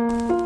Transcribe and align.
Thank 0.00 0.30
you. 0.30 0.39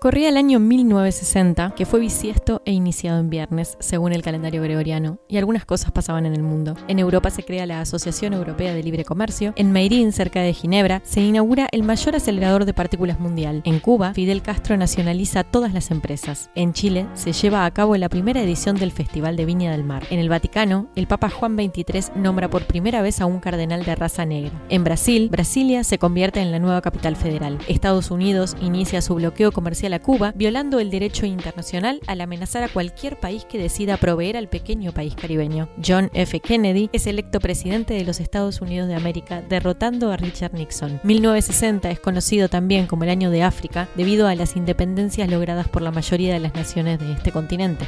Corría 0.00 0.28
el 0.28 0.36
año 0.36 0.60
1960, 0.60 1.74
que 1.74 1.84
fue 1.84 1.98
bisiesto 1.98 2.62
e 2.64 2.70
iniciado 2.70 3.18
en 3.18 3.30
viernes, 3.30 3.76
según 3.80 4.12
el 4.12 4.22
calendario 4.22 4.62
gregoriano, 4.62 5.18
y 5.26 5.38
algunas 5.38 5.64
cosas 5.64 5.90
pasaban 5.90 6.24
en 6.24 6.34
el 6.34 6.42
mundo. 6.44 6.76
En 6.86 7.00
Europa 7.00 7.30
se 7.30 7.42
crea 7.42 7.66
la 7.66 7.80
Asociación 7.80 8.32
Europea 8.32 8.72
de 8.72 8.84
Libre 8.84 9.04
Comercio, 9.04 9.52
en 9.56 9.72
Meirín, 9.72 10.12
cerca 10.12 10.40
de 10.40 10.52
Ginebra, 10.52 11.02
se 11.02 11.20
inaugura 11.20 11.66
el 11.72 11.82
mayor 11.82 12.14
acelerador 12.14 12.64
de 12.64 12.74
partículas 12.74 13.18
mundial. 13.18 13.60
En 13.64 13.80
Cuba, 13.80 14.14
Fidel 14.14 14.40
Castro 14.40 14.76
nacionaliza 14.76 15.42
todas 15.42 15.74
las 15.74 15.90
empresas. 15.90 16.48
En 16.54 16.74
Chile, 16.74 17.08
se 17.14 17.32
lleva 17.32 17.64
a 17.64 17.70
cabo 17.72 17.96
la 17.96 18.08
primera 18.08 18.40
edición 18.40 18.76
del 18.76 18.92
Festival 18.92 19.34
de 19.34 19.46
Viña 19.46 19.72
del 19.72 19.82
Mar. 19.82 20.04
En 20.10 20.20
el 20.20 20.28
Vaticano, 20.28 20.86
el 20.94 21.08
Papa 21.08 21.28
Juan 21.28 21.56
XXIII 21.56 22.12
nombra 22.14 22.48
por 22.48 22.66
primera 22.66 23.02
vez 23.02 23.20
a 23.20 23.26
un 23.26 23.40
cardenal 23.40 23.84
de 23.84 23.96
raza 23.96 24.24
negra. 24.24 24.52
En 24.68 24.84
Brasil, 24.84 25.28
Brasilia 25.28 25.82
se 25.82 25.98
convierte 25.98 26.38
en 26.38 26.52
la 26.52 26.60
nueva 26.60 26.82
capital 26.82 27.16
federal. 27.16 27.58
Estados 27.66 28.12
Unidos 28.12 28.56
inicia 28.60 29.02
su 29.02 29.16
bloqueo 29.16 29.50
comercial 29.50 29.87
a 29.94 30.00
Cuba, 30.00 30.32
violando 30.34 30.80
el 30.80 30.90
derecho 30.90 31.26
internacional 31.26 32.00
al 32.06 32.20
amenazar 32.20 32.62
a 32.62 32.68
cualquier 32.68 33.18
país 33.18 33.44
que 33.44 33.58
decida 33.58 33.96
proveer 33.96 34.36
al 34.36 34.48
pequeño 34.48 34.92
país 34.92 35.14
caribeño. 35.14 35.68
John 35.84 36.10
F. 36.14 36.40
Kennedy 36.40 36.90
es 36.92 37.06
electo 37.06 37.40
presidente 37.40 37.94
de 37.94 38.04
los 38.04 38.20
Estados 38.20 38.60
Unidos 38.60 38.88
de 38.88 38.94
América, 38.94 39.42
derrotando 39.42 40.10
a 40.12 40.16
Richard 40.16 40.54
Nixon. 40.54 41.00
1960 41.02 41.90
es 41.90 42.00
conocido 42.00 42.48
también 42.48 42.86
como 42.86 43.04
el 43.04 43.10
año 43.10 43.30
de 43.30 43.42
África, 43.42 43.88
debido 43.94 44.26
a 44.26 44.34
las 44.34 44.56
independencias 44.56 45.30
logradas 45.30 45.68
por 45.68 45.82
la 45.82 45.90
mayoría 45.90 46.32
de 46.34 46.40
las 46.40 46.54
naciones 46.54 46.98
de 46.98 47.12
este 47.12 47.32
continente. 47.32 47.86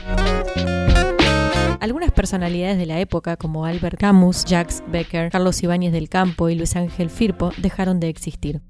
Algunas 1.81 2.13
personalidades 2.13 2.77
de 2.77 2.85
la 2.85 3.01
época, 3.01 3.37
como 3.37 3.65
Albert 3.65 3.99
Camus, 3.99 4.45
Jacques 4.45 4.83
Becker, 4.89 5.31
Carlos 5.31 5.63
Ibáñez 5.63 5.93
del 5.93 6.11
Campo 6.11 6.51
y 6.51 6.55
Luis 6.55 6.77
Ángel 6.77 7.09
Firpo, 7.09 7.53
dejaron 7.57 8.01
de 8.01 8.11
existir 8.11 8.61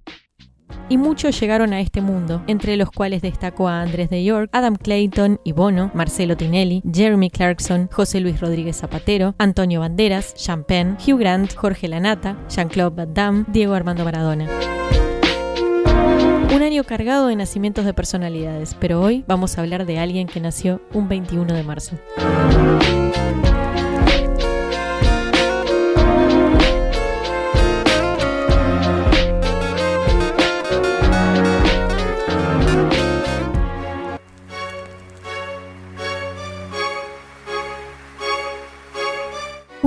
y 0.89 0.99
muchos 0.99 1.39
llegaron 1.39 1.73
a 1.73 1.81
este 1.81 2.01
mundo, 2.01 2.43
entre 2.47 2.77
los 2.77 2.91
cuales 2.91 3.23
destacó 3.23 3.69
a 3.69 3.81
Andrés 3.81 4.11
de 4.11 4.25
York, 4.25 4.51
Adam 4.53 4.77
Clayton 4.77 5.41
y 5.45 5.53
Bono, 5.53 5.91
Marcelo 5.95 6.37
Tinelli, 6.37 6.83
Jeremy 6.93 7.31
Clarkson, 7.31 7.89
José 7.93 8.21
Luis 8.21 8.41
Rodríguez 8.41 8.77
Zapatero, 8.77 9.35
Antonio 9.39 9.81
Banderas, 9.81 10.35
Penn, 10.67 10.97
Hugh 11.07 11.19
Grant, 11.19 11.55
Jorge 11.55 11.89
Lanata, 11.89 12.37
Jean-Claude 12.49 12.97
Van 12.97 13.15
Damme, 13.15 13.45
Diego 13.49 13.75
Armando 13.75 14.05
Maradona. 14.05 14.47
Un 16.55 16.63
año 16.63 16.83
cargado 16.83 17.29
de 17.29 17.37
nacimientos 17.37 17.85
de 17.85 17.95
personalidades, 17.95 18.77
pero 18.81 19.01
hoy 19.01 19.25
vamos 19.29 19.57
a 19.57 19.61
hablar 19.61 19.87
de 19.87 19.99
alguien 19.99 20.27
que 20.27 20.41
nació 20.41 20.81
un 20.93 21.09
21 21.09 21.55
de 21.55 21.63
marzo. 21.63 21.97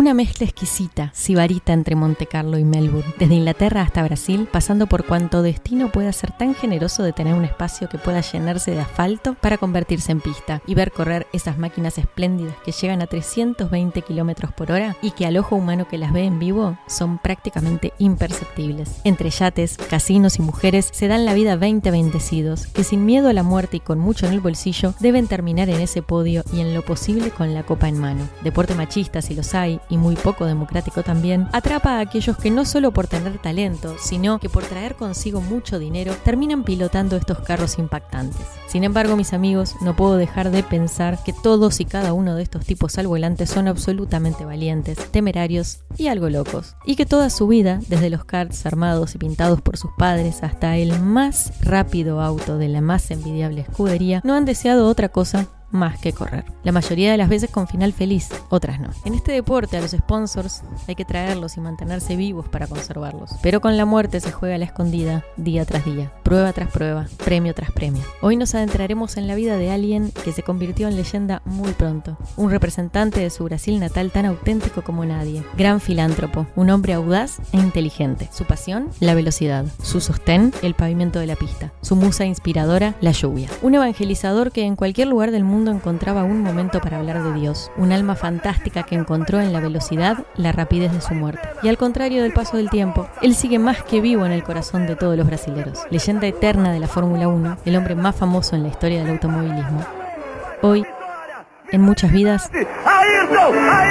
Una 0.03 0.13
mezcla 0.13 0.45
exquisita, 0.45 1.11
sibarita 1.13 1.71
entre 1.71 1.95
Monte 1.95 2.25
Carlo 2.25 2.57
y 2.57 2.65
Melbourne, 2.65 3.13
desde 3.17 3.35
Inglaterra 3.35 3.83
hasta 3.83 4.03
Brasil, 4.03 4.49
pasando 4.51 4.85
por 4.85 5.05
cuanto 5.05 5.41
destino 5.41 5.93
pueda 5.93 6.11
ser 6.11 6.35
tan 6.35 6.55
generoso 6.55 7.03
de 7.03 7.13
tener 7.13 7.35
un 7.35 7.45
espacio 7.45 7.87
que 7.87 7.97
pueda 7.97 8.19
llenarse 8.19 8.71
de 8.71 8.81
asfalto 8.81 9.35
para 9.35 9.57
convertirse 9.57 10.11
en 10.11 10.19
pista 10.19 10.61
y 10.67 10.75
ver 10.75 10.91
correr 10.91 11.25
esas 11.31 11.57
máquinas 11.57 11.97
espléndidas 11.97 12.53
que 12.65 12.73
llegan 12.73 13.01
a 13.01 13.07
320 13.07 14.01
kilómetros 14.01 14.51
por 14.51 14.73
hora 14.73 14.97
y 15.01 15.11
que 15.11 15.25
al 15.25 15.37
ojo 15.37 15.55
humano 15.55 15.87
que 15.87 15.97
las 15.97 16.11
ve 16.11 16.25
en 16.25 16.37
vivo 16.37 16.77
son 16.85 17.17
prácticamente 17.17 17.93
imperceptibles. 17.97 18.99
Entre 19.05 19.29
yates, 19.29 19.77
casinos 19.89 20.37
y 20.37 20.41
mujeres 20.41 20.89
se 20.91 21.07
dan 21.07 21.23
la 21.23 21.33
vida 21.33 21.55
20 21.55 21.91
bendecidos 21.91 22.67
que 22.67 22.83
sin 22.83 23.05
miedo 23.05 23.29
a 23.29 23.33
la 23.33 23.43
muerte 23.43 23.77
y 23.77 23.79
con 23.79 23.99
mucho 23.99 24.27
en 24.27 24.33
el 24.33 24.41
bolsillo 24.41 24.95
deben 24.99 25.27
terminar 25.27 25.69
en 25.69 25.79
ese 25.79 26.01
podio 26.01 26.43
y 26.51 26.59
en 26.59 26.73
lo 26.73 26.81
posible 26.81 27.29
con 27.29 27.53
la 27.53 27.63
copa 27.63 27.87
en 27.87 27.99
mano. 27.99 28.27
Deporte 28.43 28.75
machista 28.75 29.21
si 29.21 29.33
los 29.33 29.55
hay 29.55 29.79
muy 29.97 30.15
poco 30.15 30.45
democrático 30.45 31.03
también, 31.03 31.47
atrapa 31.51 31.97
a 31.97 31.99
aquellos 31.99 32.37
que 32.37 32.51
no 32.51 32.65
solo 32.65 32.91
por 32.91 33.07
tener 33.07 33.37
talento, 33.39 33.95
sino 33.99 34.39
que 34.39 34.49
por 34.49 34.63
traer 34.63 34.95
consigo 34.95 35.41
mucho 35.41 35.79
dinero, 35.79 36.13
terminan 36.23 36.63
pilotando 36.63 37.15
estos 37.15 37.39
carros 37.39 37.77
impactantes. 37.79 38.45
Sin 38.67 38.83
embargo, 38.83 39.15
mis 39.15 39.33
amigos, 39.33 39.75
no 39.81 39.95
puedo 39.95 40.17
dejar 40.17 40.51
de 40.51 40.63
pensar 40.63 41.23
que 41.23 41.33
todos 41.33 41.79
y 41.79 41.85
cada 41.85 42.13
uno 42.13 42.35
de 42.35 42.43
estos 42.43 42.65
tipos 42.65 42.97
al 42.97 43.07
volante 43.07 43.45
son 43.45 43.67
absolutamente 43.67 44.45
valientes, 44.45 44.97
temerarios 45.11 45.79
y 45.97 46.07
algo 46.07 46.29
locos. 46.29 46.75
Y 46.85 46.95
que 46.95 47.05
toda 47.05 47.29
su 47.29 47.47
vida, 47.47 47.79
desde 47.87 48.09
los 48.09 48.25
karts 48.25 48.65
armados 48.65 49.15
y 49.15 49.17
pintados 49.17 49.61
por 49.61 49.77
sus 49.77 49.91
padres 49.97 50.43
hasta 50.43 50.77
el 50.77 50.99
más 50.99 51.53
rápido 51.61 52.21
auto 52.21 52.57
de 52.57 52.69
la 52.69 52.81
más 52.81 53.11
envidiable 53.11 53.61
escudería, 53.61 54.21
no 54.23 54.33
han 54.33 54.45
deseado 54.45 54.87
otra 54.87 55.09
cosa 55.09 55.47
más 55.73 55.99
que 55.99 56.13
correr. 56.13 56.45
La 56.63 56.71
mayoría 56.71 57.11
de 57.11 57.17
las 57.17 57.27
veces 57.27 57.49
con 57.49 57.67
final 57.67 57.91
feliz, 57.91 58.29
otras 58.49 58.79
no. 58.79 58.89
En 59.03 59.13
este 59.13 59.31
deporte 59.33 59.75
a 59.75 59.81
los 59.81 59.91
sponsors 59.91 60.61
hay 60.87 60.95
que 60.95 61.03
traerlos 61.03 61.57
y 61.57 61.61
mantenerse 61.61 62.15
vivos 62.15 62.47
para 62.47 62.67
conservarlos. 62.67 63.31
Pero 63.41 63.59
con 63.59 63.75
la 63.75 63.85
muerte 63.85 64.21
se 64.21 64.31
juega 64.31 64.55
a 64.55 64.57
la 64.57 64.65
escondida 64.65 65.25
día 65.35 65.65
tras 65.65 65.83
día, 65.83 66.11
prueba 66.23 66.53
tras 66.53 66.69
prueba, 66.69 67.07
premio 67.25 67.53
tras 67.53 67.71
premio. 67.71 68.03
Hoy 68.21 68.37
nos 68.37 68.55
adentraremos 68.55 69.17
en 69.17 69.27
la 69.27 69.35
vida 69.35 69.57
de 69.57 69.71
alguien 69.71 70.11
que 70.23 70.31
se 70.31 70.43
convirtió 70.43 70.87
en 70.87 70.95
leyenda 70.95 71.41
muy 71.45 71.73
pronto. 71.73 72.17
Un 72.37 72.51
representante 72.51 73.19
de 73.19 73.29
su 73.29 73.43
Brasil 73.43 73.79
natal 73.79 74.11
tan 74.11 74.25
auténtico 74.25 74.83
como 74.83 75.05
nadie. 75.05 75.43
Gran 75.57 75.81
filántropo, 75.81 76.45
un 76.55 76.69
hombre 76.69 76.93
audaz 76.93 77.39
e 77.51 77.57
inteligente. 77.57 78.29
Su 78.31 78.45
pasión, 78.45 78.89
la 78.99 79.15
velocidad. 79.15 79.65
Su 79.81 80.01
sostén, 80.01 80.53
el 80.61 80.75
pavimento 80.75 81.19
de 81.19 81.27
la 81.27 81.35
pista. 81.35 81.71
Su 81.81 81.95
musa 81.95 82.25
inspiradora, 82.25 82.95
la 83.01 83.11
lluvia. 83.11 83.49
Un 83.61 83.75
evangelizador 83.75 84.51
que 84.51 84.63
en 84.63 84.75
cualquier 84.75 85.07
lugar 85.07 85.31
del 85.31 85.43
mundo 85.43 85.62
encontraba 85.71 86.23
un 86.23 86.41
momento 86.41 86.79
para 86.79 86.97
hablar 86.97 87.23
de 87.23 87.33
Dios, 87.33 87.71
un 87.77 87.91
alma 87.91 88.15
fantástica 88.15 88.83
que 88.83 88.95
encontró 88.95 89.39
en 89.41 89.53
la 89.53 89.59
velocidad 89.59 90.25
la 90.35 90.51
rapidez 90.51 90.91
de 90.91 91.01
su 91.01 91.13
muerte. 91.13 91.47
Y 91.61 91.69
al 91.69 91.77
contrario 91.77 92.23
del 92.23 92.33
paso 92.33 92.57
del 92.57 92.69
tiempo, 92.69 93.07
él 93.21 93.35
sigue 93.35 93.59
más 93.59 93.83
que 93.83 94.01
vivo 94.01 94.25
en 94.25 94.31
el 94.31 94.43
corazón 94.43 94.87
de 94.87 94.95
todos 94.95 95.17
los 95.17 95.27
brasileros. 95.27 95.79
Leyenda 95.89 96.27
eterna 96.27 96.71
de 96.71 96.79
la 96.79 96.87
Fórmula 96.87 97.27
1, 97.27 97.57
el 97.65 97.75
hombre 97.75 97.95
más 97.95 98.15
famoso 98.15 98.55
en 98.55 98.63
la 98.63 98.69
historia 98.69 98.99
del 98.99 99.11
automovilismo. 99.11 99.85
Hoy, 100.61 100.85
en 101.71 101.81
muchas 101.81 102.11
vidas... 102.11 102.49
Algunas 102.85 103.83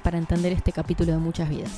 para 0.00 0.18
entender 0.18 0.52
este 0.52 0.72
capítulo 0.72 1.12
de 1.12 1.18
muchas 1.18 1.48
vidas. 1.48 1.70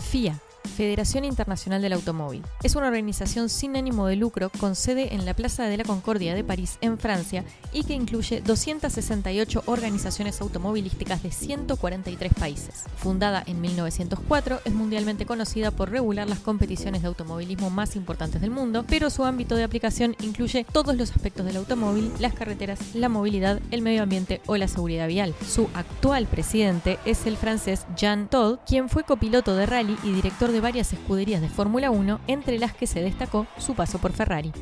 FIA, 0.00 0.40
Federación 0.66 1.24
Internacional 1.24 1.82
del 1.82 1.92
Automóvil. 1.92 2.42
Es 2.62 2.76
una 2.76 2.88
organización 2.88 3.48
sin 3.48 3.76
ánimo 3.76 4.06
de 4.06 4.16
lucro 4.16 4.50
con 4.60 4.74
sede 4.74 5.14
en 5.14 5.24
la 5.24 5.34
Plaza 5.34 5.64
de 5.64 5.76
la 5.76 5.84
Concordia 5.84 6.34
de 6.34 6.44
París, 6.44 6.78
en 6.80 6.98
Francia, 6.98 7.44
y 7.72 7.84
que 7.84 7.94
incluye 7.94 8.40
268 8.40 9.62
organizaciones 9.66 10.40
automovilísticas 10.40 11.22
de 11.22 11.30
143 11.30 12.34
países. 12.34 12.84
Fundada 12.96 13.42
en 13.46 13.60
1904, 13.60 14.60
es 14.64 14.74
mundialmente 14.74 15.26
conocida 15.26 15.70
por 15.70 15.90
regular 15.90 16.28
las 16.28 16.40
competiciones 16.40 17.02
de 17.02 17.08
automovilismo 17.08 17.70
más 17.70 17.96
importantes 17.96 18.40
del 18.40 18.50
mundo, 18.50 18.84
pero 18.88 19.10
su 19.10 19.24
ámbito 19.24 19.54
de 19.54 19.64
aplicación 19.64 20.16
incluye 20.20 20.64
todos 20.72 20.96
los 20.96 21.10
aspectos 21.10 21.46
del 21.46 21.56
automóvil, 21.56 22.10
las 22.18 22.34
carreteras, 22.34 22.94
la 22.94 23.08
movilidad, 23.08 23.60
el 23.70 23.82
medio 23.82 24.02
ambiente 24.02 24.40
o 24.46 24.56
la 24.56 24.68
seguridad 24.68 25.08
vial. 25.08 25.34
Su 25.46 25.68
actual 25.74 26.26
presidente 26.26 26.98
es 27.04 27.26
el 27.26 27.36
francés 27.36 27.86
Jean 27.96 28.28
Todt, 28.28 28.60
quien 28.66 28.88
fue 28.88 29.04
copiloto 29.04 29.54
de 29.56 29.66
rally 29.66 29.96
y 30.02 30.12
director 30.12 30.52
de 30.52 30.55
varias 30.60 30.92
escuderías 30.92 31.40
de 31.40 31.48
Fórmula 31.48 31.90
1, 31.90 32.20
entre 32.26 32.58
las 32.58 32.74
que 32.74 32.86
se 32.86 33.02
destacó 33.02 33.46
su 33.58 33.74
paso 33.74 33.98
por 33.98 34.12
Ferrari. 34.12 34.52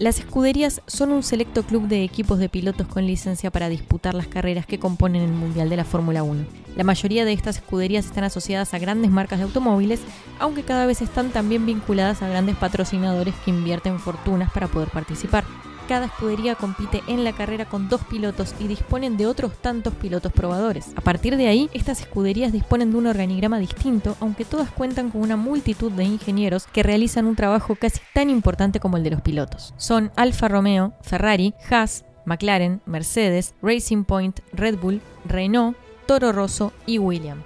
Las 0.00 0.18
escuderías 0.18 0.80
son 0.86 1.12
un 1.12 1.22
selecto 1.22 1.62
club 1.62 1.86
de 1.86 2.02
equipos 2.02 2.38
de 2.38 2.48
pilotos 2.48 2.86
con 2.86 3.06
licencia 3.06 3.50
para 3.50 3.68
disputar 3.68 4.14
las 4.14 4.28
carreras 4.28 4.64
que 4.64 4.78
componen 4.78 5.20
el 5.20 5.30
Mundial 5.32 5.68
de 5.68 5.76
la 5.76 5.84
Fórmula 5.84 6.22
1. 6.22 6.46
La 6.74 6.84
mayoría 6.84 7.26
de 7.26 7.34
estas 7.34 7.56
escuderías 7.56 8.06
están 8.06 8.24
asociadas 8.24 8.72
a 8.72 8.78
grandes 8.78 9.10
marcas 9.10 9.40
de 9.40 9.44
automóviles, 9.44 10.00
aunque 10.38 10.62
cada 10.62 10.86
vez 10.86 11.02
están 11.02 11.32
también 11.32 11.66
vinculadas 11.66 12.22
a 12.22 12.28
grandes 12.28 12.56
patrocinadores 12.56 13.34
que 13.44 13.50
invierten 13.50 13.98
fortunas 13.98 14.50
para 14.50 14.68
poder 14.68 14.88
participar. 14.88 15.44
Cada 15.90 16.06
escudería 16.06 16.54
compite 16.54 17.02
en 17.08 17.24
la 17.24 17.32
carrera 17.32 17.64
con 17.64 17.88
dos 17.88 18.04
pilotos 18.04 18.54
y 18.60 18.68
disponen 18.68 19.16
de 19.16 19.26
otros 19.26 19.60
tantos 19.60 19.92
pilotos 19.92 20.32
probadores. 20.32 20.92
A 20.94 21.00
partir 21.00 21.36
de 21.36 21.48
ahí, 21.48 21.68
estas 21.72 22.00
escuderías 22.00 22.52
disponen 22.52 22.92
de 22.92 22.98
un 22.98 23.08
organigrama 23.08 23.58
distinto, 23.58 24.16
aunque 24.20 24.44
todas 24.44 24.70
cuentan 24.70 25.10
con 25.10 25.20
una 25.20 25.36
multitud 25.36 25.90
de 25.90 26.04
ingenieros 26.04 26.68
que 26.68 26.84
realizan 26.84 27.26
un 27.26 27.34
trabajo 27.34 27.74
casi 27.74 27.98
tan 28.14 28.30
importante 28.30 28.78
como 28.78 28.98
el 28.98 29.02
de 29.02 29.10
los 29.10 29.20
pilotos. 29.20 29.74
Son 29.78 30.12
Alfa 30.14 30.46
Romeo, 30.46 30.92
Ferrari, 31.02 31.54
Haas, 31.68 32.04
McLaren, 32.24 32.80
Mercedes, 32.86 33.56
Racing 33.60 34.04
Point, 34.04 34.38
Red 34.52 34.78
Bull, 34.78 35.00
Renault, 35.24 35.76
Toro 36.06 36.30
Rosso 36.30 36.72
y 36.86 36.98
William. 36.98 37.42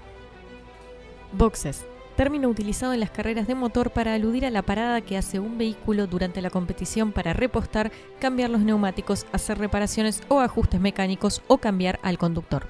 Boxes. 1.32 1.86
Término 2.16 2.48
utilizado 2.48 2.92
en 2.92 3.00
las 3.00 3.10
carreras 3.10 3.48
de 3.48 3.56
motor 3.56 3.90
para 3.90 4.14
aludir 4.14 4.46
a 4.46 4.50
la 4.50 4.62
parada 4.62 5.00
que 5.00 5.16
hace 5.16 5.40
un 5.40 5.58
vehículo 5.58 6.06
durante 6.06 6.40
la 6.42 6.50
competición 6.50 7.10
para 7.10 7.32
repostar, 7.32 7.90
cambiar 8.20 8.50
los 8.50 8.60
neumáticos, 8.60 9.26
hacer 9.32 9.58
reparaciones 9.58 10.22
o 10.28 10.40
ajustes 10.40 10.80
mecánicos 10.80 11.42
o 11.48 11.58
cambiar 11.58 11.98
al 12.02 12.16
conductor. 12.16 12.68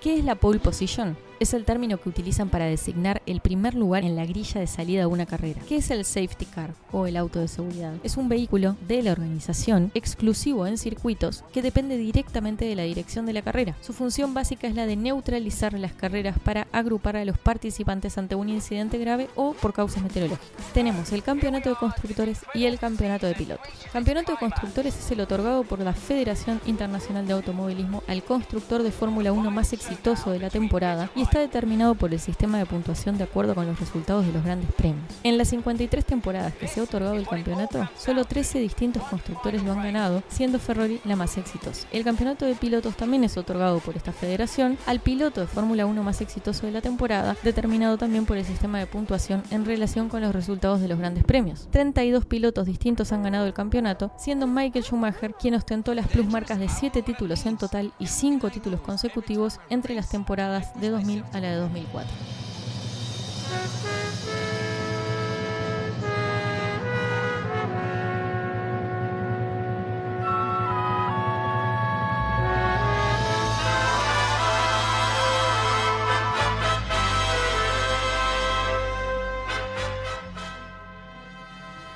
¿Qué 0.00 0.18
es 0.18 0.24
la 0.24 0.34
pole 0.34 0.58
position? 0.58 1.16
Es 1.40 1.54
el 1.54 1.64
término 1.64 1.96
que 1.96 2.10
utilizan 2.10 2.50
para 2.50 2.66
designar 2.66 3.22
el 3.24 3.40
primer 3.40 3.74
lugar 3.74 4.04
en 4.04 4.14
la 4.14 4.26
grilla 4.26 4.60
de 4.60 4.66
salida 4.66 5.00
de 5.00 5.06
una 5.06 5.24
carrera. 5.24 5.62
¿Qué 5.66 5.76
es 5.76 5.90
el 5.90 6.04
safety 6.04 6.44
car 6.44 6.74
o 6.92 7.06
el 7.06 7.16
auto 7.16 7.40
de 7.40 7.48
seguridad? 7.48 7.94
Es 8.04 8.18
un 8.18 8.28
vehículo 8.28 8.76
de 8.86 9.02
la 9.02 9.12
organización 9.12 9.90
exclusivo 9.94 10.66
en 10.66 10.76
circuitos 10.76 11.42
que 11.52 11.62
depende 11.62 11.96
directamente 11.96 12.66
de 12.66 12.76
la 12.76 12.82
dirección 12.82 13.24
de 13.24 13.32
la 13.32 13.40
carrera. 13.40 13.74
Su 13.80 13.94
función 13.94 14.34
básica 14.34 14.68
es 14.68 14.74
la 14.74 14.84
de 14.84 14.96
neutralizar 14.96 15.72
las 15.78 15.94
carreras 15.94 16.38
para 16.38 16.66
agrupar 16.72 17.16
a 17.16 17.24
los 17.24 17.38
participantes 17.38 18.18
ante 18.18 18.34
un 18.34 18.50
incidente 18.50 18.98
grave 18.98 19.30
o 19.34 19.54
por 19.54 19.72
causas 19.72 20.02
meteorológicas. 20.02 20.72
Tenemos 20.74 21.10
el 21.12 21.22
campeonato 21.22 21.70
de 21.70 21.76
constructores 21.76 22.40
y 22.52 22.66
el 22.66 22.78
campeonato 22.78 23.26
de 23.26 23.34
pilotos. 23.34 23.66
Campeonato 23.94 24.32
de 24.32 24.38
constructores 24.38 24.98
es 24.98 25.10
el 25.10 25.20
otorgado 25.20 25.64
por 25.64 25.80
la 25.80 25.94
Federación 25.94 26.60
Internacional 26.66 27.26
de 27.26 27.32
Automovilismo 27.32 28.02
al 28.08 28.22
constructor 28.22 28.82
de 28.82 28.92
Fórmula 28.92 29.32
1 29.32 29.50
más 29.50 29.72
exitoso 29.72 30.32
de 30.32 30.38
la 30.38 30.50
temporada 30.50 31.08
y 31.16 31.29
está 31.30 31.38
determinado 31.38 31.94
por 31.94 32.12
el 32.12 32.18
sistema 32.18 32.58
de 32.58 32.66
puntuación 32.66 33.16
de 33.16 33.22
acuerdo 33.22 33.54
con 33.54 33.64
los 33.64 33.78
resultados 33.78 34.26
de 34.26 34.32
los 34.32 34.42
grandes 34.42 34.72
premios. 34.72 35.04
En 35.22 35.38
las 35.38 35.46
53 35.50 36.04
temporadas 36.04 36.52
que 36.54 36.66
se 36.66 36.80
ha 36.80 36.82
otorgado 36.82 37.14
el 37.14 37.28
campeonato, 37.28 37.88
solo 37.96 38.24
13 38.24 38.58
distintos 38.58 39.04
constructores 39.04 39.62
lo 39.62 39.70
han 39.70 39.80
ganado, 39.80 40.24
siendo 40.28 40.58
Ferrari 40.58 41.00
la 41.04 41.14
más 41.14 41.38
exitosa. 41.38 41.86
El 41.92 42.02
campeonato 42.02 42.46
de 42.46 42.56
pilotos 42.56 42.96
también 42.96 43.22
es 43.22 43.36
otorgado 43.36 43.78
por 43.78 43.96
esta 43.96 44.10
federación 44.10 44.76
al 44.86 44.98
piloto 44.98 45.40
de 45.40 45.46
Fórmula 45.46 45.86
1 45.86 46.02
más 46.02 46.20
exitoso 46.20 46.66
de 46.66 46.72
la 46.72 46.80
temporada, 46.80 47.36
determinado 47.44 47.96
también 47.96 48.26
por 48.26 48.36
el 48.36 48.44
sistema 48.44 48.80
de 48.80 48.86
puntuación 48.86 49.44
en 49.52 49.64
relación 49.64 50.08
con 50.08 50.22
los 50.22 50.34
resultados 50.34 50.80
de 50.80 50.88
los 50.88 50.98
grandes 50.98 51.22
premios. 51.22 51.68
32 51.70 52.24
pilotos 52.24 52.66
distintos 52.66 53.12
han 53.12 53.22
ganado 53.22 53.46
el 53.46 53.54
campeonato, 53.54 54.10
siendo 54.18 54.48
Michael 54.48 54.84
Schumacher 54.84 55.34
quien 55.34 55.54
ostentó 55.54 55.94
las 55.94 56.08
plusmarcas 56.08 56.58
de 56.58 56.68
7 56.68 57.02
títulos 57.02 57.46
en 57.46 57.56
total 57.56 57.92
y 58.00 58.08
5 58.08 58.50
títulos 58.50 58.80
consecutivos 58.80 59.60
entre 59.70 59.94
las 59.94 60.08
temporadas 60.08 60.74
de 60.80 60.90
2000 60.90 61.19
a 61.32 61.40
la 61.40 61.50
de 61.50 61.56
2004. 61.56 62.06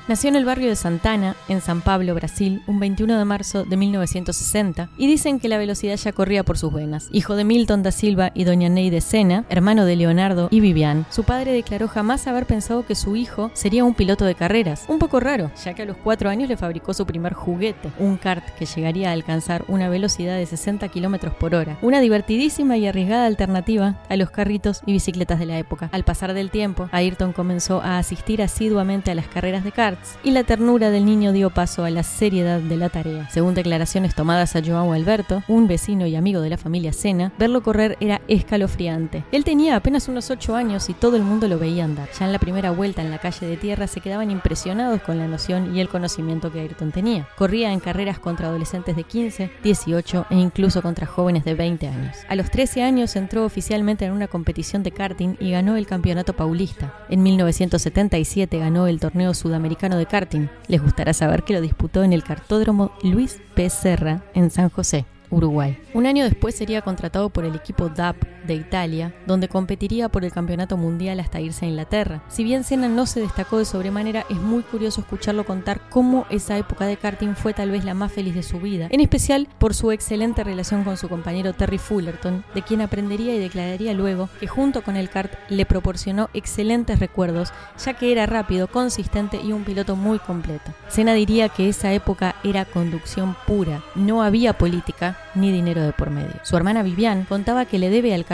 Nació 0.07 0.29
en 0.29 0.37
el 0.37 0.45
barrio 0.45 0.69
de 0.69 0.77
Santana, 0.77 1.35
en 1.49 1.63
San 1.63 1.81
Pablo, 1.81 2.15
Brasil, 2.15 2.63
un 2.67 2.79
21 2.79 3.17
de 3.17 3.25
marzo 3.25 3.65
de 3.65 3.79
1960, 3.79 4.91
y 4.99 5.07
dicen 5.07 5.41
que 5.41 5.49
la 5.49 5.57
velocidad 5.57 5.97
ya 5.97 6.13
corría 6.13 6.43
por 6.43 6.59
sus 6.59 6.75
venas. 6.75 7.09
Hijo 7.11 7.37
de 7.37 7.45
Milton 7.45 7.83
da 7.83 7.91
Silva 7.91 8.31
y 8.35 8.45
doña 8.45 8.69
Neide 8.69 9.01
Sena, 9.01 9.47
hermano 9.49 9.87
de 9.87 9.97
Leonardo 9.97 10.49
y 10.51 10.61
Vivian, 10.61 11.07
su 11.09 11.25
padre 11.25 11.53
declaró 11.53 11.89
jamás 11.89 12.27
haber 12.27 12.45
pensado 12.45 12.85
que 12.85 12.97
su 12.97 13.17
hijo 13.17 13.51
sería 13.55 13.83
un 13.83 13.95
piloto 13.95 14.27
de 14.27 14.35
carreras. 14.35 14.85
Un 14.89 14.99
poco 14.99 15.21
raro, 15.21 15.51
ya 15.65 15.73
que 15.73 15.83
a 15.83 15.87
los 15.87 15.97
cuatro 15.97 16.29
años 16.29 16.51
le 16.51 16.59
fabricó 16.59 16.93
su 16.93 17.07
primer 17.07 17.33
juguete, 17.33 17.91
un 17.99 18.19
kart 18.19 18.45
que 18.59 18.67
llegaría 18.67 19.09
a 19.09 19.15
alcanzar 19.15 19.65
una 19.69 19.89
velocidad 19.89 20.37
de 20.37 20.45
60 20.45 20.87
kilómetros 20.89 21.33
por 21.33 21.55
hora. 21.55 21.79
Una 21.81 22.01
divertidísima 22.01 22.77
y 22.77 22.87
arriesgada 22.87 23.25
alternativa 23.25 24.03
a 24.11 24.17
los 24.17 24.29
carritos 24.29 24.83
y 24.85 24.93
bicicletas 24.93 25.39
de 25.39 25.47
la 25.47 25.59
época. 25.59 25.89
Al 25.93 26.05
pasar 26.05 26.35
del 26.35 26.51
tiempo, 26.51 26.91
Ayrton 26.93 27.33
comenzó 27.33 27.81
a 27.81 27.97
asistir 27.97 28.43
asiduamente 28.43 29.11
a 29.11 29.15
las 29.15 29.29
carreras 29.29 29.65
de 29.65 29.73
kart 29.73 29.94
y 30.23 30.31
la 30.31 30.45
ternura 30.45 30.91
del 30.91 31.05
niño 31.05 31.33
dio 31.33 31.51
paso 31.51 31.85
a 31.85 31.91
la 31.91 32.03
seriedad 32.03 32.61
de 32.61 32.77
la 32.77 32.89
tarea. 32.89 33.29
Según 33.31 33.55
declaraciones 33.55 34.15
tomadas 34.15 34.57
a 34.57 34.63
Joao 34.65 34.93
Alberto, 34.93 35.43
un 35.49 35.67
vecino 35.67 36.07
y 36.07 36.17
amigo 36.17 36.41
de 36.41 36.51
la 36.51 36.59
familia 36.59 36.93
Sena, 36.93 37.33
verlo 37.39 37.63
correr 37.63 37.97
era 38.01 38.21
escalofriante. 38.29 39.25
Él 39.33 39.45
tenía 39.45 39.77
apenas 39.77 40.09
unos 40.09 40.31
8 40.31 40.55
años 40.57 40.89
y 40.89 40.95
todo 40.95 41.17
el 41.17 41.23
mundo 41.23 41.49
lo 41.49 41.59
veía 41.59 41.85
andar. 41.85 42.09
Ya 42.19 42.27
en 42.27 42.33
la 42.33 42.39
primera 42.39 42.71
vuelta 42.71 43.03
en 43.03 43.11
la 43.11 43.19
calle 43.19 43.47
de 43.47 43.57
tierra 43.57 43.87
se 43.87 44.01
quedaban 44.01 44.31
impresionados 44.31 45.03
con 45.03 45.19
la 45.19 45.29
noción 45.29 45.77
y 45.77 45.81
el 45.81 45.89
conocimiento 45.89 46.51
que 46.51 46.61
Ayrton 46.61 46.93
tenía. 46.93 47.29
Corría 47.37 47.73
en 47.73 47.81
carreras 47.81 48.19
contra 48.19 48.49
adolescentes 48.49 48.97
de 48.97 49.05
15, 49.05 49.51
18 49.63 50.27
e 50.31 50.37
incluso 50.37 50.83
contra 50.83 51.07
jóvenes 51.07 51.45
de 51.45 51.55
20 51.55 51.89
años. 51.89 52.17
A 52.29 52.35
los 52.35 52.51
13 52.51 52.83
años 52.83 53.17
entró 53.17 53.45
oficialmente 53.45 54.05
en 54.05 54.13
una 54.13 54.29
competición 54.29 54.83
de 54.83 54.93
karting 54.93 55.37
y 55.41 55.51
ganó 55.51 55.77
el 55.77 55.87
campeonato 55.87 56.33
paulista. 56.35 56.95
En 57.09 57.23
1977 57.23 58.59
ganó 58.59 58.87
el 58.87 59.01
torneo 59.01 59.35
sudamericano 59.35 59.84
de 59.93 60.07
karting. 60.07 60.49
Les 60.67 60.83
gustará 60.83 61.13
saber 61.13 61.43
que 61.43 61.53
lo 61.53 61.61
disputó 61.61 62.03
en 62.03 62.13
el 62.15 62.25
cartódromo 62.25 62.93
Luis 63.03 63.41
P. 63.55 63.69
Serra 63.69 64.23
en 64.35 64.51
San 64.51 64.71
José. 64.71 65.05
Uruguay. 65.31 65.77
Un 65.93 66.07
año 66.07 66.25
después 66.25 66.55
sería 66.55 66.83
contratado 66.83 67.29
por 67.29 67.45
el 67.45 67.55
equipo 67.55 67.89
DAP 67.89 68.17
de 68.47 68.55
Italia, 68.55 69.15
donde 69.27 69.49
competiría 69.49 70.09
por 70.09 70.25
el 70.25 70.33
campeonato 70.33 70.77
mundial 70.77 71.21
hasta 71.21 71.41
irse 71.41 71.65
a 71.65 71.69
Inglaterra. 71.69 72.23
Si 72.29 72.45
bien 72.45 72.65
Senna 72.65 72.89
no 72.89 73.07
se 73.07 73.21
destacó 73.21 73.59
de 73.59 73.65
sobremanera, 73.65 74.25
es 74.31 74.37
muy 74.37 74.63
curioso 74.63 75.01
escucharlo 75.01 75.45
contar 75.45 75.89
cómo 75.91 76.27
esa 76.31 76.57
época 76.59 76.87
de 76.87 76.97
karting 76.97 77.35
fue 77.35 77.55
tal 77.55 77.71
vez 77.71 77.85
la 77.85 77.95
más 77.95 78.13
feliz 78.13 78.35
de 78.35 78.43
su 78.43 78.61
vida, 78.61 78.89
en 78.91 79.01
especial 79.01 79.49
por 79.59 79.75
su 79.75 79.93
excelente 79.93 80.45
relación 80.45 80.85
con 80.85 80.97
su 80.97 81.09
compañero 81.09 81.53
Terry 81.53 81.79
Fullerton, 81.79 82.45
de 82.55 82.63
quien 82.63 82.81
aprendería 82.81 83.35
y 83.35 83.39
declararía 83.39 83.93
luego 83.95 84.29
que 84.41 84.47
junto 84.47 84.83
con 84.83 84.97
el 84.97 85.09
kart 85.09 85.33
le 85.49 85.67
proporcionó 85.67 86.31
excelentes 86.35 86.99
recuerdos, 86.99 87.53
ya 87.83 87.95
que 87.95 88.13
era 88.13 88.27
rápido, 88.27 88.69
consistente 88.69 89.41
y 89.43 89.53
un 89.53 89.65
piloto 89.65 89.97
muy 89.97 90.19
completo. 90.19 90.73
Senna 90.89 91.15
diría 91.15 91.49
que 91.49 91.69
esa 91.69 91.93
época 91.93 92.37
era 92.45 92.65
conducción 92.65 93.37
pura, 93.47 93.83
no 93.95 94.23
había 94.23 94.59
política, 94.59 95.19
ni 95.35 95.51
dinero 95.51 95.83
de 95.83 95.93
por 95.93 96.11
medio. 96.11 96.35
Su 96.43 96.57
hermana 96.57 96.83
Vivian 96.83 97.25
contaba 97.25 97.65
que 97.65 97.79
le 97.79 97.91
debe 97.91 98.15
al 98.15 98.25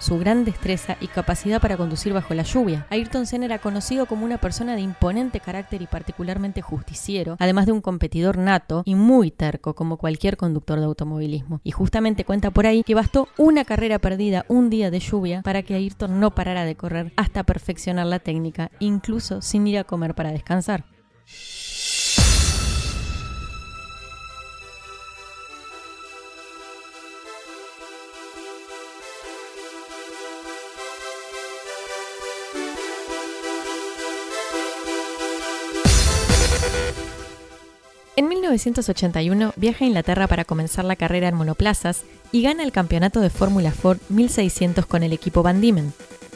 su 0.00 0.18
gran 0.18 0.44
destreza 0.44 0.96
y 1.00 1.06
capacidad 1.06 1.60
para 1.60 1.76
conducir 1.76 2.12
bajo 2.12 2.34
la 2.34 2.42
lluvia. 2.42 2.86
Ayrton 2.90 3.26
Senna 3.26 3.46
era 3.46 3.58
conocido 3.58 4.06
como 4.06 4.24
una 4.24 4.38
persona 4.38 4.74
de 4.74 4.80
imponente 4.80 5.40
carácter 5.40 5.82
y 5.82 5.86
particularmente 5.86 6.62
justiciero, 6.62 7.36
además 7.38 7.66
de 7.66 7.72
un 7.72 7.80
competidor 7.80 8.38
nato 8.38 8.82
y 8.84 8.94
muy 8.94 9.30
terco 9.30 9.74
como 9.74 9.96
cualquier 9.96 10.36
conductor 10.36 10.78
de 10.78 10.86
automovilismo. 10.86 11.60
Y 11.62 11.70
justamente 11.70 12.24
cuenta 12.24 12.50
por 12.50 12.66
ahí 12.66 12.82
que 12.82 12.94
bastó 12.94 13.28
una 13.36 13.64
carrera 13.64 13.98
perdida 13.98 14.44
un 14.48 14.70
día 14.70 14.90
de 14.90 15.00
lluvia 15.00 15.42
para 15.42 15.62
que 15.62 15.74
Ayrton 15.74 16.20
no 16.20 16.34
parara 16.34 16.64
de 16.64 16.74
correr 16.74 17.12
hasta 17.16 17.42
perfeccionar 17.44 18.06
la 18.06 18.18
técnica, 18.18 18.70
incluso 18.78 19.42
sin 19.42 19.66
ir 19.66 19.78
a 19.78 19.84
comer 19.84 20.14
para 20.14 20.32
descansar. 20.32 20.93
1981 38.54 39.52
viaja 39.56 39.84
a 39.84 39.88
Inglaterra 39.88 40.28
para 40.28 40.44
comenzar 40.44 40.84
la 40.84 40.94
carrera 40.94 41.26
en 41.26 41.34
monoplazas 41.34 42.02
y 42.30 42.42
gana 42.42 42.62
el 42.62 42.70
campeonato 42.70 43.20
de 43.20 43.28
Fórmula 43.28 43.72
Ford 43.72 43.98
1600 44.10 44.86
con 44.86 45.02
el 45.02 45.12
equipo 45.12 45.42
Van 45.42 45.60
Diemen. 45.60 45.92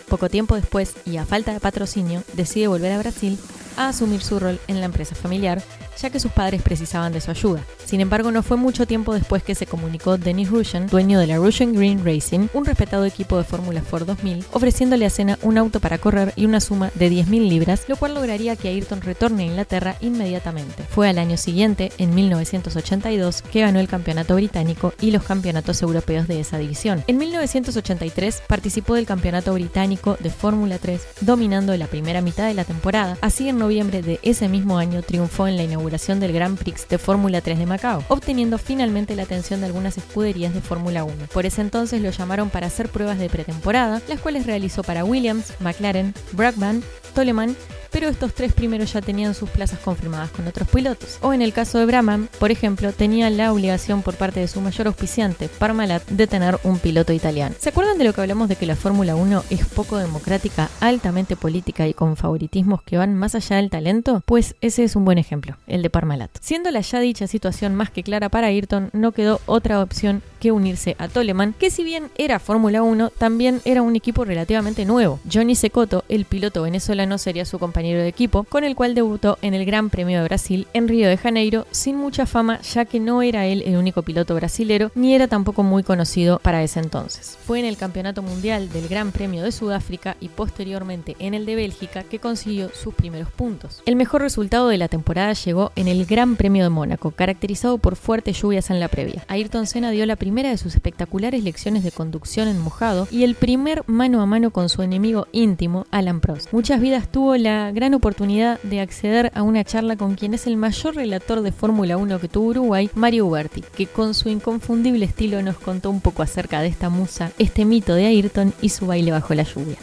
Poco 0.08 0.28
tiempo 0.28 0.56
después, 0.56 0.94
y 1.06 1.18
a 1.18 1.24
falta 1.24 1.52
de 1.52 1.60
patrocinio, 1.60 2.24
decide 2.32 2.66
volver 2.66 2.90
a 2.90 2.98
Brasil 2.98 3.38
a 3.76 3.88
asumir 3.88 4.20
su 4.20 4.40
rol 4.40 4.58
en 4.66 4.80
la 4.80 4.86
empresa 4.86 5.14
familiar, 5.14 5.62
ya 6.00 6.10
que 6.10 6.20
sus 6.20 6.32
padres 6.32 6.62
precisaban 6.62 7.12
de 7.12 7.20
su 7.20 7.30
ayuda. 7.30 7.64
Sin 7.84 8.00
embargo, 8.00 8.30
no 8.30 8.42
fue 8.42 8.56
mucho 8.56 8.86
tiempo 8.86 9.14
después 9.14 9.42
que 9.42 9.54
se 9.54 9.66
comunicó 9.66 10.18
Dennis 10.18 10.50
Russian, 10.50 10.86
dueño 10.86 11.18
de 11.18 11.26
la 11.26 11.36
Russian 11.36 11.72
Green 11.72 12.04
Racing, 12.04 12.48
un 12.52 12.64
respetado 12.64 13.04
equipo 13.04 13.36
de 13.36 13.44
Fórmula 13.44 13.82
Ford 13.82 14.06
2000, 14.06 14.44
ofreciéndole 14.52 15.06
a 15.06 15.10
Senna 15.10 15.38
un 15.42 15.58
auto 15.58 15.80
para 15.80 15.98
correr 15.98 16.32
y 16.36 16.44
una 16.44 16.60
suma 16.60 16.90
de 16.94 17.10
10.000 17.10 17.48
libras, 17.48 17.84
lo 17.88 17.96
cual 17.96 18.14
lograría 18.14 18.56
que 18.56 18.68
Ayrton 18.68 19.00
retorne 19.00 19.44
a 19.44 19.46
Inglaterra 19.46 19.96
inmediatamente. 20.00 20.84
Fue 20.88 21.08
al 21.08 21.18
año 21.18 21.36
siguiente, 21.36 21.92
en 21.98 22.14
1982, 22.14 23.42
que 23.42 23.60
ganó 23.60 23.80
el 23.80 23.88
campeonato 23.88 24.34
británico 24.34 24.92
y 25.00 25.10
los 25.10 25.24
campeonatos 25.24 25.82
europeos 25.82 26.28
de 26.28 26.40
esa 26.40 26.58
división. 26.58 27.02
En 27.06 27.18
1983 27.18 28.42
participó 28.46 28.94
del 28.94 29.06
campeonato 29.06 29.54
británico 29.54 30.16
de 30.20 30.30
Fórmula 30.30 30.78
3, 30.78 31.00
dominando 31.22 31.76
la 31.76 31.86
primera 31.86 32.20
mitad 32.20 32.46
de 32.46 32.54
la 32.54 32.64
temporada. 32.64 33.16
Así 33.20 33.48
en 33.48 33.58
noviembre 33.58 34.02
de 34.02 34.20
ese 34.22 34.48
mismo 34.48 34.78
año 34.78 35.02
triunfó 35.02 35.48
en 35.48 35.56
la 35.56 35.62
inauguración 35.62 35.87
inauguración 35.88 36.20
del 36.20 36.34
Grand 36.34 36.58
Prix 36.58 36.86
de 36.86 36.98
Fórmula 36.98 37.40
3 37.40 37.58
de 37.58 37.64
Macao, 37.64 38.04
obteniendo 38.08 38.58
finalmente 38.58 39.16
la 39.16 39.22
atención 39.22 39.60
de 39.60 39.66
algunas 39.66 39.96
escuderías 39.96 40.52
de 40.52 40.60
Fórmula 40.60 41.02
1. 41.04 41.14
Por 41.32 41.46
ese 41.46 41.62
entonces 41.62 42.02
lo 42.02 42.10
llamaron 42.10 42.50
para 42.50 42.66
hacer 42.66 42.90
pruebas 42.90 43.18
de 43.18 43.30
pretemporada, 43.30 44.02
las 44.06 44.20
cuales 44.20 44.44
realizó 44.44 44.82
para 44.82 45.04
Williams, 45.04 45.54
McLaren, 45.60 46.12
Brabham, 46.32 46.82
Toleman 47.14 47.56
pero 47.90 48.08
estos 48.08 48.34
tres 48.34 48.52
primeros 48.52 48.92
ya 48.92 49.00
tenían 49.00 49.34
sus 49.34 49.48
plazas 49.50 49.78
confirmadas 49.80 50.30
con 50.30 50.46
otros 50.46 50.68
pilotos. 50.68 51.18
O 51.22 51.32
en 51.32 51.42
el 51.42 51.52
caso 51.52 51.78
de 51.78 51.86
Brahman, 51.86 52.28
por 52.38 52.50
ejemplo, 52.50 52.92
tenía 52.92 53.30
la 53.30 53.52
obligación 53.52 54.02
por 54.02 54.14
parte 54.14 54.40
de 54.40 54.48
su 54.48 54.60
mayor 54.60 54.86
auspiciante, 54.88 55.48
Parmalat, 55.48 56.06
de 56.08 56.26
tener 56.26 56.58
un 56.64 56.78
piloto 56.78 57.12
italiano. 57.12 57.54
¿Se 57.58 57.70
acuerdan 57.70 57.98
de 57.98 58.04
lo 58.04 58.12
que 58.12 58.20
hablamos 58.20 58.48
de 58.48 58.56
que 58.56 58.66
la 58.66 58.76
Fórmula 58.76 59.16
1 59.16 59.44
es 59.50 59.66
poco 59.66 59.98
democrática, 59.98 60.68
altamente 60.80 61.36
política 61.36 61.86
y 61.88 61.94
con 61.94 62.16
favoritismos 62.16 62.82
que 62.82 62.98
van 62.98 63.14
más 63.14 63.34
allá 63.34 63.56
del 63.56 63.70
talento? 63.70 64.22
Pues 64.26 64.54
ese 64.60 64.84
es 64.84 64.96
un 64.96 65.04
buen 65.04 65.18
ejemplo, 65.18 65.56
de 65.82 65.90
Parmalat. 65.90 66.30
Siendo 66.40 66.70
la 66.70 66.80
ya 66.80 67.00
dicha 67.00 67.26
situación 67.26 67.74
más 67.74 67.90
que 67.90 68.02
clara 68.02 68.28
para 68.28 68.48
Ayrton, 68.48 68.90
no 68.92 69.12
quedó 69.12 69.40
otra 69.46 69.82
opción 69.82 70.22
que 70.40 70.52
unirse 70.52 70.96
a 70.98 71.08
Toleman, 71.08 71.52
que 71.52 71.70
si 71.70 71.84
bien 71.84 72.10
era 72.16 72.38
Fórmula 72.38 72.82
1, 72.82 73.10
también 73.10 73.60
era 73.64 73.82
un 73.82 73.96
equipo 73.96 74.24
relativamente 74.24 74.84
nuevo. 74.84 75.20
Johnny 75.30 75.54
Secoto, 75.54 76.04
el 76.08 76.24
piloto 76.24 76.62
venezolano, 76.62 77.18
sería 77.18 77.44
su 77.44 77.58
compañero 77.58 78.00
de 78.00 78.08
equipo, 78.08 78.44
con 78.44 78.64
el 78.64 78.76
cual 78.76 78.94
debutó 78.94 79.38
en 79.42 79.54
el 79.54 79.64
Gran 79.64 79.90
Premio 79.90 80.18
de 80.18 80.24
Brasil 80.24 80.66
en 80.72 80.88
Río 80.88 81.08
de 81.08 81.16
Janeiro, 81.16 81.66
sin 81.70 81.96
mucha 81.96 82.26
fama 82.26 82.60
ya 82.62 82.84
que 82.84 83.00
no 83.00 83.22
era 83.22 83.46
él 83.46 83.62
el 83.66 83.76
único 83.76 84.02
piloto 84.02 84.34
brasilero, 84.34 84.90
ni 84.94 85.14
era 85.14 85.28
tampoco 85.28 85.62
muy 85.62 85.82
conocido 85.82 86.38
para 86.38 86.62
ese 86.62 86.80
entonces. 86.80 87.38
Fue 87.44 87.58
en 87.58 87.64
el 87.64 87.76
Campeonato 87.76 88.22
Mundial 88.22 88.70
del 88.70 88.88
Gran 88.88 89.12
Premio 89.12 89.42
de 89.42 89.52
Sudáfrica 89.52 90.16
y 90.20 90.28
posteriormente 90.28 91.16
en 91.18 91.34
el 91.34 91.46
de 91.46 91.56
Bélgica 91.56 92.04
que 92.04 92.18
consiguió 92.18 92.70
sus 92.74 92.94
primeros 92.94 93.30
puntos. 93.30 93.82
El 93.86 93.96
mejor 93.96 94.22
resultado 94.22 94.68
de 94.68 94.78
la 94.78 94.88
temporada 94.88 95.32
llegó 95.32 95.67
en 95.76 95.88
el 95.88 96.06
Gran 96.06 96.36
Premio 96.36 96.64
de 96.64 96.70
Mónaco, 96.70 97.10
caracterizado 97.10 97.78
por 97.78 97.96
fuertes 97.96 98.40
lluvias 98.40 98.70
en 98.70 98.80
la 98.80 98.88
previa. 98.88 99.24
Ayrton 99.28 99.66
Senna 99.66 99.90
dio 99.90 100.06
la 100.06 100.16
primera 100.16 100.50
de 100.50 100.58
sus 100.58 100.74
espectaculares 100.74 101.44
lecciones 101.44 101.84
de 101.84 101.92
conducción 101.92 102.48
en 102.48 102.58
mojado 102.60 103.08
y 103.10 103.24
el 103.24 103.34
primer 103.34 103.82
mano 103.86 104.20
a 104.20 104.26
mano 104.26 104.50
con 104.50 104.68
su 104.68 104.82
enemigo 104.82 105.26
íntimo, 105.32 105.86
Alan 105.90 106.20
Prost. 106.20 106.52
Muchas 106.52 106.80
vidas 106.80 107.10
tuvo 107.10 107.36
la 107.36 107.72
gran 107.72 107.94
oportunidad 107.94 108.60
de 108.62 108.80
acceder 108.80 109.30
a 109.34 109.42
una 109.42 109.64
charla 109.64 109.96
con 109.96 110.14
quien 110.14 110.34
es 110.34 110.46
el 110.46 110.56
mayor 110.56 110.96
relator 110.96 111.42
de 111.42 111.52
Fórmula 111.52 111.96
1 111.96 112.18
que 112.20 112.28
tuvo 112.28 112.48
Uruguay, 112.48 112.90
Mario 112.94 113.26
Uberti, 113.26 113.62
que 113.62 113.86
con 113.86 114.14
su 114.14 114.28
inconfundible 114.28 115.04
estilo 115.04 115.42
nos 115.42 115.58
contó 115.58 115.90
un 115.90 116.00
poco 116.00 116.22
acerca 116.22 116.60
de 116.60 116.68
esta 116.68 116.88
musa, 116.88 117.32
este 117.38 117.64
mito 117.64 117.94
de 117.94 118.06
Ayrton 118.06 118.52
y 118.62 118.70
su 118.70 118.86
baile 118.86 119.12
bajo 119.12 119.34
la 119.34 119.42
lluvia. 119.42 119.76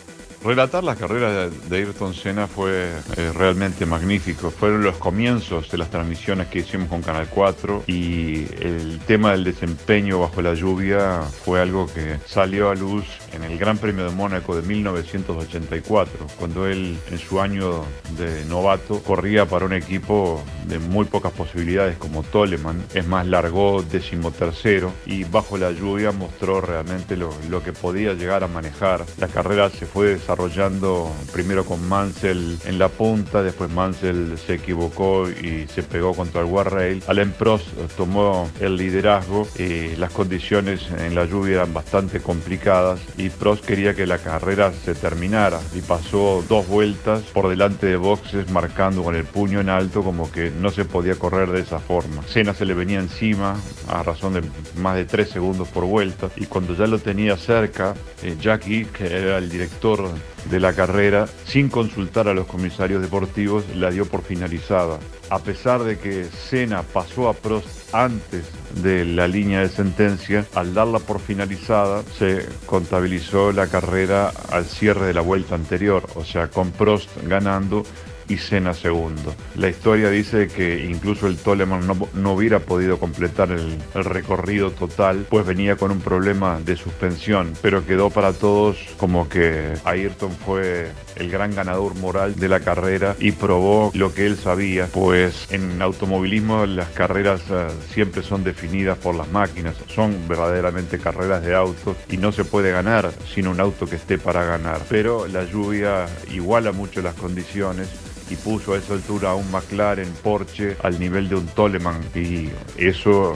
Relatar 0.45 0.83
las 0.83 0.99
carreras 0.99 1.51
de 1.67 1.77
Ayrton 1.77 2.13
Senna 2.13 2.45
fue 2.45 2.91
eh, 3.17 3.31
realmente 3.33 3.87
magnífico. 3.87 4.51
Fueron 4.51 4.83
los 4.83 4.95
comienzos 4.97 5.71
de 5.71 5.79
las 5.79 5.89
transmisiones 5.89 6.49
que 6.49 6.59
hicimos 6.59 6.87
con 6.87 7.01
Canal 7.01 7.27
4 7.29 7.85
y 7.87 8.45
el 8.61 8.99
tema 9.07 9.31
del 9.31 9.43
desempeño 9.43 10.19
bajo 10.19 10.43
la 10.43 10.53
lluvia 10.53 11.21
fue 11.23 11.59
algo 11.59 11.87
que 11.87 12.19
salió 12.27 12.69
a 12.69 12.75
luz 12.75 13.05
en 13.35 13.43
el 13.43 13.57
Gran 13.57 13.77
Premio 13.77 14.05
de 14.05 14.15
Mónaco 14.15 14.55
de 14.55 14.61
1984, 14.61 16.27
cuando 16.39 16.67
él 16.67 16.97
en 17.11 17.17
su 17.19 17.41
año 17.41 17.83
de 18.17 18.45
novato 18.45 19.01
corría 19.03 19.45
para 19.45 19.65
un 19.65 19.73
equipo 19.73 20.43
de 20.67 20.79
muy 20.79 21.05
pocas 21.05 21.31
posibilidades 21.31 21.97
como 21.97 22.23
Toleman. 22.23 22.83
Es 22.93 23.05
más, 23.05 23.27
largó 23.27 23.83
decimotercero 23.83 24.91
y 25.05 25.23
bajo 25.23 25.57
la 25.57 25.71
lluvia 25.71 26.11
mostró 26.11 26.61
realmente 26.61 27.17
lo, 27.17 27.29
lo 27.49 27.63
que 27.63 27.73
podía 27.73 28.13
llegar 28.13 28.43
a 28.43 28.47
manejar. 28.47 29.05
La 29.17 29.27
carrera 29.27 29.69
se 29.69 29.85
fue 29.85 30.07
desarrollando 30.07 31.11
primero 31.31 31.65
con 31.65 31.87
Mansell 31.87 32.57
en 32.65 32.79
la 32.79 32.89
punta, 32.89 33.43
después 33.43 33.69
Mansell 33.69 34.37
se 34.37 34.55
equivocó 34.55 35.29
y 35.29 35.67
se 35.67 35.83
pegó 35.83 36.13
contra 36.13 36.41
el 36.41 36.47
guardrail. 36.47 37.03
Alain 37.07 37.31
Prost 37.31 37.67
tomó 37.97 38.49
el 38.59 38.77
liderazgo, 38.77 39.47
y 39.57 39.95
las 39.95 40.11
condiciones 40.11 40.81
en 40.99 41.15
la 41.15 41.25
lluvia 41.25 41.55
eran 41.55 41.73
bastante 41.73 42.19
complicadas 42.19 42.99
Prost 43.29 43.65
quería 43.65 43.93
que 43.93 44.05
la 44.05 44.17
carrera 44.17 44.71
se 44.71 44.95
terminara 44.95 45.59
y 45.73 45.81
pasó 45.81 46.43
dos 46.47 46.67
vueltas 46.67 47.21
por 47.33 47.49
delante 47.49 47.87
de 47.87 47.95
boxes 47.95 48.49
marcando 48.49 49.03
con 49.03 49.15
el 49.15 49.25
puño 49.25 49.59
en 49.59 49.69
alto 49.69 50.03
como 50.03 50.31
que 50.31 50.51
no 50.51 50.69
se 50.69 50.85
podía 50.85 51.15
correr 51.15 51.51
de 51.51 51.61
esa 51.61 51.79
forma. 51.79 52.23
Senna 52.27 52.53
se 52.53 52.65
le 52.65 52.73
venía 52.73 52.99
encima 52.99 53.55
a 53.87 54.03
razón 54.03 54.33
de 54.33 54.43
más 54.77 54.95
de 54.95 55.05
tres 55.05 55.29
segundos 55.29 55.67
por 55.67 55.85
vuelta 55.85 56.29
y 56.35 56.45
cuando 56.45 56.75
ya 56.75 56.87
lo 56.87 56.99
tenía 56.99 57.37
cerca, 57.37 57.93
eh, 58.23 58.35
Jackie, 58.39 58.85
que 58.85 59.05
era 59.05 59.37
el 59.37 59.49
director 59.49 60.09
de 60.49 60.59
la 60.59 60.73
carrera, 60.73 61.27
sin 61.45 61.69
consultar 61.69 62.27
a 62.27 62.33
los 62.33 62.47
comisarios 62.47 63.01
deportivos, 63.01 63.63
la 63.75 63.91
dio 63.91 64.05
por 64.05 64.21
finalizada. 64.21 64.99
A 65.29 65.39
pesar 65.39 65.83
de 65.83 65.97
que 65.97 66.25
Senna 66.25 66.83
pasó 66.83 67.29
a 67.29 67.33
Prost 67.33 67.93
antes 67.93 68.45
de 68.81 69.05
la 69.05 69.27
línea 69.27 69.61
de 69.61 69.69
sentencia, 69.69 70.45
al 70.53 70.73
darla 70.73 70.99
por 70.99 71.19
finalizada, 71.19 72.03
se 72.17 72.45
contabilizó 72.65 73.51
la 73.51 73.67
carrera 73.67 74.31
al 74.51 74.65
cierre 74.65 75.07
de 75.07 75.13
la 75.13 75.21
vuelta 75.21 75.55
anterior, 75.55 76.07
o 76.15 76.23
sea, 76.23 76.49
con 76.49 76.71
Prost 76.71 77.09
ganando 77.23 77.83
y 78.27 78.37
Senna 78.37 78.73
segundo. 78.73 79.33
La 79.55 79.69
historia 79.69 80.09
dice 80.09 80.47
que 80.47 80.85
incluso 80.85 81.27
el 81.27 81.37
Toleman 81.37 81.81
no, 82.13 82.33
hubiera 82.33 82.59
podido 82.59 82.99
completar 82.99 83.51
el, 83.51 83.77
recorrido 83.93 84.71
total, 84.71 85.25
pues 85.29 85.45
venía 85.45 85.75
con 85.75 85.91
un 85.91 85.99
problema 85.99 86.59
de 86.59 86.75
suspensión, 86.75 87.53
pero 87.61 87.85
quedó 87.85 88.09
para 88.09 88.33
todos 88.33 88.77
como 88.97 89.29
que 89.29 89.73
Ayrton 89.83 90.31
fue 90.31 90.91
el 91.15 91.29
gran 91.29 91.53
ganador 91.53 91.95
moral 91.95 92.35
de 92.35 92.49
la 92.49 92.59
carrera 92.59 93.15
y 93.19 93.31
probó 93.31 93.91
lo 93.93 94.13
que 94.13 94.25
él 94.25 94.37
sabía, 94.37 94.87
pues 94.87 95.47
en 95.49 95.81
automovilismo 95.81 96.65
las 96.65 96.89
carreras 96.89 97.41
eh, 97.49 97.67
siempre 97.93 98.23
son 98.23 98.43
definidas 98.43 98.97
por 98.97 99.15
las 99.15 99.29
máquinas, 99.31 99.75
son 99.87 100.27
verdaderamente 100.27 100.99
carreras 100.99 101.43
de 101.43 101.55
autos 101.55 101.97
y 102.09 102.17
no 102.17 102.31
se 102.31 102.45
puede 102.45 102.71
ganar 102.71 103.11
sin 103.33 103.47
un 103.47 103.59
auto 103.59 103.87
que 103.87 103.95
esté 103.95 104.17
para 104.17 104.43
ganar, 104.43 104.81
pero 104.89 105.27
la 105.27 105.43
lluvia 105.43 106.05
iguala 106.31 106.71
mucho 106.71 107.01
las 107.01 107.15
condiciones 107.15 107.87
y 108.29 108.35
puso 108.35 108.73
a 108.73 108.77
esa 108.77 108.93
altura 108.93 109.31
a 109.31 109.35
un 109.35 109.49
McLaren 109.51 110.11
Porsche 110.23 110.77
al 110.81 110.99
nivel 110.99 111.29
de 111.29 111.35
un 111.35 111.45
Toleman 111.47 111.99
y 112.15 112.49
eso 112.77 113.35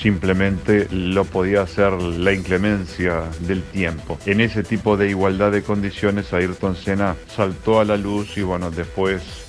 simplemente 0.00 0.88
lo 0.90 1.24
podía 1.24 1.62
hacer 1.62 1.92
la 1.92 2.32
inclemencia 2.32 3.22
del 3.40 3.62
tiempo. 3.62 4.18
En 4.26 4.40
ese 4.40 4.62
tipo 4.62 4.96
de 4.96 5.08
igualdad 5.08 5.52
de 5.52 5.62
condiciones 5.62 6.32
Ayrton 6.32 6.76
Senna 6.76 7.16
saltó 7.34 7.80
a 7.80 7.84
la 7.84 7.96
luz 7.96 8.36
y 8.36 8.42
bueno, 8.42 8.70
después 8.70 9.44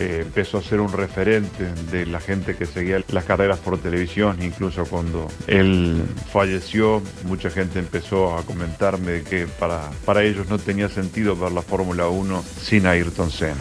eh, 0.00 0.20
empezó 0.22 0.58
a 0.58 0.62
ser 0.62 0.80
un 0.80 0.92
referente 0.92 1.72
de 1.92 2.06
la 2.06 2.20
gente 2.20 2.56
que 2.56 2.64
seguía 2.64 3.02
las 3.08 3.24
carreras 3.24 3.58
por 3.58 3.76
televisión, 3.78 4.42
incluso 4.42 4.86
cuando 4.86 5.28
él 5.46 6.02
falleció, 6.32 7.02
mucha 7.24 7.50
gente 7.50 7.78
empezó 7.78 8.36
a 8.36 8.42
comentarme 8.42 9.22
que 9.22 9.46
para, 9.46 9.90
para 10.06 10.22
ellos 10.22 10.48
no 10.48 10.58
tenía 10.58 10.88
sentido 10.88 11.36
ver 11.36 11.52
la 11.52 11.62
Fórmula 11.62 12.08
1 12.08 12.42
sin 12.42 12.86
Ayrton 12.86 13.30
Senna. 13.30 13.60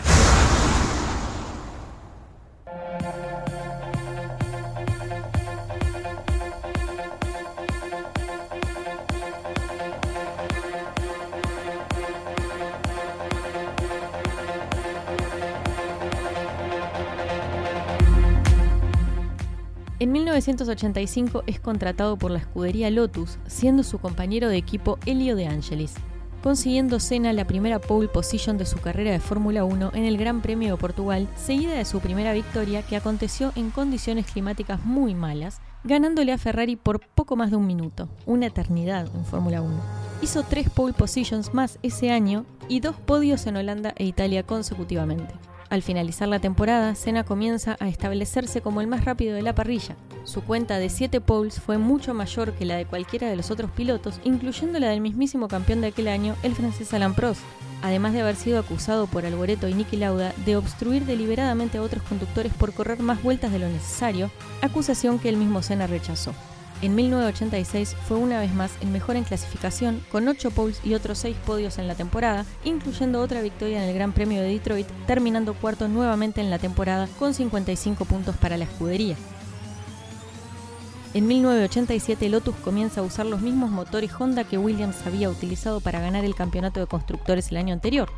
1985 20.60 21.44
es 21.48 21.60
contratado 21.62 22.18
por 22.18 22.32
la 22.32 22.40
escudería 22.40 22.90
Lotus, 22.90 23.38
siendo 23.48 23.84
su 23.84 23.98
compañero 24.00 24.50
de 24.50 24.58
equipo 24.58 25.00
Elio 25.06 25.38
De 25.38 25.48
Angelis, 25.48 25.94
consiguiendo 26.44 27.00
Senna 27.00 27.32
la 27.32 27.48
primera 27.48 27.80
pole 27.80 28.10
position 28.10 28.58
de 28.58 28.66
su 28.66 28.78
carrera 28.80 29.12
de 29.12 29.22
Fórmula 29.22 29.64
1 29.64 29.92
en 29.94 30.04
el 30.04 30.18
Gran 30.18 30.42
Premio 30.42 30.76
de 30.76 30.78
Portugal, 30.78 31.30
seguida 31.38 31.74
de 31.74 31.86
su 31.86 32.02
primera 32.02 32.34
victoria 32.34 32.82
que 32.82 32.98
aconteció 32.98 33.54
en 33.56 33.72
condiciones 33.72 34.26
climáticas 34.26 34.84
muy 34.84 35.16
malas, 35.16 35.62
ganándole 35.86 36.34
a 36.34 36.38
Ferrari 36.38 36.76
por 36.76 37.00
poco 37.00 37.38
más 37.38 37.52
de 37.52 37.56
un 37.56 37.66
minuto, 37.66 38.10
una 38.26 38.48
eternidad 38.48 39.08
en 39.16 39.24
Fórmula 39.24 39.62
1. 39.62 39.74
Hizo 40.22 40.44
tres 40.44 40.70
pole 40.70 40.92
positions 40.92 41.54
más 41.54 41.80
ese 41.84 42.12
año 42.12 42.46
y 42.68 42.82
dos 42.82 42.98
podios 42.98 43.48
en 43.48 43.56
Holanda 43.56 43.94
e 43.96 44.04
Italia 44.04 44.44
consecutivamente. 44.44 45.34
Al 45.70 45.84
finalizar 45.84 46.28
la 46.28 46.40
temporada, 46.40 46.96
Senna 46.96 47.24
comienza 47.24 47.78
a 47.80 47.88
establecerse 47.88 48.60
como 48.62 48.82
el 48.82 48.88
más 48.88 49.06
rápido 49.06 49.36
de 49.36 49.44
la 49.44 49.54
parrilla. 49.54 49.96
Su 50.24 50.42
cuenta 50.42 50.80
de 50.80 50.90
7 50.90 51.22
poles 51.22 51.60
fue 51.60 51.78
mucho 51.78 52.16
mayor 52.16 52.54
que 52.54 52.66
la 52.66 52.76
de 52.76 52.86
cualquiera 52.86 53.30
de 53.30 53.36
los 53.36 53.52
otros 53.52 53.70
pilotos, 53.70 54.20
incluyendo 54.24 54.80
la 54.80 54.90
del 54.90 55.02
mismísimo 55.02 55.48
campeón 55.48 55.82
de 55.82 55.88
aquel 55.88 56.08
año, 56.08 56.36
el 56.42 56.56
francés 56.56 56.92
Alain 56.96 57.14
Prost, 57.14 57.42
además 57.84 58.14
de 58.14 58.22
haber 58.22 58.36
sido 58.36 58.58
acusado 58.60 59.06
por 59.06 59.28
Alboreto 59.28 59.68
y 59.68 59.76
Niki 59.76 59.98
Lauda 59.98 60.34
de 60.44 60.56
obstruir 60.56 61.06
deliberadamente 61.06 61.78
a 61.78 61.84
otros 61.84 62.02
conductores 62.02 62.52
por 62.54 62.74
correr 62.74 63.02
más 63.02 63.22
vueltas 63.22 63.52
de 63.52 63.60
lo 63.60 63.70
necesario, 63.70 64.32
acusación 64.62 65.20
que 65.20 65.30
el 65.30 65.38
mismo 65.38 65.62
Senna 65.62 65.86
rechazó. 65.86 66.34
En 66.82 66.96
1986 66.96 67.94
fue 68.08 68.16
una 68.16 68.40
vez 68.40 68.54
más 68.54 68.72
el 68.80 68.88
mejor 68.88 69.18
en 69.18 69.26
clasificación, 69.26 70.02
con 70.10 70.28
8 70.30 70.52
poles 70.52 70.80
y 70.86 70.94
otros 70.94 71.18
6 71.18 71.36
podios 71.46 71.78
en 71.78 71.90
la 71.90 71.96
temporada, 71.96 72.46
incluyendo 72.64 73.22
otra 73.22 73.42
victoria 73.42 73.84
en 73.84 73.90
el 73.90 73.96
Gran 73.96 74.14
Premio 74.14 74.42
de 74.42 74.48
Detroit, 74.48 74.88
terminando 75.06 75.54
cuarto 75.56 75.90
nuevamente 75.90 76.40
en 76.40 76.50
la 76.50 76.58
temporada 76.58 77.10
con 77.20 77.34
55 77.34 78.06
puntos 78.06 78.38
para 78.38 78.56
la 78.56 78.64
escudería. 78.64 79.18
En 81.14 81.28
1987 81.28 82.30
Lotus 82.30 82.56
comienza 82.56 83.02
a 83.02 83.04
usar 83.04 83.26
los 83.26 83.42
mismos 83.42 83.72
motores 83.72 84.12
Honda 84.18 84.46
que 84.46 84.58
Williams 84.58 85.06
había 85.06 85.30
utilizado 85.30 85.82
para 85.82 86.00
ganar 86.00 86.24
el 86.24 86.36
campeonato 86.36 86.80
de 86.80 86.88
constructores 86.88 87.52
el 87.52 87.58
año 87.58 87.74
anterior, 87.74 88.10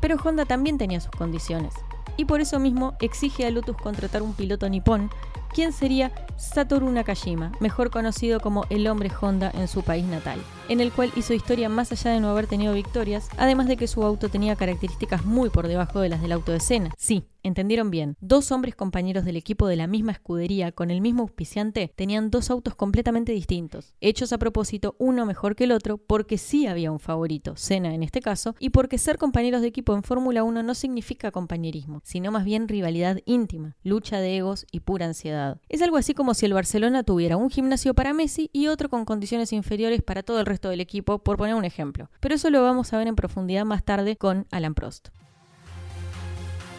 pero 0.00 0.16
Honda 0.22 0.44
también 0.44 0.76
tenía 0.76 1.00
sus 1.00 1.12
condiciones, 1.12 1.72
y 2.18 2.26
por 2.26 2.42
eso 2.42 2.58
mismo 2.58 2.94
exige 3.00 3.46
a 3.46 3.50
Lotus 3.50 3.76
contratar 3.76 4.20
un 4.20 4.34
piloto 4.34 4.68
nipón 4.68 5.10
quien 5.54 5.72
sería 5.72 6.12
Satoru 6.36 6.90
Nakajima, 6.90 7.52
mejor 7.60 7.90
conocido 7.90 8.40
como 8.40 8.64
el 8.70 8.86
hombre 8.86 9.10
Honda 9.20 9.50
en 9.54 9.68
su 9.68 9.82
país 9.82 10.06
natal, 10.06 10.40
en 10.68 10.80
el 10.80 10.92
cual 10.92 11.12
hizo 11.16 11.34
historia 11.34 11.68
más 11.68 11.92
allá 11.92 12.12
de 12.12 12.20
no 12.20 12.30
haber 12.30 12.46
tenido 12.46 12.72
victorias, 12.72 13.28
además 13.36 13.68
de 13.68 13.76
que 13.76 13.86
su 13.86 14.02
auto 14.02 14.28
tenía 14.28 14.56
características 14.56 15.24
muy 15.24 15.50
por 15.50 15.68
debajo 15.68 16.00
de 16.00 16.08
las 16.08 16.22
del 16.22 16.32
auto 16.32 16.52
de 16.52 16.58
escena. 16.58 16.90
Sí, 16.96 17.24
entendieron 17.42 17.90
bien, 17.90 18.16
dos 18.20 18.52
hombres 18.52 18.74
compañeros 18.74 19.24
del 19.24 19.36
equipo 19.36 19.66
de 19.66 19.76
la 19.76 19.86
misma 19.86 20.12
escudería 20.12 20.72
con 20.72 20.90
el 20.90 21.00
mismo 21.00 21.22
auspiciante 21.22 21.92
tenían 21.94 22.30
dos 22.30 22.50
autos 22.50 22.74
completamente 22.74 23.32
distintos, 23.32 23.94
hechos 24.00 24.32
a 24.32 24.38
propósito 24.38 24.96
uno 24.98 25.26
mejor 25.26 25.56
que 25.56 25.64
el 25.64 25.72
otro 25.72 25.98
porque 25.98 26.38
sí 26.38 26.66
había 26.66 26.92
un 26.92 27.00
favorito, 27.00 27.56
Senna 27.56 27.94
en 27.94 28.02
este 28.02 28.20
caso, 28.20 28.54
y 28.58 28.70
porque 28.70 28.98
ser 28.98 29.18
compañeros 29.18 29.62
de 29.62 29.68
equipo 29.68 29.94
en 29.94 30.02
Fórmula 30.02 30.44
1 30.44 30.62
no 30.62 30.74
significa 30.74 31.30
compañerismo, 31.30 32.00
sino 32.04 32.30
más 32.30 32.44
bien 32.44 32.68
rivalidad 32.68 33.18
íntima, 33.24 33.76
lucha 33.82 34.20
de 34.20 34.36
egos 34.36 34.66
y 34.70 34.80
pura 34.80 35.06
ansiedad. 35.06 35.60
Es 35.68 35.82
algo 35.82 35.96
así 35.96 36.14
como 36.14 36.34
si 36.34 36.46
el 36.46 36.54
Barcelona 36.54 37.02
tuviera 37.02 37.36
un 37.36 37.50
gimnasio 37.50 37.94
para 37.94 38.14
Messi 38.14 38.50
y 38.52 38.68
otro 38.68 38.88
con 38.88 39.04
condiciones 39.04 39.52
inferiores 39.52 40.02
para 40.02 40.22
todo 40.22 40.40
el 40.40 40.46
resto 40.46 40.68
del 40.68 40.80
equipo, 40.80 41.18
por 41.18 41.36
poner 41.36 41.54
un 41.54 41.64
ejemplo. 41.64 42.10
Pero 42.20 42.34
eso 42.34 42.50
lo 42.50 42.62
vamos 42.62 42.92
a 42.92 42.98
ver 42.98 43.08
en 43.08 43.16
profundidad 43.16 43.64
más 43.64 43.84
tarde 43.84 44.16
con 44.16 44.46
Alan 44.50 44.74
Prost. 44.74 45.08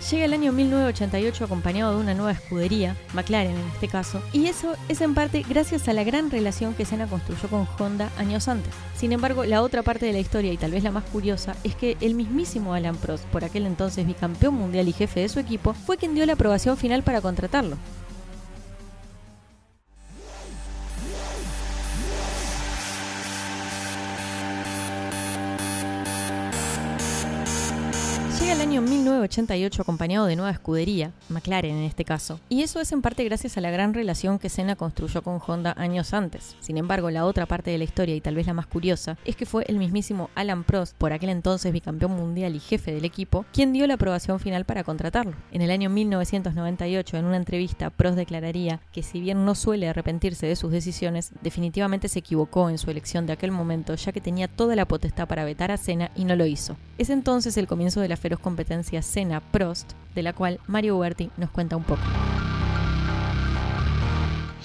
Llega 0.09 0.25
el 0.25 0.33
año 0.33 0.51
1988 0.51 1.45
acompañado 1.45 1.95
de 1.95 2.01
una 2.01 2.15
nueva 2.15 2.31
escudería, 2.31 2.97
McLaren 3.13 3.55
en 3.55 3.67
este 3.67 3.87
caso, 3.87 4.21
y 4.33 4.47
eso 4.47 4.73
es 4.89 4.99
en 4.99 5.13
parte 5.13 5.45
gracias 5.47 5.87
a 5.87 5.93
la 5.93 6.03
gran 6.03 6.31
relación 6.31 6.73
que 6.73 6.85
Senna 6.85 7.05
construyó 7.05 7.47
con 7.49 7.67
Honda 7.77 8.09
años 8.17 8.47
antes. 8.47 8.73
Sin 8.95 9.11
embargo, 9.11 9.45
la 9.45 9.61
otra 9.61 9.83
parte 9.83 10.07
de 10.07 10.13
la 10.13 10.19
historia, 10.19 10.51
y 10.51 10.57
tal 10.57 10.71
vez 10.71 10.83
la 10.83 10.91
más 10.91 11.03
curiosa, 11.03 11.55
es 11.63 11.75
que 11.75 11.97
el 12.01 12.15
mismísimo 12.15 12.73
Alan 12.73 12.97
Prost, 12.97 13.25
por 13.25 13.45
aquel 13.45 13.67
entonces 13.67 14.07
bicampeón 14.07 14.55
mundial 14.55 14.87
y 14.87 14.93
jefe 14.93 15.19
de 15.19 15.29
su 15.29 15.39
equipo, 15.39 15.73
fue 15.73 15.97
quien 15.97 16.15
dio 16.15 16.25
la 16.25 16.33
aprobación 16.33 16.77
final 16.77 17.03
para 17.03 17.21
contratarlo. 17.21 17.77
1988 29.11 29.81
acompañado 29.81 30.25
de 30.25 30.37
nueva 30.37 30.51
escudería, 30.51 31.11
McLaren 31.27 31.75
en 31.75 31.83
este 31.83 32.05
caso, 32.05 32.39
y 32.47 32.61
eso 32.61 32.79
es 32.79 32.93
en 32.93 33.01
parte 33.01 33.25
gracias 33.25 33.57
a 33.57 33.61
la 33.61 33.69
gran 33.69 33.93
relación 33.93 34.39
que 34.39 34.47
Senna 34.47 34.77
construyó 34.77 35.21
con 35.21 35.41
Honda 35.45 35.73
años 35.77 36.13
antes. 36.13 36.55
Sin 36.61 36.77
embargo, 36.77 37.11
la 37.11 37.25
otra 37.25 37.45
parte 37.45 37.71
de 37.71 37.77
la 37.77 37.83
historia, 37.83 38.15
y 38.15 38.21
tal 38.21 38.35
vez 38.35 38.47
la 38.47 38.53
más 38.53 38.67
curiosa, 38.67 39.17
es 39.25 39.35
que 39.35 39.45
fue 39.45 39.65
el 39.67 39.77
mismísimo 39.77 40.29
Alan 40.33 40.63
Prost, 40.63 40.95
por 40.97 41.11
aquel 41.11 41.29
entonces 41.29 41.73
bicampeón 41.73 42.11
mundial 42.11 42.55
y 42.55 42.59
jefe 42.59 42.93
del 42.93 43.03
equipo, 43.03 43.45
quien 43.51 43.73
dio 43.73 43.85
la 43.85 43.95
aprobación 43.95 44.39
final 44.39 44.63
para 44.63 44.85
contratarlo. 44.85 45.33
En 45.51 45.61
el 45.61 45.71
año 45.71 45.89
1998, 45.89 47.17
en 47.17 47.25
una 47.25 47.37
entrevista, 47.37 47.89
Prost 47.89 48.15
declararía 48.15 48.79
que 48.93 49.03
si 49.03 49.19
bien 49.19 49.43
no 49.43 49.55
suele 49.55 49.89
arrepentirse 49.89 50.47
de 50.47 50.55
sus 50.55 50.71
decisiones, 50.71 51.31
definitivamente 51.41 52.07
se 52.07 52.19
equivocó 52.19 52.69
en 52.69 52.77
su 52.77 52.89
elección 52.89 53.25
de 53.25 53.33
aquel 53.33 53.51
momento, 53.51 53.93
ya 53.95 54.13
que 54.13 54.21
tenía 54.21 54.47
toda 54.47 54.77
la 54.77 54.87
potestad 54.87 55.27
para 55.27 55.43
vetar 55.43 55.69
a 55.71 55.77
Senna 55.77 56.11
y 56.15 56.23
no 56.23 56.37
lo 56.37 56.45
hizo. 56.45 56.77
Es 56.97 57.09
entonces 57.09 57.57
el 57.57 57.67
comienzo 57.67 57.99
de 57.99 58.07
la 58.07 58.15
feroz 58.15 58.39
competencia 58.39 59.00
competencia 59.01 59.11
Senna-Prost, 59.13 59.93
de 60.15 60.23
la 60.23 60.33
cual 60.33 60.59
Mario 60.67 60.97
Huberti 60.97 61.31
nos 61.37 61.49
cuenta 61.51 61.75
un 61.75 61.83
poco. 61.83 62.01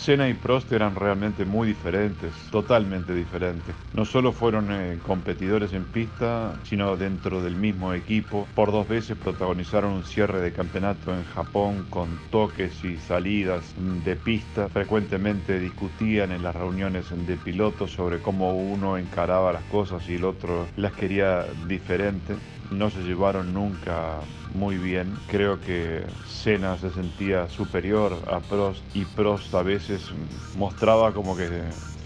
Senna 0.06 0.28
y 0.28 0.34
Prost 0.34 0.70
eran 0.70 0.94
realmente 0.94 1.44
muy 1.44 1.66
diferentes, 1.66 2.32
totalmente 2.52 3.12
diferentes. 3.12 3.74
No 3.92 4.04
solo 4.04 4.30
fueron 4.30 4.70
eh, 4.70 5.00
competidores 5.02 5.72
en 5.72 5.84
pista, 5.84 6.54
sino 6.62 6.96
dentro 6.96 7.42
del 7.42 7.56
mismo 7.56 7.92
equipo. 7.92 8.46
Por 8.54 8.70
dos 8.70 8.86
veces 8.86 9.16
protagonizaron 9.16 9.94
un 9.94 10.04
cierre 10.04 10.40
de 10.40 10.52
campeonato 10.52 11.12
en 11.12 11.24
Japón 11.24 11.86
con 11.90 12.20
toques 12.30 12.84
y 12.84 12.98
salidas 12.98 13.74
de 14.04 14.14
pista. 14.14 14.68
Frecuentemente 14.68 15.58
discutían 15.58 16.30
en 16.30 16.44
las 16.44 16.54
reuniones 16.54 17.06
de 17.26 17.36
pilotos 17.36 17.90
sobre 17.90 18.20
cómo 18.20 18.56
uno 18.56 18.98
encaraba 18.98 19.52
las 19.52 19.64
cosas 19.64 20.08
y 20.08 20.14
el 20.14 20.24
otro 20.24 20.68
las 20.76 20.92
quería 20.92 21.46
diferentes 21.66 22.38
no 22.70 22.90
se 22.90 23.02
llevaron 23.02 23.52
nunca 23.54 24.20
muy 24.56 24.76
bien. 24.76 25.14
Creo 25.28 25.60
que 25.60 26.04
Senna 26.26 26.76
se 26.78 26.90
sentía 26.90 27.48
superior 27.48 28.16
a 28.26 28.40
Prost 28.40 28.82
y 28.94 29.04
Prost 29.04 29.54
a 29.54 29.62
veces 29.62 30.10
mostraba 30.56 31.12
como 31.12 31.36
que 31.36 31.48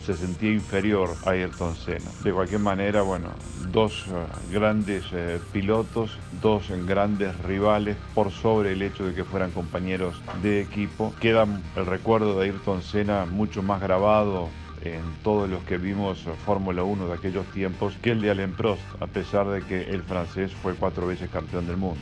se 0.04 0.16
sentía 0.16 0.50
inferior 0.50 1.10
a 1.24 1.30
Ayrton 1.30 1.76
Senna. 1.76 2.10
De 2.24 2.32
cualquier 2.32 2.60
manera, 2.60 3.02
bueno, 3.02 3.28
dos 3.70 4.06
eh, 4.08 4.52
grandes 4.52 5.04
eh, 5.12 5.38
pilotos, 5.52 6.18
dos 6.42 6.64
grandes 6.86 7.38
rivales 7.42 7.96
por 8.14 8.30
sobre 8.30 8.72
el 8.72 8.82
hecho 8.82 9.06
de 9.06 9.14
que 9.14 9.24
fueran 9.24 9.50
compañeros 9.50 10.20
de 10.42 10.60
equipo. 10.60 11.14
Queda 11.20 11.46
el 11.76 11.86
recuerdo 11.86 12.38
de 12.38 12.46
Ayrton 12.46 12.82
Senna 12.82 13.26
mucho 13.26 13.62
más 13.62 13.80
grabado 13.80 14.48
en 14.82 15.02
todos 15.22 15.48
los 15.48 15.62
que 15.64 15.76
vimos 15.76 16.24
Fórmula 16.46 16.82
1 16.82 17.08
de 17.08 17.14
aquellos 17.14 17.46
tiempos 17.52 17.94
que 18.02 18.12
el 18.12 18.22
de 18.22 18.30
Alain 18.30 18.52
Prost, 18.52 18.82
a 19.00 19.06
pesar 19.06 19.46
de 19.48 19.62
que 19.62 19.82
el 19.90 20.02
francés 20.02 20.52
fue 20.52 20.74
cuatro 20.74 21.06
veces 21.06 21.28
campeón 21.28 21.66
del 21.66 21.76
mundo. 21.76 22.00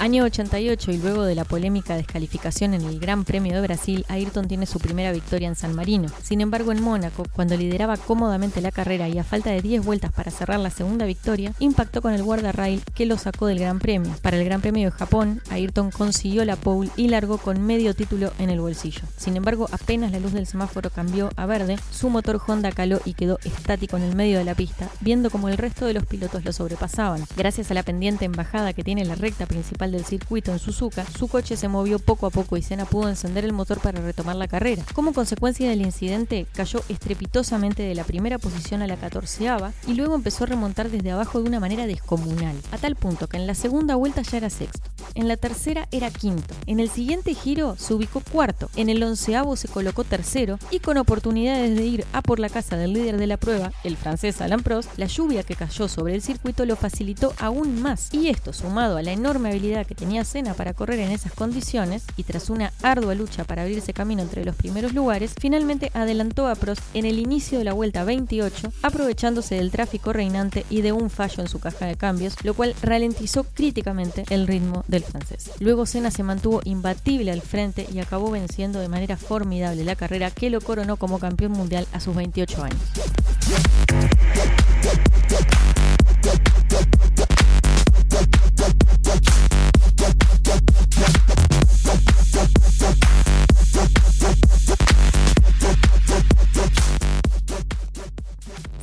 Año 0.00 0.24
88 0.24 0.92
y 0.92 0.96
luego 0.96 1.24
de 1.24 1.34
la 1.34 1.44
polémica 1.44 1.94
descalificación 1.94 2.72
en 2.72 2.80
el 2.86 2.98
Gran 3.00 3.24
Premio 3.24 3.54
de 3.54 3.60
Brasil, 3.60 4.06
Ayrton 4.08 4.48
tiene 4.48 4.64
su 4.64 4.78
primera 4.78 5.12
victoria 5.12 5.46
en 5.46 5.56
San 5.56 5.74
Marino. 5.74 6.08
Sin 6.22 6.40
embargo, 6.40 6.72
en 6.72 6.82
Mónaco, 6.82 7.26
cuando 7.34 7.54
lideraba 7.54 7.98
cómodamente 7.98 8.62
la 8.62 8.72
carrera 8.72 9.10
y 9.10 9.18
a 9.18 9.24
falta 9.24 9.50
de 9.50 9.60
10 9.60 9.84
vueltas 9.84 10.10
para 10.10 10.30
cerrar 10.30 10.58
la 10.58 10.70
segunda 10.70 11.04
victoria, 11.04 11.52
impactó 11.58 12.00
con 12.00 12.14
el 12.14 12.22
guardarrail 12.22 12.82
que 12.94 13.04
lo 13.04 13.18
sacó 13.18 13.44
del 13.44 13.58
Gran 13.58 13.78
Premio. 13.78 14.16
Para 14.22 14.38
el 14.38 14.44
Gran 14.46 14.62
Premio 14.62 14.86
de 14.86 14.96
Japón, 14.96 15.42
Ayrton 15.50 15.90
consiguió 15.90 16.46
la 16.46 16.56
pole 16.56 16.88
y 16.96 17.08
largó 17.08 17.36
con 17.36 17.60
medio 17.60 17.94
título 17.94 18.32
en 18.38 18.48
el 18.48 18.62
bolsillo. 18.62 19.02
Sin 19.18 19.36
embargo, 19.36 19.68
apenas 19.70 20.12
la 20.12 20.20
luz 20.20 20.32
del 20.32 20.46
semáforo 20.46 20.88
cambió 20.88 21.28
a 21.36 21.44
verde, 21.44 21.78
su 21.90 22.08
motor 22.08 22.40
Honda 22.46 22.72
caló 22.72 23.02
y 23.04 23.12
quedó 23.12 23.38
estático 23.44 23.98
en 23.98 24.04
el 24.04 24.16
medio 24.16 24.38
de 24.38 24.44
la 24.44 24.54
pista, 24.54 24.88
viendo 25.02 25.28
como 25.28 25.50
el 25.50 25.58
resto 25.58 25.84
de 25.84 25.92
los 25.92 26.06
pilotos 26.06 26.42
lo 26.42 26.54
sobrepasaban. 26.54 27.22
Gracias 27.36 27.70
a 27.70 27.74
la 27.74 27.82
pendiente 27.82 28.24
embajada 28.24 28.72
que 28.72 28.82
tiene 28.82 29.04
la 29.04 29.14
recta 29.14 29.44
principal 29.44 29.89
del 29.90 30.04
circuito 30.04 30.52
en 30.52 30.58
Suzuka, 30.58 31.06
su 31.06 31.28
coche 31.28 31.56
se 31.56 31.68
movió 31.68 31.98
poco 31.98 32.26
a 32.26 32.30
poco 32.30 32.56
y 32.56 32.62
Senna 32.62 32.84
pudo 32.84 33.08
encender 33.08 33.44
el 33.44 33.52
motor 33.52 33.80
para 33.80 34.00
retomar 34.00 34.36
la 34.36 34.48
carrera. 34.48 34.84
Como 34.94 35.12
consecuencia 35.12 35.68
del 35.68 35.82
incidente, 35.82 36.46
cayó 36.54 36.82
estrepitosamente 36.88 37.82
de 37.82 37.94
la 37.94 38.04
primera 38.04 38.38
posición 38.38 38.82
a 38.82 38.86
la 38.86 38.96
catorceava 38.96 39.72
y 39.86 39.94
luego 39.94 40.14
empezó 40.14 40.44
a 40.44 40.48
remontar 40.48 40.90
desde 40.90 41.10
abajo 41.10 41.40
de 41.40 41.48
una 41.48 41.60
manera 41.60 41.86
descomunal, 41.86 42.56
a 42.72 42.78
tal 42.78 42.96
punto 42.96 43.28
que 43.28 43.36
en 43.36 43.46
la 43.46 43.54
segunda 43.54 43.96
vuelta 43.96 44.22
ya 44.22 44.38
era 44.38 44.50
sexto, 44.50 44.88
en 45.14 45.28
la 45.28 45.36
tercera 45.36 45.88
era 45.90 46.10
quinto, 46.10 46.54
en 46.66 46.80
el 46.80 46.90
siguiente 46.90 47.34
giro 47.34 47.76
se 47.76 47.94
ubicó 47.94 48.20
cuarto, 48.20 48.70
en 48.76 48.88
el 48.88 49.02
onceavo 49.02 49.56
se 49.56 49.68
colocó 49.68 50.04
tercero 50.04 50.58
y 50.70 50.80
con 50.80 50.98
oportunidades 50.98 51.76
de 51.76 51.84
ir 51.84 52.04
a 52.12 52.22
por 52.22 52.38
la 52.38 52.48
casa 52.48 52.76
del 52.76 52.92
líder 52.92 53.16
de 53.16 53.26
la 53.26 53.36
prueba, 53.36 53.72
el 53.84 53.96
francés 53.96 54.40
Alain 54.40 54.62
Prost, 54.62 54.98
la 54.98 55.06
lluvia 55.06 55.42
que 55.42 55.56
cayó 55.56 55.88
sobre 55.88 56.14
el 56.14 56.22
circuito 56.22 56.64
lo 56.64 56.76
facilitó 56.76 57.34
aún 57.38 57.80
más 57.80 58.12
y 58.12 58.28
esto 58.28 58.52
sumado 58.52 58.96
a 58.96 59.02
la 59.02 59.12
enorme 59.12 59.50
habilidad 59.50 59.79
que 59.84 59.94
tenía 59.94 60.24
Senna 60.24 60.54
para 60.54 60.74
correr 60.74 61.00
en 61.00 61.10
esas 61.10 61.32
condiciones 61.32 62.04
y 62.16 62.24
tras 62.24 62.50
una 62.50 62.72
ardua 62.82 63.14
lucha 63.14 63.44
para 63.44 63.62
abrirse 63.62 63.92
camino 63.92 64.22
entre 64.22 64.44
los 64.44 64.56
primeros 64.56 64.94
lugares, 64.94 65.34
finalmente 65.38 65.90
adelantó 65.94 66.48
a 66.48 66.54
Prost 66.54 66.82
en 66.94 67.06
el 67.06 67.18
inicio 67.18 67.58
de 67.58 67.64
la 67.64 67.72
vuelta 67.72 68.04
28, 68.04 68.72
aprovechándose 68.82 69.56
del 69.56 69.70
tráfico 69.70 70.12
reinante 70.12 70.64
y 70.70 70.82
de 70.82 70.92
un 70.92 71.10
fallo 71.10 71.42
en 71.42 71.48
su 71.48 71.60
caja 71.60 71.86
de 71.86 71.96
cambios, 71.96 72.36
lo 72.44 72.54
cual 72.54 72.74
ralentizó 72.82 73.44
críticamente 73.44 74.24
el 74.30 74.46
ritmo 74.46 74.84
del 74.88 75.02
francés. 75.02 75.50
Luego 75.60 75.86
Senna 75.86 76.10
se 76.10 76.22
mantuvo 76.22 76.60
imbatible 76.64 77.32
al 77.32 77.42
frente 77.42 77.86
y 77.92 77.98
acabó 77.98 78.30
venciendo 78.30 78.80
de 78.80 78.88
manera 78.88 79.16
formidable 79.16 79.84
la 79.84 79.96
carrera 79.96 80.30
que 80.30 80.50
lo 80.50 80.60
coronó 80.60 80.96
como 80.96 81.18
campeón 81.18 81.52
mundial 81.52 81.86
a 81.92 82.00
sus 82.00 82.14
28 82.14 82.62
años. 82.62 82.80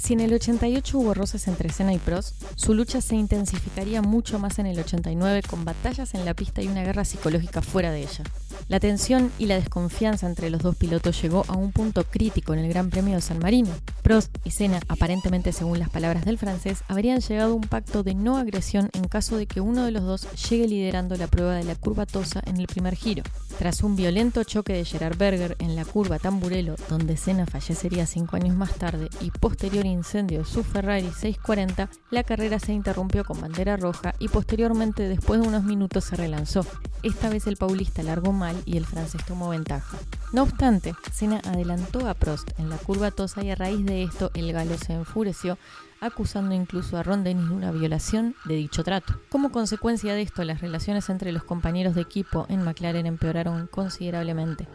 Sin 0.08 0.22
en 0.22 0.28
el 0.28 0.36
88 0.36 1.00
hubo 1.00 1.14
roces 1.14 1.50
entre 1.50 1.68
Senna 1.68 1.94
y 1.94 1.98
Prost, 1.98 2.42
su 2.56 2.74
lucha 2.74 3.02
se 3.02 3.18
intensificaría 3.18 4.02
mucho 4.02 4.40
más 4.40 4.58
en 4.58 4.66
el 4.66 4.80
89 4.80 5.42
con 5.50 5.66
batallas 5.66 6.14
en 6.14 6.24
la 6.24 6.34
pista 6.34 6.62
y 6.62 6.70
una 6.70 6.86
guerra 6.86 7.04
psicológica 7.04 7.62
fuera 7.62 7.92
de 7.92 8.04
ella. 8.04 8.24
La 8.70 8.80
tensión 8.80 9.32
y 9.38 9.48
la 9.48 9.56
desconfianza 9.56 10.26
entre 10.26 10.50
los 10.50 10.62
dos 10.62 10.78
pilotos 10.78 11.22
llegó 11.22 11.44
a 11.50 11.58
un 11.58 11.74
punto 11.74 12.06
crítico 12.06 12.54
en 12.54 12.60
el 12.60 12.70
Gran 12.70 12.90
Premio 12.90 13.16
de 13.16 13.22
San 13.22 13.40
Marino. 13.40 13.74
Prost 14.02 14.34
y 14.46 14.52
Senna, 14.52 14.80
aparentemente 14.88 15.52
según 15.52 15.78
las 15.80 15.90
palabras 15.90 16.24
del 16.24 16.38
francés, 16.38 16.84
habrían 16.88 17.20
llegado 17.20 17.52
a 17.52 17.56
un 17.56 17.62
pacto 17.62 18.04
de 18.04 18.16
no 18.16 18.38
agresión 18.38 18.90
en 18.94 19.10
caso 19.10 19.36
de 19.36 19.46
que 19.46 19.60
uno 19.60 19.84
de 19.84 19.92
los 19.92 20.04
dos 20.04 20.28
llegue 20.50 20.70
liderando 20.70 21.18
la 21.18 21.28
prueba 21.28 21.56
de 21.56 21.66
la 21.66 21.76
curva 21.76 22.06
Tosa 22.06 22.42
en 22.46 22.58
el 22.58 22.68
primer 22.68 22.96
giro. 22.96 23.24
Tras 23.60 23.84
un 23.84 23.98
violento 23.98 24.44
choque 24.46 24.74
de 24.74 24.86
Gerard 24.86 25.18
Berger 25.18 25.58
en 25.60 25.76
la 25.76 25.84
curva 25.84 26.20
Tamburello, 26.20 26.76
donde 26.90 27.18
Senna 27.18 27.46
fallecería 27.46 28.06
cinco 28.06 28.38
años 28.38 28.56
más 28.56 28.74
tarde, 28.76 29.10
y 29.20 29.32
posterior 29.32 29.86
incendio 29.98 30.46
su 30.46 30.64
Ferrari 30.64 31.12
640, 31.12 31.90
la 32.12 32.24
carrera 32.24 32.60
se 32.60 32.74
interrumpió 32.74 33.26
con 33.26 33.42
bandera 33.42 33.76
roja 33.76 34.16
y 34.20 34.30
posteriormente, 34.30 35.10
después 35.10 35.42
de 35.42 35.48
unos 35.48 35.64
minutos, 35.64 36.06
se 36.06 36.16
relanzó. 36.16 36.66
Esta 37.04 37.30
vez 37.30 37.48
el 37.48 37.58
paulista 37.58 38.04
largó 38.04 38.32
mal 38.32 38.56
y 38.66 38.78
el 38.78 38.86
francés 38.86 39.26
tomó 39.26 39.50
ventaja. 39.50 39.98
No 40.34 40.44
obstante, 40.44 40.96
Senna 41.12 41.42
adelantó 41.46 42.08
a 42.08 42.14
Prost 42.14 42.58
en 42.60 42.70
la 42.70 42.78
curva 42.78 43.12
Tosa 43.12 43.44
y 43.44 43.52
a 43.52 43.56
raíz 43.56 43.86
de 43.86 44.04
esto 44.04 44.32
el 44.34 44.54
galo 44.54 44.78
se 44.78 44.94
enfureció 44.94 45.58
acusando 46.00 46.54
incluso 46.54 46.98
a 46.98 47.04
Ron 47.04 47.24
de 47.24 47.34
una 47.34 47.72
violación 47.72 48.36
de 48.46 48.56
dicho 48.56 48.84
trato. 48.84 49.20
Como 49.30 49.52
consecuencia 49.52 50.14
de 50.14 50.22
esto, 50.22 50.44
las 50.44 50.62
relaciones 50.62 51.10
entre 51.10 51.32
los 51.32 51.44
compañeros 51.44 51.96
de 51.96 52.02
equipo 52.02 52.46
en 52.50 52.64
McLaren 52.64 53.06
empeoraron 53.06 53.68
considerablemente. 53.68 54.68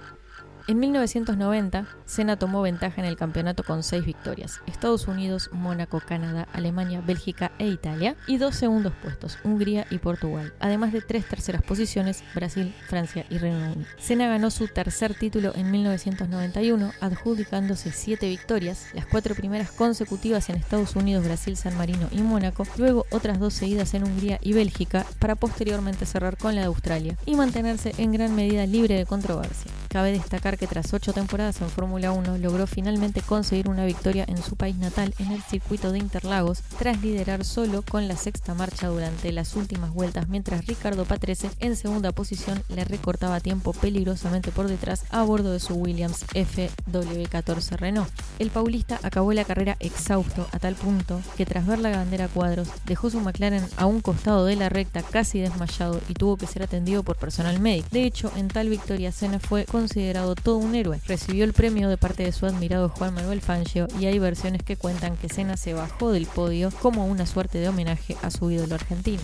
En 0.69 0.79
1990, 0.79 1.87
Senna 2.07 2.39
tomó 2.39 2.63
ventaja 2.63 3.01
en 3.01 3.07
el 3.07 3.17
campeonato 3.17 3.65
con 3.65 3.83
seis 3.83 4.07
victorias: 4.07 4.61
Estados 4.67 5.09
Unidos, 5.09 5.51
Mónaco, 5.53 6.01
Canadá, 6.01 6.47
Alemania, 6.53 7.01
Bélgica 7.01 7.51
e 7.59 7.67
Italia, 7.67 8.15
y 8.29 8.39
dos 8.39 8.55
segundos 8.55 8.93
puestos: 9.03 9.39
Hungría 9.43 9.87
y 9.91 9.99
Portugal, 9.99 10.53
además 10.61 10.93
de 10.93 11.01
tres 11.01 11.27
terceras 11.27 11.63
posiciones: 11.63 12.23
Brasil, 12.35 12.73
Francia 12.87 13.27
y 13.29 13.39
Reino 13.39 13.59
Unido. 13.59 13.87
Senna 13.99 14.29
ganó 14.29 14.51
su 14.51 14.69
tercer 14.69 15.15
título 15.15 15.53
en 15.57 15.71
1991, 15.73 16.93
adjudicándose 17.01 17.91
siete 17.91 18.29
victorias, 18.29 18.87
las 18.95 19.07
cuatro 19.07 19.35
primeras 19.35 19.73
consecutivas 19.73 20.49
en 20.49 20.57
Estados 20.57 20.95
Unidos, 20.95 21.25
Brasil, 21.25 21.57
San 21.57 21.77
Marino 21.77 22.09
y 22.13 22.21
Mónaco, 22.21 22.67
luego 22.77 23.05
otras 23.11 23.41
dos 23.41 23.55
seguidas 23.55 23.95
en 23.95 24.05
Hungría 24.05 24.39
y 24.41 24.53
Bélgica, 24.53 25.05
para 25.19 25.35
posteriormente 25.35 26.07
cerrar 26.07 26.37
con 26.37 26.55
la 26.55 26.61
de 26.61 26.67
Australia 26.69 27.17
y 27.27 27.35
mantenerse 27.35 27.95
en 27.99 28.13
gran 28.13 28.37
medida 28.37 28.65
libre 28.67 28.95
de 28.95 29.07
controversia. 29.07 29.71
Cabe 29.89 30.13
destacar 30.13 30.52
que 30.57 30.67
tras 30.67 30.95
ocho 30.95 31.13
temporadas 31.13 31.61
en 31.61 31.69
Fórmula 31.69 32.11
1 32.11 32.39
logró 32.39 32.67
finalmente 32.67 33.21
conseguir 33.21 33.69
una 33.69 33.85
victoria 33.85 34.25
en 34.27 34.43
su 34.43 34.57
país 34.57 34.77
natal 34.77 35.15
en 35.19 35.31
el 35.31 35.43
circuito 35.43 35.93
de 35.93 35.99
Interlagos 35.99 36.63
tras 36.79 37.01
liderar 37.03 37.45
solo 37.45 37.83
con 37.83 38.09
la 38.09 38.17
sexta 38.17 38.55
marcha 38.55 38.89
durante 38.89 39.31
las 39.31 39.55
últimas 39.55 39.93
vueltas 39.93 40.29
mientras 40.29 40.67
Ricardo 40.67 41.05
Patrese 41.05 41.51
en 41.61 41.77
segunda 41.77 42.13
posición 42.13 42.63
le 42.69 42.85
recortaba 42.85 43.41
tiempo 43.41 43.75
peligrosamente 43.75 44.51
por 44.51 44.69
detrás 44.69 45.05
a 45.11 45.23
bordo 45.23 45.53
de 45.53 45.61
su 45.61 45.75
Williams 45.75 46.25
FW14 46.29 47.77
Renault. 47.77 48.11
El 48.39 48.51
paulista 48.51 48.99
acabó 49.03 49.33
la 49.35 49.45
carrera 49.45 49.77
exhausto 49.81 50.49
a 50.53 50.59
tal 50.59 50.75
punto 50.75 51.21
que 51.37 51.47
tras 51.47 51.67
ver 51.67 51.79
la 51.79 51.91
bandera 51.91 52.29
cuadros 52.29 52.69
dejó 52.87 53.11
su 53.11 53.21
McLaren 53.21 53.67
a 53.77 53.87
un 53.87 54.01
costado 54.01 54.47
de 54.47 54.57
la 54.57 54.71
recta 54.71 55.03
casi 55.03 55.41
desmayado 55.41 56.01
y 56.09 56.15
tuvo 56.15 56.37
que 56.37 56.47
ser 56.47 56.63
atendido 56.63 57.03
por 57.03 57.17
personal 57.17 57.61
médico. 57.61 57.89
De 57.91 58.05
hecho, 58.05 58.33
en 58.37 58.49
tal 58.49 58.69
victoria 58.69 59.13
Senna 59.13 59.39
fue 59.39 59.67
con 59.67 59.83
considerado 59.83 60.37
todo 60.43 60.57
un 60.57 60.75
héroe. 60.75 61.01
Recibió 61.07 61.45
el 61.45 61.53
premio 61.53 61.89
de 61.89 61.97
parte 61.97 62.25
de 62.25 62.33
su 62.33 62.47
admirado 62.47 62.89
Juan 62.89 63.15
Manuel 63.15 63.41
Fangio 63.41 63.89
y 63.99 64.07
hay 64.07 64.19
versiones 64.19 64.63
que 64.63 64.77
cuentan 64.77 65.17
que 65.17 65.29
Senna 65.29 65.57
se 65.57 65.75
bajó 65.75 66.13
del 66.13 66.27
podio 66.27 66.71
como 66.81 67.07
una 67.07 67.27
suerte 67.27 67.59
de 67.59 67.69
homenaje 67.69 68.17
a 68.23 68.31
su 68.31 68.51
ídolo 68.51 68.75
argentino. 68.75 69.23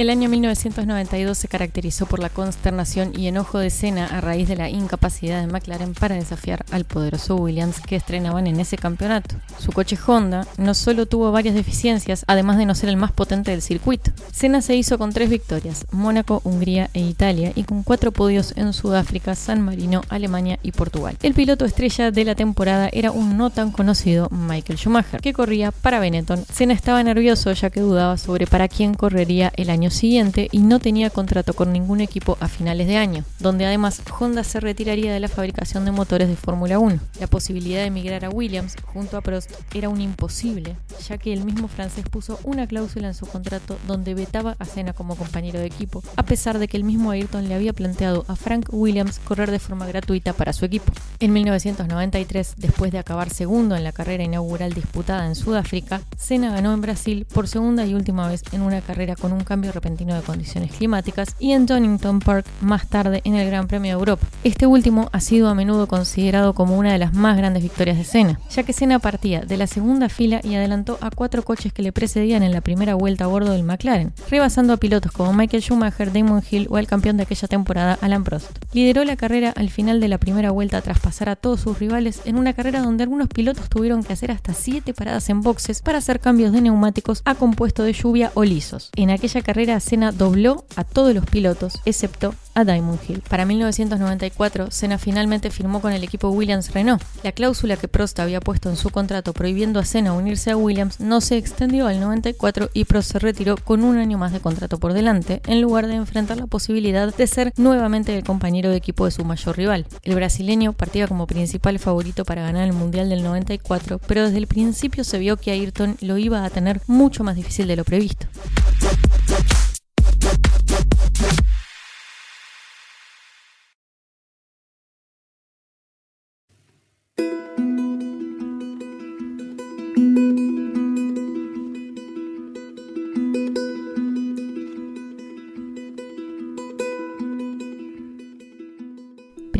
El 0.00 0.08
año 0.08 0.30
1992 0.30 1.36
se 1.36 1.46
caracterizó 1.46 2.06
por 2.06 2.20
la 2.20 2.30
consternación 2.30 3.12
y 3.14 3.26
enojo 3.26 3.58
de 3.58 3.68
Senna 3.68 4.06
a 4.06 4.22
raíz 4.22 4.48
de 4.48 4.56
la 4.56 4.70
incapacidad 4.70 5.42
de 5.42 5.46
McLaren 5.46 5.92
para 5.92 6.14
desafiar 6.14 6.64
al 6.70 6.86
poderoso 6.86 7.36
Williams 7.36 7.80
que 7.80 7.96
estrenaban 7.96 8.46
en 8.46 8.58
ese 8.60 8.78
campeonato. 8.78 9.34
Su 9.58 9.72
coche 9.72 9.98
Honda 10.06 10.46
no 10.56 10.72
solo 10.72 11.04
tuvo 11.04 11.32
varias 11.32 11.54
deficiencias, 11.54 12.24
además 12.28 12.56
de 12.56 12.64
no 12.64 12.74
ser 12.74 12.88
el 12.88 12.96
más 12.96 13.12
potente 13.12 13.50
del 13.50 13.60
circuito. 13.60 14.10
Senna 14.32 14.62
se 14.62 14.74
hizo 14.74 14.96
con 14.96 15.12
tres 15.12 15.28
victorias, 15.28 15.84
Mónaco, 15.90 16.40
Hungría 16.44 16.88
e 16.94 17.00
Italia, 17.00 17.52
y 17.54 17.64
con 17.64 17.82
cuatro 17.82 18.10
podios 18.10 18.56
en 18.56 18.72
Sudáfrica, 18.72 19.34
San 19.34 19.60
Marino, 19.60 20.00
Alemania 20.08 20.58
y 20.62 20.72
Portugal. 20.72 21.18
El 21.22 21.34
piloto 21.34 21.66
estrella 21.66 22.10
de 22.10 22.24
la 22.24 22.34
temporada 22.34 22.88
era 22.90 23.10
un 23.10 23.36
no 23.36 23.50
tan 23.50 23.70
conocido 23.70 24.30
Michael 24.30 24.78
Schumacher, 24.78 25.20
que 25.20 25.34
corría 25.34 25.72
para 25.72 26.00
Benetton. 26.00 26.42
Senna 26.50 26.72
estaba 26.72 27.02
nervioso 27.02 27.52
ya 27.52 27.68
que 27.68 27.80
dudaba 27.80 28.16
sobre 28.16 28.46
para 28.46 28.66
quién 28.66 28.94
correría 28.94 29.52
el 29.56 29.68
año 29.68 29.89
siguiente 29.90 30.48
y 30.50 30.58
no 30.58 30.80
tenía 30.80 31.10
contrato 31.10 31.54
con 31.54 31.72
ningún 31.72 32.00
equipo 32.00 32.36
a 32.40 32.48
finales 32.48 32.86
de 32.86 32.96
año, 32.96 33.24
donde 33.38 33.66
además 33.66 34.02
Honda 34.18 34.44
se 34.44 34.60
retiraría 34.60 35.12
de 35.12 35.20
la 35.20 35.28
fabricación 35.28 35.84
de 35.84 35.92
motores 35.92 36.28
de 36.28 36.36
Fórmula 36.36 36.78
1. 36.78 36.98
La 37.20 37.26
posibilidad 37.26 37.80
de 37.80 37.86
emigrar 37.86 38.24
a 38.24 38.30
Williams 38.30 38.76
junto 38.84 39.16
a 39.16 39.20
Prost 39.20 39.50
era 39.74 39.88
un 39.88 40.00
imposible, 40.00 40.76
ya 41.06 41.18
que 41.18 41.32
el 41.32 41.44
mismo 41.44 41.68
francés 41.68 42.04
puso 42.10 42.38
una 42.44 42.66
cláusula 42.66 43.08
en 43.08 43.14
su 43.14 43.26
contrato 43.26 43.78
donde 43.86 44.14
vetaba 44.14 44.56
a 44.58 44.64
Senna 44.64 44.92
como 44.92 45.16
compañero 45.16 45.60
de 45.60 45.66
equipo, 45.66 46.02
a 46.16 46.24
pesar 46.24 46.58
de 46.58 46.68
que 46.68 46.76
el 46.76 46.84
mismo 46.84 47.10
Ayrton 47.10 47.48
le 47.48 47.54
había 47.54 47.72
planteado 47.72 48.24
a 48.28 48.36
Frank 48.36 48.68
Williams 48.72 49.20
correr 49.24 49.50
de 49.50 49.58
forma 49.58 49.86
gratuita 49.86 50.32
para 50.32 50.52
su 50.52 50.64
equipo. 50.64 50.92
En 51.18 51.32
1993, 51.32 52.54
después 52.56 52.92
de 52.92 52.98
acabar 52.98 53.30
segundo 53.30 53.76
en 53.76 53.84
la 53.84 53.92
carrera 53.92 54.24
inaugural 54.24 54.72
disputada 54.72 55.26
en 55.26 55.34
Sudáfrica, 55.34 56.00
Senna 56.16 56.50
ganó 56.50 56.72
en 56.72 56.80
Brasil 56.80 57.26
por 57.32 57.48
segunda 57.48 57.86
y 57.86 57.94
última 57.94 58.28
vez 58.28 58.42
en 58.52 58.62
una 58.62 58.80
carrera 58.80 59.16
con 59.16 59.32
un 59.32 59.44
cambio 59.44 59.72
repentino 59.80 60.14
de 60.14 60.20
condiciones 60.20 60.72
climáticas 60.72 61.34
y 61.38 61.52
en 61.52 61.64
Donington 61.64 62.20
Park 62.20 62.44
más 62.60 62.86
tarde 62.86 63.22
en 63.24 63.34
el 63.34 63.46
Gran 63.46 63.66
Premio 63.66 63.92
de 63.92 63.98
Europa. 63.98 64.26
Este 64.44 64.66
último 64.66 65.08
ha 65.12 65.20
sido 65.20 65.48
a 65.48 65.54
menudo 65.54 65.88
considerado 65.88 66.52
como 66.52 66.76
una 66.76 66.92
de 66.92 66.98
las 66.98 67.14
más 67.14 67.38
grandes 67.38 67.62
victorias 67.62 67.96
de 67.96 68.04
Senna, 68.04 68.38
ya 68.50 68.62
que 68.62 68.74
Senna 68.74 68.98
partía 68.98 69.40
de 69.40 69.56
la 69.56 69.66
segunda 69.66 70.10
fila 70.10 70.40
y 70.44 70.54
adelantó 70.54 70.98
a 71.00 71.08
cuatro 71.08 71.42
coches 71.42 71.72
que 71.72 71.82
le 71.82 71.92
precedían 71.92 72.42
en 72.42 72.52
la 72.52 72.60
primera 72.60 72.94
vuelta 72.94 73.24
a 73.24 73.28
bordo 73.28 73.52
del 73.52 73.62
McLaren, 73.62 74.12
rebasando 74.28 74.74
a 74.74 74.76
pilotos 74.76 75.12
como 75.12 75.32
Michael 75.32 75.62
Schumacher, 75.62 76.12
Damon 76.12 76.42
Hill 76.48 76.66
o 76.68 76.76
el 76.76 76.86
campeón 76.86 77.16
de 77.16 77.22
aquella 77.22 77.48
temporada, 77.48 77.98
Alan 78.02 78.22
Prost. 78.22 78.50
Lideró 78.74 79.04
la 79.04 79.16
carrera 79.16 79.54
al 79.56 79.70
final 79.70 79.98
de 80.00 80.08
la 80.08 80.18
primera 80.18 80.50
vuelta 80.50 80.82
tras 80.82 81.00
pasar 81.00 81.30
a 81.30 81.36
todos 81.36 81.60
sus 81.60 81.78
rivales 81.78 82.20
en 82.26 82.36
una 82.36 82.52
carrera 82.52 82.82
donde 82.82 83.04
algunos 83.04 83.28
pilotos 83.28 83.70
tuvieron 83.70 84.04
que 84.04 84.12
hacer 84.12 84.30
hasta 84.30 84.52
siete 84.52 84.92
paradas 84.92 85.30
en 85.30 85.40
boxes 85.40 85.80
para 85.80 85.98
hacer 85.98 86.20
cambios 86.20 86.52
de 86.52 86.60
neumáticos 86.60 87.22
a 87.24 87.34
compuesto 87.34 87.82
de 87.82 87.94
lluvia 87.94 88.30
o 88.34 88.44
lisos. 88.44 88.90
En 88.96 89.10
aquella 89.10 89.40
carrera 89.42 89.59
Senna 89.80 90.10
dobló 90.10 90.64
a 90.76 90.84
todos 90.84 91.14
los 91.14 91.26
pilotos, 91.26 91.80
excepto 91.84 92.34
a 92.54 92.64
Diamond 92.64 92.98
Hill. 93.06 93.22
Para 93.28 93.44
1994, 93.44 94.70
Senna 94.70 94.98
finalmente 94.98 95.50
firmó 95.50 95.80
con 95.80 95.92
el 95.92 96.02
equipo 96.02 96.30
Williams 96.30 96.72
Renault. 96.72 97.02
La 97.22 97.32
cláusula 97.32 97.76
que 97.76 97.86
Prost 97.86 98.18
había 98.20 98.40
puesto 98.40 98.70
en 98.70 98.76
su 98.76 98.90
contrato 98.90 99.32
prohibiendo 99.32 99.78
a 99.78 99.84
Senna 99.84 100.14
unirse 100.14 100.50
a 100.50 100.56
Williams 100.56 100.98
no 100.98 101.20
se 101.20 101.36
extendió 101.36 101.86
al 101.86 102.00
94 102.00 102.70
y 102.72 102.86
Prost 102.86 103.12
se 103.12 103.18
retiró 103.18 103.56
con 103.56 103.84
un 103.84 103.98
año 103.98 104.18
más 104.18 104.32
de 104.32 104.40
contrato 104.40 104.78
por 104.78 104.94
delante, 104.94 105.42
en 105.46 105.60
lugar 105.60 105.86
de 105.86 105.94
enfrentar 105.94 106.38
la 106.38 106.46
posibilidad 106.46 107.14
de 107.14 107.26
ser 107.26 107.52
nuevamente 107.56 108.16
el 108.16 108.24
compañero 108.24 108.70
de 108.70 108.76
equipo 108.76 109.04
de 109.04 109.10
su 109.10 109.24
mayor 109.24 109.56
rival. 109.56 109.86
El 110.02 110.14
brasileño 110.14 110.72
partía 110.72 111.06
como 111.06 111.26
principal 111.26 111.78
favorito 111.78 112.24
para 112.24 112.42
ganar 112.42 112.64
el 112.64 112.72
Mundial 112.72 113.10
del 113.10 113.22
94, 113.22 114.00
pero 114.06 114.24
desde 114.24 114.38
el 114.38 114.46
principio 114.46 115.04
se 115.04 115.18
vio 115.18 115.36
que 115.36 115.50
Ayrton 115.50 115.96
lo 116.00 116.16
iba 116.16 116.44
a 116.44 116.50
tener 116.50 116.80
mucho 116.86 117.24
más 117.24 117.36
difícil 117.36 117.66
de 117.66 117.76
lo 117.76 117.84
previsto. 117.84 118.26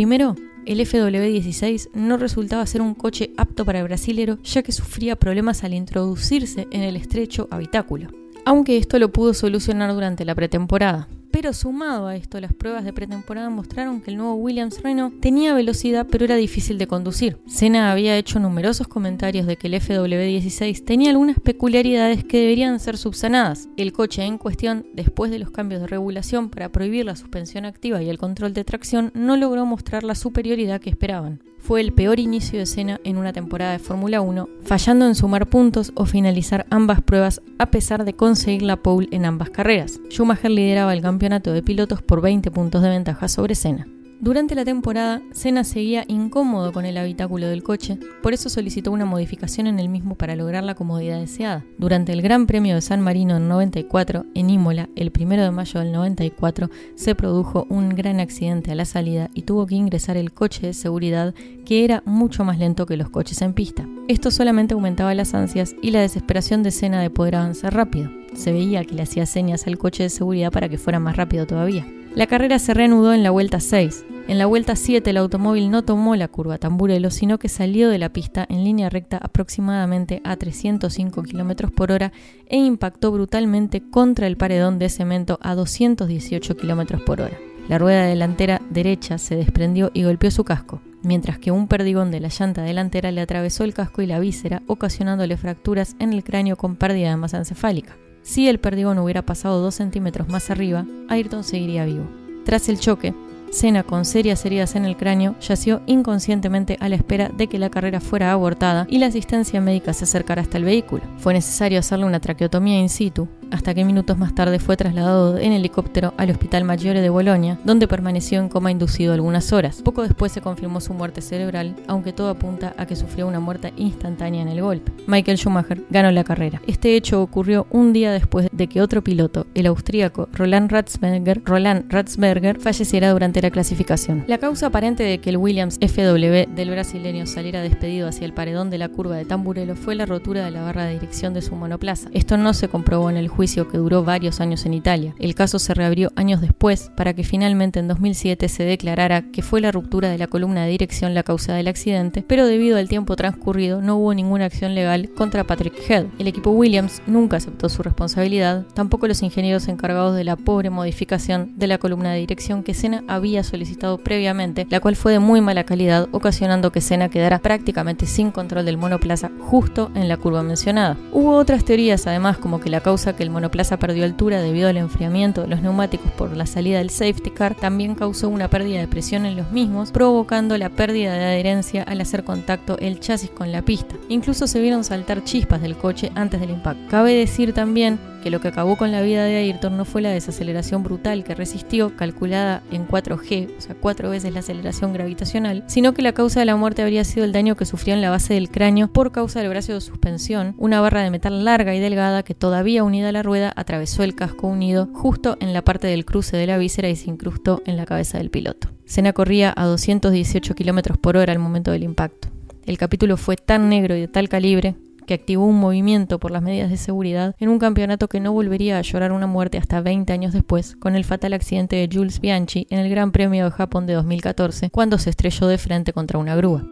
Primero, 0.01 0.35
el 0.65 0.81
FW16 0.81 1.91
no 1.93 2.17
resultaba 2.17 2.65
ser 2.65 2.81
un 2.81 2.95
coche 2.95 3.33
apto 3.37 3.67
para 3.67 3.81
el 3.81 3.85
brasilero 3.85 4.39
ya 4.43 4.63
que 4.63 4.73
sufría 4.73 5.15
problemas 5.15 5.63
al 5.63 5.75
introducirse 5.75 6.67
en 6.71 6.81
el 6.81 6.97
estrecho 6.97 7.49
habitáculo, 7.51 8.09
aunque 8.47 8.79
esto 8.79 8.99
lo 8.99 9.13
pudo 9.13 9.35
solucionar 9.35 9.93
durante 9.93 10.25
la 10.25 10.35
pretemporada. 10.35 11.07
Pero 11.31 11.53
sumado 11.53 12.09
a 12.09 12.16
esto, 12.16 12.40
las 12.40 12.53
pruebas 12.53 12.85
de 12.85 12.93
pretemporada 12.93 13.51
mostraron 13.51 14.01
que 14.01 14.11
el 14.11 14.16
nuevo 14.16 14.35
Williams 14.35 14.83
Renault 14.83 15.21
tenía 15.21 15.55
velocidad 15.55 16.07
pero 16.11 16.25
era 16.25 16.35
difícil 16.37 16.77
de 16.77 16.88
conducir. 16.88 17.38
Senna 17.47 17.93
había 17.93 18.16
hecho 18.16 18.40
numerosos 18.40 18.88
comentarios 18.88 19.47
de 19.47 19.57
que 19.57 19.69
el 19.69 19.75
FW16 19.75 20.85
tenía 20.85 21.11
algunas 21.11 21.38
peculiaridades 21.38 22.25
que 22.25 22.40
deberían 22.40 22.81
ser 22.81 22.99
subsanadas. 22.99 23.69
El 23.77 23.93
coche 23.93 24.25
en 24.25 24.38
cuestión, 24.38 24.87
después 24.93 25.31
de 25.31 25.38
los 25.38 25.51
cambios 25.51 25.81
de 25.81 25.87
regulación 25.87 26.51
para 26.51 26.71
prohibir 26.71 27.07
la 27.07 27.16
suspensión 27.16 27.64
activa 27.64 28.03
y 28.03 28.11
el 28.11 28.19
control 28.19 28.53
de 28.53 28.64
tracción, 28.64 29.12
no 29.14 29.37
logró 29.37 29.64
mostrar 29.66 30.03
la 30.03 30.16
superioridad 30.16 30.81
que 30.81 30.90
esperaban. 30.90 31.43
Fue 31.61 31.81
el 31.81 31.92
peor 31.92 32.18
inicio 32.18 32.59
de 32.59 32.64
escena 32.64 33.01
en 33.05 33.16
una 33.16 33.33
temporada 33.33 33.73
de 33.73 33.79
Fórmula 33.79 34.20
1, 34.20 34.49
fallando 34.64 35.07
en 35.07 35.14
sumar 35.14 35.46
puntos 35.46 35.92
o 35.94 36.07
finalizar 36.07 36.66
ambas 36.70 37.03
pruebas 37.03 37.40
a 37.59 37.66
pesar 37.70 38.05
de 38.05 38.14
conseguir 38.14 38.62
la 38.62 38.77
pole 38.77 39.09
en 39.11 39.25
ambas 39.25 39.51
carreras. 39.51 40.01
Schumacher 40.11 40.51
lideraba 40.51 40.92
el 40.92 41.03
campeonato 41.03 41.53
de 41.53 41.62
pilotos 41.62 42.03
por 42.03 42.20
20 42.20 42.51
puntos 42.51 42.83
de 42.83 42.88
ventaja 42.88 43.29
sobre 43.29 43.55
Senna. 43.55 43.87
Durante 44.22 44.54
la 44.54 44.66
temporada, 44.66 45.22
Senna 45.33 45.64
seguía 45.64 46.04
incómodo 46.06 46.74
con 46.74 46.85
el 46.85 46.98
habitáculo 46.98 47.46
del 47.46 47.62
coche, 47.62 47.98
por 48.22 48.35
eso 48.35 48.50
solicitó 48.50 48.92
una 48.92 49.06
modificación 49.06 49.66
en 49.66 49.78
el 49.78 49.88
mismo 49.88 50.14
para 50.14 50.37
lograr 50.37 50.62
la 50.62 50.74
comodidad 50.74 51.18
deseada. 51.18 51.64
Durante 51.78 52.12
el 52.12 52.20
Gran 52.20 52.46
Premio 52.46 52.74
de 52.74 52.83
San 52.83 53.00
Marino 53.00 53.38
en 53.38 53.48
94, 53.48 54.26
en 54.35 54.50
Imola, 54.50 54.90
el 54.94 55.11
1 55.18 55.42
de 55.42 55.50
mayo 55.50 55.80
del 55.80 55.92
94, 55.92 56.68
se 56.96 57.14
produjo 57.14 57.66
un 57.70 57.88
gran 57.88 58.20
accidente 58.20 58.70
a 58.70 58.74
la 58.74 58.85
salida 58.85 59.30
y 59.33 59.42
tuvo 59.42 59.66
que 59.66 59.76
ingresar 59.76 60.18
el 60.18 60.33
coche 60.33 60.66
de 60.66 60.74
seguridad 60.74 61.35
que 61.64 61.87
era 61.87 62.02
mucho 62.04 62.44
más 62.44 62.59
lento 62.59 62.85
que 62.85 62.98
los 62.98 63.09
coches 63.09 63.40
en 63.40 63.54
pista. 63.54 63.88
Esto 64.06 64.30
solamente 64.30 64.74
aumentaba 64.74 65.14
las 65.14 65.33
ansias 65.33 65.74
y 65.80 65.92
la 65.92 66.02
desesperación 66.02 66.62
de 66.62 66.72
Senna 66.72 67.00
de 67.00 67.09
poder 67.09 67.37
avanzar 67.37 67.72
rápido. 67.72 68.11
Se 68.35 68.52
veía 68.52 68.85
que 68.85 68.94
le 68.94 69.02
hacía 69.02 69.24
señas 69.24 69.66
al 69.66 69.78
coche 69.78 70.02
de 70.02 70.11
seguridad 70.11 70.52
para 70.52 70.68
que 70.68 70.76
fuera 70.76 71.00
más 71.00 71.16
rápido 71.16 71.46
todavía. 71.46 71.87
La 72.14 72.27
carrera 72.27 72.59
se 72.59 72.75
reanudó 72.75 73.14
en 73.14 73.23
la 73.23 73.31
vuelta 73.31 73.61
6. 73.61 74.05
En 74.27 74.38
la 74.38 74.46
vuelta 74.46 74.75
7 74.75 75.09
el 75.09 75.16
automóvil 75.16 75.70
no 75.70 75.83
tomó 75.83 76.16
la 76.16 76.27
curva 76.27 76.59
Tamburelo, 76.59 77.09
sino 77.11 77.38
que 77.38 77.49
salió 77.49 77.88
de 77.88 77.99
la 77.99 78.12
pista 78.12 78.44
en 78.49 78.64
línea 78.64 78.90
recta 78.90 79.16
aproximadamente 79.16 80.20
a 80.25 80.35
305 80.35 81.23
km 81.23 81.70
por 81.70 81.92
hora 81.92 82.12
e 82.46 82.57
impactó 82.57 83.12
brutalmente 83.12 83.81
contra 83.90 84.27
el 84.27 84.37
paredón 84.37 84.81
de 84.81 84.88
cemento 84.88 85.38
a 85.40 85.55
218 85.55 86.57
km 86.57 87.05
por 87.05 87.20
hora. 87.20 87.38
La 87.68 87.79
rueda 87.79 88.05
delantera 88.05 88.61
derecha 88.70 89.16
se 89.16 89.37
desprendió 89.37 89.92
y 89.94 90.03
golpeó 90.03 90.33
su 90.33 90.42
casco, 90.42 90.83
mientras 91.03 91.38
que 91.38 91.53
un 91.53 91.68
perdigón 91.68 92.11
de 92.11 92.18
la 92.18 92.29
llanta 92.29 92.62
delantera 92.62 93.12
le 93.12 93.20
atravesó 93.20 93.62
el 93.62 93.73
casco 93.73 94.03
y 94.03 94.07
la 94.07 94.18
víscera, 94.18 94.62
ocasionándole 94.66 95.37
fracturas 95.37 95.94
en 96.01 96.12
el 96.12 96.25
cráneo 96.25 96.57
con 96.57 96.75
pérdida 96.75 97.11
de 97.11 97.16
masa 97.16 97.38
encefálica. 97.38 97.96
Si 98.31 98.49
el 98.49 98.61
perdigón 98.61 98.97
hubiera 98.99 99.23
pasado 99.23 99.61
dos 99.61 99.75
centímetros 99.75 100.29
más 100.29 100.51
arriba, 100.51 100.87
Ayrton 101.09 101.43
seguiría 101.43 101.85
vivo. 101.85 102.05
Tras 102.45 102.69
el 102.69 102.79
choque, 102.79 103.12
Senna, 103.51 103.83
con 103.83 104.05
serias 104.05 104.47
heridas 104.47 104.77
en 104.77 104.85
el 104.85 104.97
cráneo, 104.97 105.35
yació 105.40 105.83
inconscientemente 105.87 106.77
a 106.79 106.88
la 106.88 106.95
espera 106.95 107.29
de 107.29 107.49
que 107.49 107.59
la 107.59 107.71
carrera 107.71 107.99
fuera 107.99 108.31
abortada 108.31 108.87
y 108.88 108.99
la 108.99 109.07
asistencia 109.07 109.61
médica 109.61 109.93
se 109.95 110.05
acercara 110.05 110.43
hasta 110.43 110.59
el 110.59 110.64
vehículo. 110.64 111.03
Fue 111.19 111.35
necesario 111.35 111.81
hacerle 111.81 112.05
una 112.05 112.21
traqueotomía 112.21 112.79
in 112.79 112.88
situ, 112.88 113.27
hasta 113.51 113.75
que 113.75 113.85
minutos 113.85 114.19
más 114.19 114.35
tarde 114.35 114.59
fue 114.59 114.77
trasladado 114.77 115.39
en 115.39 115.53
helicóptero 115.53 116.15
al 116.17 116.31
Hospital 116.31 116.65
Maggiore 116.65 117.01
de 117.01 117.11
Bolonia, 117.11 117.59
donde 117.65 117.89
permaneció 117.89 118.41
en 118.41 118.49
coma 118.49 118.71
inducido 118.71 119.13
algunas 119.13 119.53
horas. 119.53 119.83
Poco 119.83 120.03
después 120.03 120.33
se 120.33 120.41
confirmó 120.41 120.81
su 120.81 120.95
muerte 120.95 121.21
cerebral, 121.21 121.75
aunque 121.89 122.13
todo 122.13 122.31
apunta 122.31 122.75
a 122.77 122.87
que 122.87 122.97
sufrió 122.97 123.27
una 123.27 123.41
muerte 123.41 123.73
instantánea 123.77 124.43
en 124.43 124.49
el 124.49 124.63
golpe. 124.63 124.93
Michael 125.07 125.39
Schumacher 125.39 125.83
ganó 125.91 126.11
la 126.11 126.25
carrera. 126.25 126.63
Este 126.67 126.97
hecho 126.97 127.23
ocurrió 127.23 127.67
un 127.71 127.93
día 127.93 128.13
después 128.13 128.49
de 128.53 128.69
que 128.69 128.81
otro 128.81 129.03
piloto, 129.03 129.47
el 129.55 129.67
austríaco 129.67 130.29
Roland 130.33 130.71
Ratzberger, 130.71 131.43
Roland 131.45 131.93
Ratzberger 131.93 132.61
falleciera 132.61 133.11
durante 133.11 133.43
la 133.43 133.51
clasificación. 133.51 134.25
La 134.29 134.39
causa 134.39 134.67
aparente 134.67 135.03
de 135.03 135.19
que 135.19 135.31
el 135.31 135.37
Williams 135.37 135.79
FW 135.81 136.55
del 136.55 136.71
brasileño 136.71 137.27
saliera 137.27 137.63
despedido 137.63 138.09
hacia 138.09 138.25
el 138.27 138.33
paredón 138.33 138.71
de 138.71 138.79
la 138.79 138.89
curva 138.89 139.17
de 139.17 139.25
Tamburello 139.25 139.77
fue 139.77 139.95
la 139.95 140.07
rotura 140.07 140.45
de 140.45 140.51
la 140.51 140.63
barra 140.63 140.85
de 140.85 140.95
dirección 140.95 141.35
de 141.35 141.43
su 141.43 141.57
monoplaza. 141.57 142.09
Esto 142.13 142.37
no 142.37 142.55
se 142.55 142.69
comprobó 142.69 143.11
en 143.11 143.17
el 143.17 143.29
juicio 143.29 143.39
juicio 143.40 143.68
que 143.68 143.79
duró 143.79 144.05
varios 144.05 144.38
años 144.42 144.66
en 144.66 144.74
Italia. 144.74 145.14
El 145.18 145.35
caso 145.35 145.59
se 145.59 145.72
reabrió 145.72 146.12
años 146.14 146.42
después 146.42 146.90
para 146.94 147.14
que 147.14 147.24
finalmente 147.24 147.81
en 147.81 147.88
2007 147.88 148.50
se 148.50 148.64
declarara 148.64 149.22
que 149.33 149.40
fue 149.40 149.62
la 149.62 149.72
ruptura 149.72 150.11
de 150.11 150.18
la 150.18 150.26
columna 150.26 150.66
de 150.66 150.72
dirección 150.72 151.14
la 151.14 151.22
causa 151.22 151.55
del 151.55 151.66
accidente, 151.66 152.22
pero 152.29 152.44
debido 152.44 152.76
al 152.76 152.90
tiempo 152.90 153.16
transcurrido 153.16 153.81
no 153.81 153.96
hubo 153.96 154.12
ninguna 154.12 154.44
acción 154.44 154.74
legal 154.74 155.09
contra 155.16 155.44
Patrick 155.44 155.72
Head. 155.88 156.09
El 156.18 156.29
equipo 156.29 156.50
Williams 156.50 157.00
nunca 157.07 157.38
aceptó 157.38 157.70
su 157.70 157.83
responsabilidad, 157.83 158.66
tampoco 158.74 159.09
los 159.09 159.22
ingenieros 159.22 159.68
encargados 159.68 160.14
de 160.16 160.24
la 160.24 160.37
pobre 160.37 160.68
modificación 160.68 161.55
de 161.57 161.66
la 161.66 161.79
columna 161.79 162.12
de 162.12 162.20
dirección 162.20 162.62
que 162.62 162.74
Senna 162.74 163.05
había 163.09 163.42
solicitado 163.42 163.96
previamente, 163.96 164.66
la 164.68 164.81
cual 164.81 164.96
fue 164.96 165.12
de 165.12 165.18
muy 165.18 165.40
mala 165.40 165.64
calidad, 165.64 166.11
ocasionando 166.12 166.72
que 166.72 166.83
Senna 166.83 167.09
quedara 167.09 167.38
prácticamente 167.38 168.05
sin 168.05 168.33
control 168.33 168.66
del 168.66 168.76
monoplaza 168.76 169.31
justo 169.40 169.90
en 169.94 170.09
la 170.09 170.18
curva 170.18 170.42
mencionada. 170.42 170.98
Hubo 171.11 171.37
otras 171.37 171.64
teorías 171.64 172.07
además 172.07 172.37
como 172.37 172.61
que 172.61 172.68
la 172.68 172.83
causa 172.83 173.16
que 173.16 173.22
el 173.22 173.30
monoplaza 173.31 173.79
perdió 173.79 174.05
altura 174.05 174.43
debido 174.43 174.69
al 174.69 174.77
enfriamiento 174.77 175.43
de 175.43 175.49
los 175.49 175.62
neumáticos 175.62 176.11
por 176.12 176.37
la 176.37 176.47
salida 176.47 176.79
del 176.79 176.90
safety 176.90 177.31
car, 177.31 177.55
también 177.55 177.95
causó 177.95 178.29
una 178.29 178.49
pérdida 178.49 178.81
de 178.81 178.88
presión 178.88 179.27
en 179.27 179.37
los 179.37 179.51
mismos, 179.51 179.93
provocando 179.93 180.59
la 180.59 180.69
pérdida 180.71 181.14
de 181.14 181.25
adherencia 181.25 181.83
al 181.85 182.01
hacer 182.01 182.25
contacto 182.25 182.79
el 182.79 183.01
chasis 183.01 183.31
con 183.31 183.53
la 183.53 183.62
pista. 183.62 183.95
Incluso 184.09 184.47
se 184.47 184.61
vieron 184.61 184.85
saltar 184.85 185.25
chispas 185.25 185.62
del 185.62 185.77
coche 185.77 186.11
antes 186.14 186.40
del 186.40 186.51
impacto. 186.51 186.83
Cabe 186.90 187.14
decir 187.14 187.53
también 187.53 187.99
que 188.20 188.30
lo 188.30 188.40
que 188.40 188.48
acabó 188.48 188.76
con 188.76 188.92
la 188.92 189.02
vida 189.02 189.24
de 189.24 189.37
Ayrton 189.37 189.76
no 189.76 189.85
fue 189.85 190.02
la 190.02 190.11
desaceleración 190.11 190.83
brutal 190.83 191.24
que 191.24 191.35
resistió, 191.35 191.96
calculada 191.96 192.62
en 192.70 192.87
4G, 192.87 193.56
o 193.56 193.61
sea, 193.61 193.74
cuatro 193.74 194.11
veces 194.11 194.33
la 194.33 194.40
aceleración 194.40 194.92
gravitacional, 194.92 195.64
sino 195.66 195.94
que 195.94 196.02
la 196.02 196.12
causa 196.12 196.40
de 196.40 196.46
la 196.46 196.56
muerte 196.56 196.83
habría 196.83 197.04
sido 197.04 197.24
el 197.24 197.33
daño 197.33 197.56
que 197.56 197.66
sufrió 197.66 197.94
en 197.94 198.02
la 198.02 198.11
base 198.11 198.35
del 198.35 198.50
cráneo 198.50 198.88
por 198.88 199.12
causa 199.12 199.40
del 199.40 199.48
brazo 199.48 199.72
de 199.72 199.80
suspensión, 199.80 200.54
una 200.59 200.80
barra 200.80 201.02
de 201.02 201.11
metal 201.11 201.44
larga 201.44 201.74
y 201.74 201.80
delgada 201.80 202.22
que 202.22 202.35
todavía 202.35 202.85
unida 202.85 203.09
a 203.09 203.12
la 203.12 203.22
rueda 203.22 203.52
atravesó 203.56 204.02
el 204.02 204.14
casco 204.14 204.46
unido 204.46 204.88
justo 204.92 205.37
en 205.40 205.52
la 205.52 205.62
parte 205.62 205.87
del 205.87 206.04
cruce 206.04 206.37
de 206.37 206.46
la 206.46 206.59
víscera 206.59 206.88
y 206.88 206.96
se 206.96 207.11
incrustó 207.11 207.62
en 207.66 207.76
la 207.76 207.87
cabeza 207.87 208.18
del 208.18 208.30
piloto. 208.30 208.68
Senna 208.85 209.12
corría 209.12 209.52
a 209.56 209.66
218 209.66 210.54
km 210.54 210.98
por 210.98 211.16
hora 211.16 211.33
al 211.33 211.38
momento 211.38 211.70
del 211.70 211.85
impacto. 211.85 212.28
El 212.66 212.76
capítulo 212.76 213.16
fue 213.16 213.37
tan 213.37 213.68
negro 213.68 213.96
y 213.96 214.00
de 214.00 214.09
tal 214.09 214.28
calibre 214.28 214.74
que 215.11 215.14
activó 215.14 215.44
un 215.44 215.59
movimiento 215.59 216.20
por 216.20 216.31
las 216.31 216.40
medidas 216.40 216.70
de 216.70 216.77
seguridad 216.77 217.35
en 217.40 217.49
un 217.49 217.59
campeonato 217.59 218.07
que 218.07 218.20
no 218.20 218.33
volvería 218.33 218.79
a 218.79 218.83
llorar 218.83 219.11
una 219.11 219.27
muerte 219.27 219.59
hasta 219.59 219.81
20 219.81 220.12
años 220.12 220.33
después, 220.33 220.77
con 220.77 220.94
el 220.94 221.05
fatal 221.05 221.33
accidente 221.33 221.75
de 221.75 221.88
Jules 221.92 222.20
Bianchi 222.20 222.68
en 222.70 222.79
el 222.79 222.88
Gran 222.88 223.11
Premio 223.11 223.44
de 223.44 223.51
Japón 223.51 223.87
de 223.87 223.94
2014, 223.94 224.70
cuando 224.70 224.99
se 224.99 225.11
estrelló 225.11 225.49
de 225.49 225.59
frente 225.59 225.92
contra 225.92 226.20
una 226.20 226.37
grúa. 226.37 226.64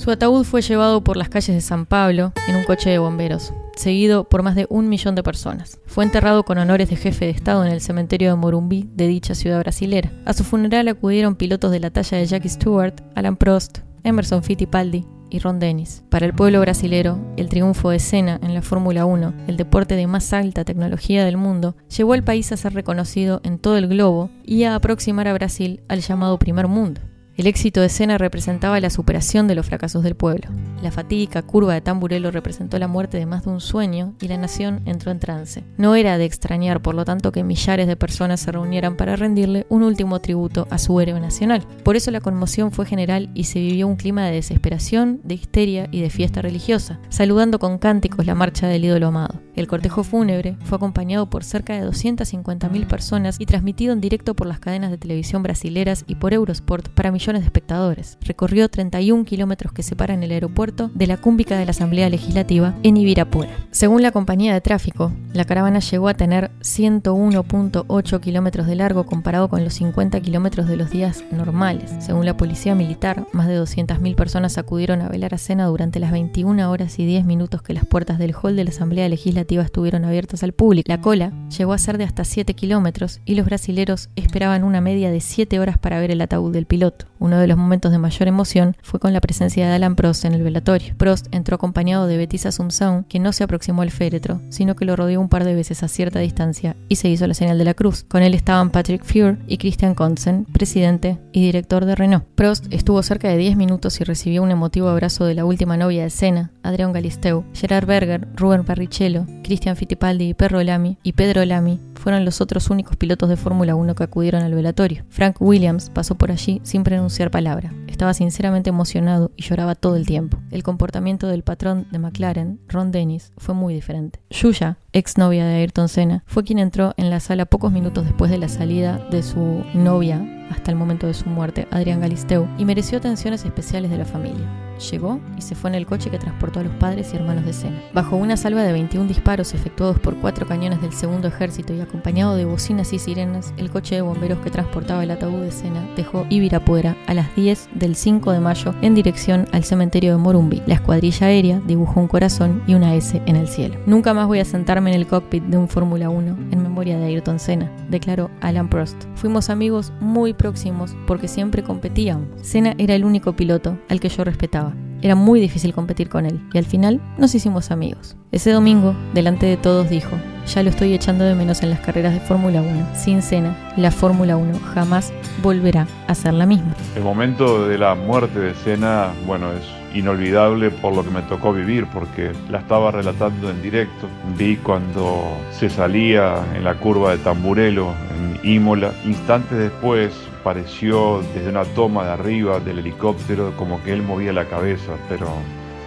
Su 0.00 0.10
ataúd 0.10 0.44
fue 0.44 0.62
llevado 0.62 1.04
por 1.04 1.18
las 1.18 1.28
calles 1.28 1.54
de 1.54 1.60
San 1.60 1.84
Pablo 1.84 2.32
en 2.48 2.56
un 2.56 2.64
coche 2.64 2.88
de 2.88 2.98
bomberos, 2.98 3.52
seguido 3.76 4.24
por 4.24 4.42
más 4.42 4.54
de 4.54 4.66
un 4.70 4.88
millón 4.88 5.14
de 5.14 5.22
personas. 5.22 5.78
Fue 5.84 6.02
enterrado 6.04 6.42
con 6.42 6.56
honores 6.56 6.88
de 6.88 6.96
jefe 6.96 7.26
de 7.26 7.32
Estado 7.32 7.66
en 7.66 7.70
el 7.70 7.82
cementerio 7.82 8.30
de 8.30 8.36
Morumbí 8.36 8.88
de 8.94 9.06
dicha 9.06 9.34
ciudad 9.34 9.58
brasilera. 9.58 10.10
A 10.24 10.32
su 10.32 10.42
funeral 10.42 10.88
acudieron 10.88 11.36
pilotos 11.36 11.70
de 11.70 11.80
la 11.80 11.90
talla 11.90 12.16
de 12.16 12.24
Jackie 12.24 12.48
Stewart, 12.48 12.94
Alan 13.14 13.36
Prost, 13.36 13.80
Emerson 14.02 14.42
Fittipaldi 14.42 15.04
y 15.28 15.38
Ron 15.38 15.58
Dennis. 15.58 16.02
Para 16.08 16.24
el 16.24 16.32
pueblo 16.32 16.62
brasilero, 16.62 17.18
el 17.36 17.50
triunfo 17.50 17.90
de 17.90 17.98
Senna 17.98 18.40
en 18.42 18.54
la 18.54 18.62
Fórmula 18.62 19.04
1, 19.04 19.34
el 19.48 19.58
deporte 19.58 19.96
de 19.96 20.06
más 20.06 20.32
alta 20.32 20.64
tecnología 20.64 21.26
del 21.26 21.36
mundo, 21.36 21.76
llevó 21.94 22.14
al 22.14 22.24
país 22.24 22.50
a 22.52 22.56
ser 22.56 22.72
reconocido 22.72 23.42
en 23.44 23.58
todo 23.58 23.76
el 23.76 23.86
globo 23.86 24.30
y 24.46 24.64
a 24.64 24.76
aproximar 24.76 25.28
a 25.28 25.34
Brasil 25.34 25.82
al 25.88 26.00
llamado 26.00 26.38
primer 26.38 26.68
mundo. 26.68 27.02
El 27.40 27.46
éxito 27.46 27.80
de 27.80 27.88
Senna 27.88 28.18
representaba 28.18 28.78
la 28.80 28.90
superación 28.90 29.48
de 29.48 29.54
los 29.54 29.64
fracasos 29.64 30.02
del 30.02 30.14
pueblo. 30.14 30.50
La 30.82 30.90
fatídica 30.90 31.40
curva 31.40 31.72
de 31.72 31.80
Tamburello 31.80 32.30
representó 32.30 32.78
la 32.78 32.86
muerte 32.86 33.16
de 33.16 33.24
más 33.24 33.44
de 33.44 33.50
un 33.50 33.62
sueño 33.62 34.12
y 34.20 34.28
la 34.28 34.36
nación 34.36 34.82
entró 34.84 35.10
en 35.10 35.20
trance. 35.20 35.64
No 35.78 35.94
era 35.94 36.18
de 36.18 36.26
extrañar, 36.26 36.82
por 36.82 36.94
lo 36.94 37.06
tanto, 37.06 37.32
que 37.32 37.42
millares 37.42 37.86
de 37.86 37.96
personas 37.96 38.40
se 38.40 38.52
reunieran 38.52 38.94
para 38.94 39.16
rendirle 39.16 39.64
un 39.70 39.82
último 39.84 40.20
tributo 40.20 40.66
a 40.68 40.76
su 40.76 41.00
héroe 41.00 41.18
nacional. 41.18 41.66
Por 41.82 41.96
eso 41.96 42.10
la 42.10 42.20
conmoción 42.20 42.72
fue 42.72 42.84
general 42.84 43.30
y 43.32 43.44
se 43.44 43.58
vivió 43.58 43.86
un 43.86 43.96
clima 43.96 44.26
de 44.26 44.32
desesperación, 44.32 45.22
de 45.24 45.36
histeria 45.36 45.88
y 45.90 46.02
de 46.02 46.10
fiesta 46.10 46.42
religiosa, 46.42 47.00
saludando 47.08 47.58
con 47.58 47.78
cánticos 47.78 48.26
la 48.26 48.34
marcha 48.34 48.68
del 48.68 48.84
ídolo 48.84 49.06
amado. 49.06 49.40
El 49.54 49.66
cortejo 49.66 50.04
fúnebre 50.04 50.58
fue 50.64 50.76
acompañado 50.76 51.30
por 51.30 51.42
cerca 51.44 51.72
de 51.72 51.88
250.000 51.88 52.86
personas 52.86 53.36
y 53.38 53.46
transmitido 53.46 53.94
en 53.94 54.02
directo 54.02 54.34
por 54.34 54.46
las 54.46 54.60
cadenas 54.60 54.90
de 54.90 54.98
televisión 54.98 55.42
brasileras 55.42 56.04
y 56.06 56.16
por 56.16 56.34
Eurosport 56.34 56.88
para 56.90 57.10
millones 57.10 57.29
de 57.38 57.44
espectadores. 57.44 58.18
Recorrió 58.22 58.68
31 58.68 59.24
kilómetros 59.24 59.72
que 59.72 59.82
separan 59.82 60.22
el 60.22 60.32
aeropuerto 60.32 60.90
de 60.94 61.06
la 61.06 61.16
cúmbica 61.16 61.56
de 61.56 61.64
la 61.64 61.70
Asamblea 61.70 62.08
Legislativa 62.08 62.74
en 62.82 62.96
Ibirapuera. 62.96 63.52
Según 63.70 64.02
la 64.02 64.10
compañía 64.10 64.52
de 64.52 64.60
tráfico, 64.60 65.12
la 65.32 65.44
caravana 65.44 65.78
llegó 65.78 66.08
a 66.08 66.14
tener 66.14 66.50
101.8 66.60 68.20
kilómetros 68.20 68.66
de 68.66 68.74
largo 68.74 69.06
comparado 69.06 69.48
con 69.48 69.64
los 69.64 69.74
50 69.74 70.20
kilómetros 70.20 70.66
de 70.66 70.76
los 70.76 70.90
días 70.90 71.24
normales. 71.30 71.92
Según 72.00 72.26
la 72.26 72.36
policía 72.36 72.74
militar, 72.74 73.26
más 73.32 73.46
de 73.46 73.60
200.000 73.60 74.14
personas 74.14 74.58
acudieron 74.58 75.02
a 75.02 75.08
velar 75.08 75.34
a 75.34 75.38
cena 75.38 75.66
durante 75.66 76.00
las 76.00 76.12
21 76.12 76.70
horas 76.70 76.98
y 76.98 77.06
10 77.06 77.24
minutos 77.24 77.62
que 77.62 77.74
las 77.74 77.86
puertas 77.86 78.18
del 78.18 78.34
hall 78.34 78.56
de 78.56 78.64
la 78.64 78.70
Asamblea 78.70 79.08
Legislativa 79.08 79.62
estuvieron 79.62 80.04
abiertas 80.04 80.42
al 80.42 80.52
público. 80.52 80.88
La 80.88 81.00
cola 81.00 81.32
llegó 81.56 81.72
a 81.72 81.78
ser 81.78 81.98
de 81.98 82.04
hasta 82.04 82.24
7 82.24 82.54
kilómetros 82.54 83.20
y 83.24 83.34
los 83.34 83.46
brasileros 83.46 84.08
esperaban 84.16 84.64
una 84.64 84.80
media 84.80 85.10
de 85.10 85.20
7 85.20 85.60
horas 85.60 85.78
para 85.78 86.00
ver 86.00 86.10
el 86.10 86.20
ataúd 86.20 86.52
del 86.52 86.66
piloto. 86.66 87.06
Uno 87.20 87.38
de 87.38 87.46
los 87.46 87.58
momentos 87.58 87.92
de 87.92 87.98
mayor 87.98 88.28
emoción 88.28 88.76
fue 88.82 88.98
con 88.98 89.12
la 89.12 89.20
presencia 89.20 89.68
de 89.68 89.74
Alan 89.74 89.94
Prost 89.94 90.24
en 90.24 90.32
el 90.32 90.42
velatorio. 90.42 90.94
Prost 90.96 91.26
entró 91.32 91.56
acompañado 91.56 92.06
de 92.06 92.16
Betis 92.16 92.46
Assumpção, 92.46 93.04
que 93.04 93.18
no 93.18 93.32
se 93.32 93.44
aproximó 93.44 93.82
al 93.82 93.90
féretro, 93.90 94.40
sino 94.48 94.74
que 94.74 94.86
lo 94.86 94.96
rodeó 94.96 95.20
un 95.20 95.28
par 95.28 95.44
de 95.44 95.54
veces 95.54 95.82
a 95.82 95.88
cierta 95.88 96.18
distancia 96.18 96.76
y 96.88 96.96
se 96.96 97.10
hizo 97.10 97.26
la 97.26 97.34
señal 97.34 97.58
de 97.58 97.64
la 97.64 97.74
cruz. 97.74 98.06
Con 98.08 98.22
él 98.22 98.32
estaban 98.32 98.70
Patrick 98.70 99.04
Fuhr 99.04 99.38
y 99.46 99.58
Christian 99.58 99.94
Konzen, 99.94 100.46
presidente 100.46 101.18
y 101.32 101.44
director 101.44 101.84
de 101.84 101.94
Renault. 101.94 102.24
Prost 102.36 102.66
estuvo 102.70 103.02
cerca 103.02 103.28
de 103.28 103.36
10 103.36 103.54
minutos 103.56 104.00
y 104.00 104.04
recibió 104.04 104.42
un 104.42 104.50
emotivo 104.50 104.88
abrazo 104.88 105.26
de 105.26 105.34
la 105.34 105.44
última 105.44 105.76
novia 105.76 106.04
de 106.04 106.10
Senna, 106.10 106.52
Adrián 106.62 106.94
Galisteu, 106.94 107.44
Gerard 107.52 107.86
Berger, 107.86 108.28
Ruben 108.34 108.64
Barrichello, 108.64 109.26
Christian 109.44 109.76
Fittipaldi 109.76 110.30
y 110.30 110.34
Perro 110.34 110.62
Lamy 110.62 110.96
y 111.02 111.12
Pedro 111.12 111.44
Lamy 111.44 111.80
fueron 112.00 112.24
los 112.24 112.40
otros 112.40 112.70
únicos 112.70 112.96
pilotos 112.96 113.28
de 113.28 113.36
Fórmula 113.36 113.74
1 113.74 113.94
que 113.94 114.04
acudieron 114.04 114.42
al 114.42 114.54
velatorio. 114.54 115.04
Frank 115.10 115.36
Williams 115.40 115.90
pasó 115.90 116.14
por 116.16 116.32
allí 116.32 116.60
sin 116.64 116.82
pronunciar 116.82 117.30
palabra. 117.30 117.72
Estaba 117.86 118.14
sinceramente 118.14 118.70
emocionado 118.70 119.30
y 119.36 119.42
lloraba 119.42 119.74
todo 119.74 119.96
el 119.96 120.06
tiempo. 120.06 120.38
El 120.50 120.62
comportamiento 120.62 121.26
del 121.26 121.42
patrón 121.42 121.86
de 121.90 121.98
McLaren, 121.98 122.58
Ron 122.68 122.90
Dennis, 122.90 123.32
fue 123.36 123.54
muy 123.54 123.74
diferente. 123.74 124.20
Yuya, 124.30 124.78
ex 124.92 125.18
novia 125.18 125.46
de 125.46 125.54
Ayrton 125.54 125.88
Senna, 125.88 126.22
fue 126.26 126.44
quien 126.44 126.58
entró 126.58 126.94
en 126.96 127.10
la 127.10 127.20
sala 127.20 127.46
pocos 127.46 127.72
minutos 127.72 128.04
después 128.04 128.30
de 128.30 128.38
la 128.38 128.48
salida 128.48 128.98
de 129.10 129.22
su 129.22 129.64
novia 129.74 130.22
hasta 130.50 130.70
el 130.70 130.76
momento 130.76 131.06
de 131.06 131.14
su 131.14 131.28
muerte, 131.28 131.66
Adrián 131.70 132.00
Galisteu, 132.00 132.48
y 132.58 132.64
mereció 132.64 132.98
atenciones 132.98 133.44
especiales 133.44 133.90
de 133.90 133.98
la 133.98 134.04
familia. 134.04 134.46
Llegó 134.90 135.20
y 135.36 135.42
se 135.42 135.54
fue 135.54 135.68
en 135.68 135.76
el 135.76 135.84
coche 135.84 136.10
que 136.10 136.18
transportó 136.18 136.60
a 136.60 136.62
los 136.62 136.74
padres 136.76 137.12
y 137.12 137.16
hermanos 137.16 137.44
de 137.44 137.52
Senna. 137.52 137.82
Bajo 137.92 138.16
una 138.16 138.38
salva 138.38 138.62
de 138.62 138.72
21 138.72 139.08
disparos 139.08 139.52
efectuados 139.52 139.98
por 139.98 140.16
cuatro 140.16 140.46
cañones 140.46 140.80
del 140.80 140.94
segundo 140.94 141.28
ejército 141.28 141.74
y 141.74 141.80
acompañado 141.80 142.34
de 142.34 142.46
bocinas 142.46 142.92
y 142.94 142.98
sirenas, 142.98 143.52
el 143.58 143.70
coche 143.70 143.96
de 143.96 144.00
bomberos 144.00 144.38
que 144.38 144.50
transportaba 144.50 145.04
el 145.04 145.10
ataúd 145.10 145.42
de 145.42 145.50
Senna 145.50 145.86
dejó 145.96 146.26
Ibirapuera 146.30 146.96
a 147.06 147.14
las 147.14 147.34
10 147.36 147.68
del 147.74 147.94
5 147.94 148.32
de 148.32 148.40
mayo 148.40 148.74
en 148.80 148.94
dirección 148.94 149.46
al 149.52 149.64
cementerio 149.64 150.12
de 150.12 150.18
Morumbi. 150.18 150.62
La 150.66 150.74
escuadrilla 150.74 151.26
aérea 151.26 151.60
dibujó 151.66 152.00
un 152.00 152.08
corazón 152.08 152.62
y 152.66 152.72
una 152.72 152.94
S 152.94 153.20
en 153.26 153.36
el 153.36 153.48
cielo. 153.48 153.76
Nunca 153.84 154.14
más 154.14 154.28
voy 154.28 154.38
a 154.38 154.46
sentarme 154.46 154.79
en 154.88 154.94
el 154.94 155.06
cockpit 155.06 155.44
de 155.44 155.56
un 155.56 155.68
Fórmula 155.68 156.08
1 156.08 156.36
en 156.50 156.62
memoria 156.62 156.98
de 156.98 157.06
Ayrton 157.06 157.38
Senna, 157.38 157.70
declaró 157.88 158.30
Alan 158.40 158.68
Prost. 158.68 158.96
Fuimos 159.14 159.50
amigos 159.50 159.92
muy 160.00 160.32
próximos 160.32 160.96
porque 161.06 161.28
siempre 161.28 161.62
competíamos. 161.62 162.28
Senna 162.42 162.74
era 162.78 162.94
el 162.94 163.04
único 163.04 163.34
piloto 163.34 163.78
al 163.88 164.00
que 164.00 164.08
yo 164.08 164.24
respetaba. 164.24 164.74
Era 165.02 165.14
muy 165.14 165.40
difícil 165.40 165.72
competir 165.72 166.08
con 166.08 166.26
él 166.26 166.40
y 166.52 166.58
al 166.58 166.66
final 166.66 167.00
nos 167.16 167.34
hicimos 167.34 167.70
amigos. 167.70 168.16
Ese 168.32 168.50
domingo, 168.52 168.94
delante 169.14 169.46
de 169.46 169.56
todos, 169.56 169.88
dijo, 169.88 170.16
ya 170.46 170.62
lo 170.62 170.70
estoy 170.70 170.92
echando 170.92 171.24
de 171.24 171.34
menos 171.34 171.62
en 171.62 171.70
las 171.70 171.80
carreras 171.80 172.12
de 172.12 172.20
Fórmula 172.20 172.60
1. 172.60 172.88
Sin 172.94 173.22
Senna, 173.22 173.56
la 173.76 173.90
Fórmula 173.90 174.36
1 174.36 174.58
jamás 174.74 175.12
volverá 175.42 175.86
a 176.06 176.14
ser 176.14 176.34
la 176.34 176.46
misma. 176.46 176.74
El 176.96 177.02
momento 177.02 177.66
de 177.66 177.78
la 177.78 177.94
muerte 177.94 178.38
de 178.38 178.54
Senna, 178.54 179.12
bueno, 179.26 179.52
es 179.52 179.79
inolvidable 179.94 180.70
por 180.70 180.94
lo 180.94 181.04
que 181.04 181.10
me 181.10 181.22
tocó 181.22 181.52
vivir, 181.52 181.86
porque 181.86 182.32
la 182.48 182.58
estaba 182.58 182.90
relatando 182.90 183.50
en 183.50 183.62
directo. 183.62 184.08
Vi 184.36 184.56
cuando 184.56 185.36
se 185.50 185.70
salía 185.70 186.44
en 186.54 186.64
la 186.64 186.74
curva 186.74 187.12
de 187.12 187.18
Tamburelo, 187.18 187.92
en 188.10 188.50
Imola. 188.50 188.92
Instantes 189.04 189.58
después 189.58 190.12
pareció 190.44 191.22
desde 191.34 191.50
una 191.50 191.64
toma 191.64 192.04
de 192.04 192.10
arriba 192.12 192.60
del 192.60 192.78
helicóptero 192.78 193.52
como 193.56 193.82
que 193.82 193.92
él 193.92 194.02
movía 194.02 194.32
la 194.32 194.46
cabeza, 194.46 194.92
pero 195.08 195.28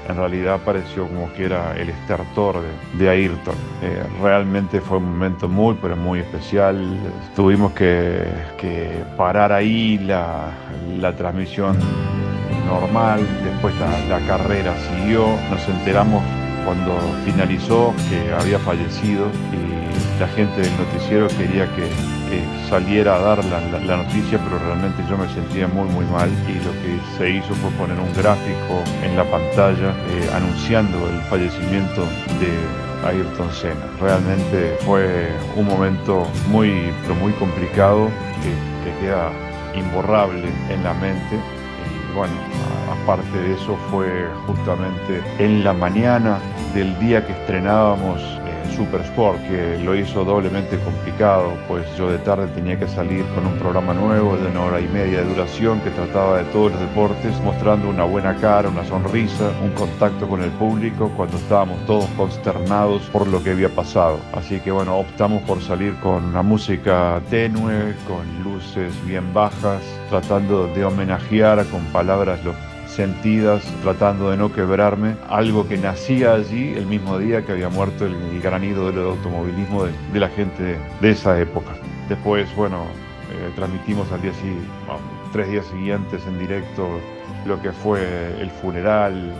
en 0.08 0.18
realidad 0.18 0.60
pareció 0.66 1.08
como 1.08 1.32
que 1.34 1.46
era 1.46 1.76
el 1.78 1.90
estertor 1.90 2.62
de, 2.98 3.10
Ayrton. 3.10 3.56
Eh, 3.82 4.04
realmente 4.22 4.82
fue 4.82 4.98
un 4.98 5.06
momento 5.06 5.48
muy, 5.48 5.78
pero 5.82 5.96
muy 5.96 6.20
especial. 6.20 6.98
Tuvimos 7.36 7.72
que, 7.74 8.24
parar 9.18 9.52
ahí 9.52 9.98
la, 10.00 10.52
la 11.00 11.16
transmisión 11.16 11.78
normal, 12.66 13.26
después 13.44 13.74
la, 14.10 14.20
carrera 14.28 14.74
siguió, 14.90 15.26
nos 15.50 15.68
enteramos 15.68 16.24
cuando 16.66 16.98
finalizó 17.26 17.94
que 18.10 18.34
había 18.34 18.60
fallecido 18.60 19.28
y 19.52 20.20
la 20.20 20.28
gente 20.28 20.62
del 20.62 20.72
noticiero 20.78 21.28
quería 21.28 21.68
que, 21.76 21.88
saliera 22.70 23.18
a 23.18 23.20
dar 23.20 23.46
la, 23.46 23.98
noticia, 23.98 24.40
pero 24.44 24.58
realmente 24.58 25.04
yo 25.08 25.16
me 25.16 25.32
sentía 25.32 25.68
muy 25.68 25.88
muy 25.90 26.06
mal 26.06 26.28
y 26.48 26.56
lo 26.66 26.72
que 26.82 26.98
se 27.18 27.30
hizo 27.30 27.54
fue 27.54 27.70
poner 27.72 28.00
un 28.00 28.12
gráfico 28.14 28.82
en 29.04 29.16
la 29.16 29.24
pantalla 29.26 29.94
eh, 30.10 30.30
anunciando 30.34 30.98
el 31.08 31.22
fallecimiento 31.30 32.02
de 32.40 33.08
Ayrton 33.08 33.52
Senna. 33.52 33.86
Realmente 34.02 34.76
fue 34.84 35.30
un 35.56 35.68
momento 35.68 36.28
muy, 36.48 36.92
pero 37.04 37.14
muy 37.16 37.34
complicado 37.34 38.10
que, 38.42 38.90
que 38.90 39.06
queda 39.06 39.30
imborrable 39.76 40.50
en 40.70 40.84
la 40.84 40.94
mente 40.96 41.40
bueno, 42.16 42.34
aparte 42.92 43.38
de 43.38 43.54
eso 43.54 43.78
fue 43.90 44.28
justamente 44.48 45.22
en 45.40 45.64
la 45.64 45.74
mañana 45.74 46.40
del 46.74 46.98
día 47.00 47.26
que 47.26 47.34
estrenábamos 47.34 48.22
Super 48.76 49.02
Sport, 49.02 49.42
que 49.48 49.80
lo 49.84 49.96
hizo 49.96 50.26
doblemente 50.26 50.78
complicado, 50.80 51.54
pues 51.68 51.86
yo 51.98 52.10
de 52.10 52.18
tarde 52.20 52.48
tenía 52.48 52.78
que 52.78 52.88
salir 52.88 53.24
con 53.36 53.46
un 53.46 53.58
programa 53.60 53.94
nuevo 53.94 54.36
de 54.38 54.48
una 54.48 54.64
hora 54.64 54.80
y 54.80 54.88
media 54.88 55.20
de 55.20 55.26
duración 55.26 55.80
que 55.82 55.90
trataba 55.92 56.38
de 56.38 56.44
todos 56.46 56.72
los 56.72 56.82
deportes, 56.82 57.40
mostrando 57.42 57.90
una 57.90 58.04
buena 58.04 58.36
cara, 58.38 58.70
una 58.70 58.86
sonrisa, 58.86 59.52
un 59.64 59.72
contacto 59.72 60.28
con 60.28 60.42
el 60.42 60.52
público 60.52 61.12
cuando 61.16 61.38
estábamos 61.38 61.86
todos 61.86 62.06
consternados 62.18 63.04
por 63.12 63.28
lo 63.28 63.44
que 63.44 63.52
había 63.52 63.70
pasado. 63.70 64.20
Así 64.34 64.60
que 64.60 64.72
bueno, 64.72 64.98
optamos 64.98 65.42
por 65.44 65.62
salir 65.62 65.96
con 66.00 66.26
una 66.26 66.42
música 66.42 67.22
tenue, 67.30 67.96
con 68.08 68.44
luces 68.44 68.94
bien 69.06 69.34
bajas, 69.34 69.82
tratando 70.10 70.68
de 70.68 70.86
homenajear 70.86 71.66
con 71.68 71.84
palabras 71.86 72.44
lo 72.44 72.73
sentidas, 72.96 73.64
tratando 73.82 74.30
de 74.30 74.38
no 74.38 74.54
quebrarme, 74.54 75.16
algo 75.28 75.68
que 75.68 75.78
nacía 75.78 76.34
allí 76.34 76.74
el 76.76 76.86
mismo 76.86 77.18
día 77.18 77.46
que 77.46 77.52
había 77.52 77.70
muerto 77.70 78.06
el, 78.06 78.40
gran 78.42 78.64
ídolo 78.64 78.92
del 78.92 79.10
automovilismo 79.10 79.86
de, 79.86 80.20
la 80.20 80.30
gente 80.30 80.78
de 81.02 81.10
esa 81.10 81.40
época. 81.40 81.72
Después, 82.08 82.54
bueno, 82.56 82.84
eh, 83.32 83.52
transmitimos 83.56 84.12
al 84.12 84.22
día 84.22 84.34
siguiente, 84.34 84.68
tres 85.32 85.50
días 85.50 85.66
siguientes 85.68 86.22
en 86.28 86.38
directo 86.38 87.00
lo 87.46 87.62
que 87.62 87.72
fue 87.72 88.02
el 88.40 88.50
funeral, 88.52 89.32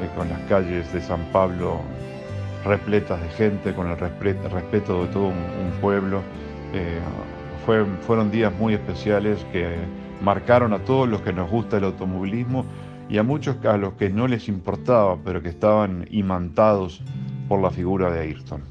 eh, 0.00 0.08
con 0.16 0.28
las 0.28 0.40
calles 0.48 0.92
de 0.92 1.00
San 1.00 1.20
Pablo 1.32 1.80
repletas 2.64 3.20
de 3.20 3.28
gente, 3.30 3.74
con 3.74 3.90
el 3.90 3.98
respeto, 3.98 5.02
de 5.02 5.08
todo 5.08 5.26
un, 5.26 5.72
pueblo. 5.80 6.22
Eh, 6.72 7.00
fueron 8.06 8.30
días 8.30 8.52
muy 8.52 8.74
especiales 8.74 9.44
que 9.52 9.76
marcaron 10.20 10.72
a 10.72 10.78
todos 10.78 11.08
los 11.08 11.20
que 11.22 11.32
nos 11.32 11.50
gusta 11.50 11.78
el 11.78 11.84
automovilismo 11.84 12.64
y 13.08 13.18
a 13.18 13.22
muchos 13.22 13.64
a 13.64 13.76
los 13.76 13.94
que 13.94 14.10
no 14.10 14.26
les 14.28 14.48
importaba, 14.48 15.18
pero 15.24 15.42
que 15.42 15.48
estaban 15.48 16.06
imantados 16.10 17.02
por 17.48 17.60
la 17.60 17.70
figura 17.70 18.10
de 18.10 18.20
Ayrton. 18.20 18.62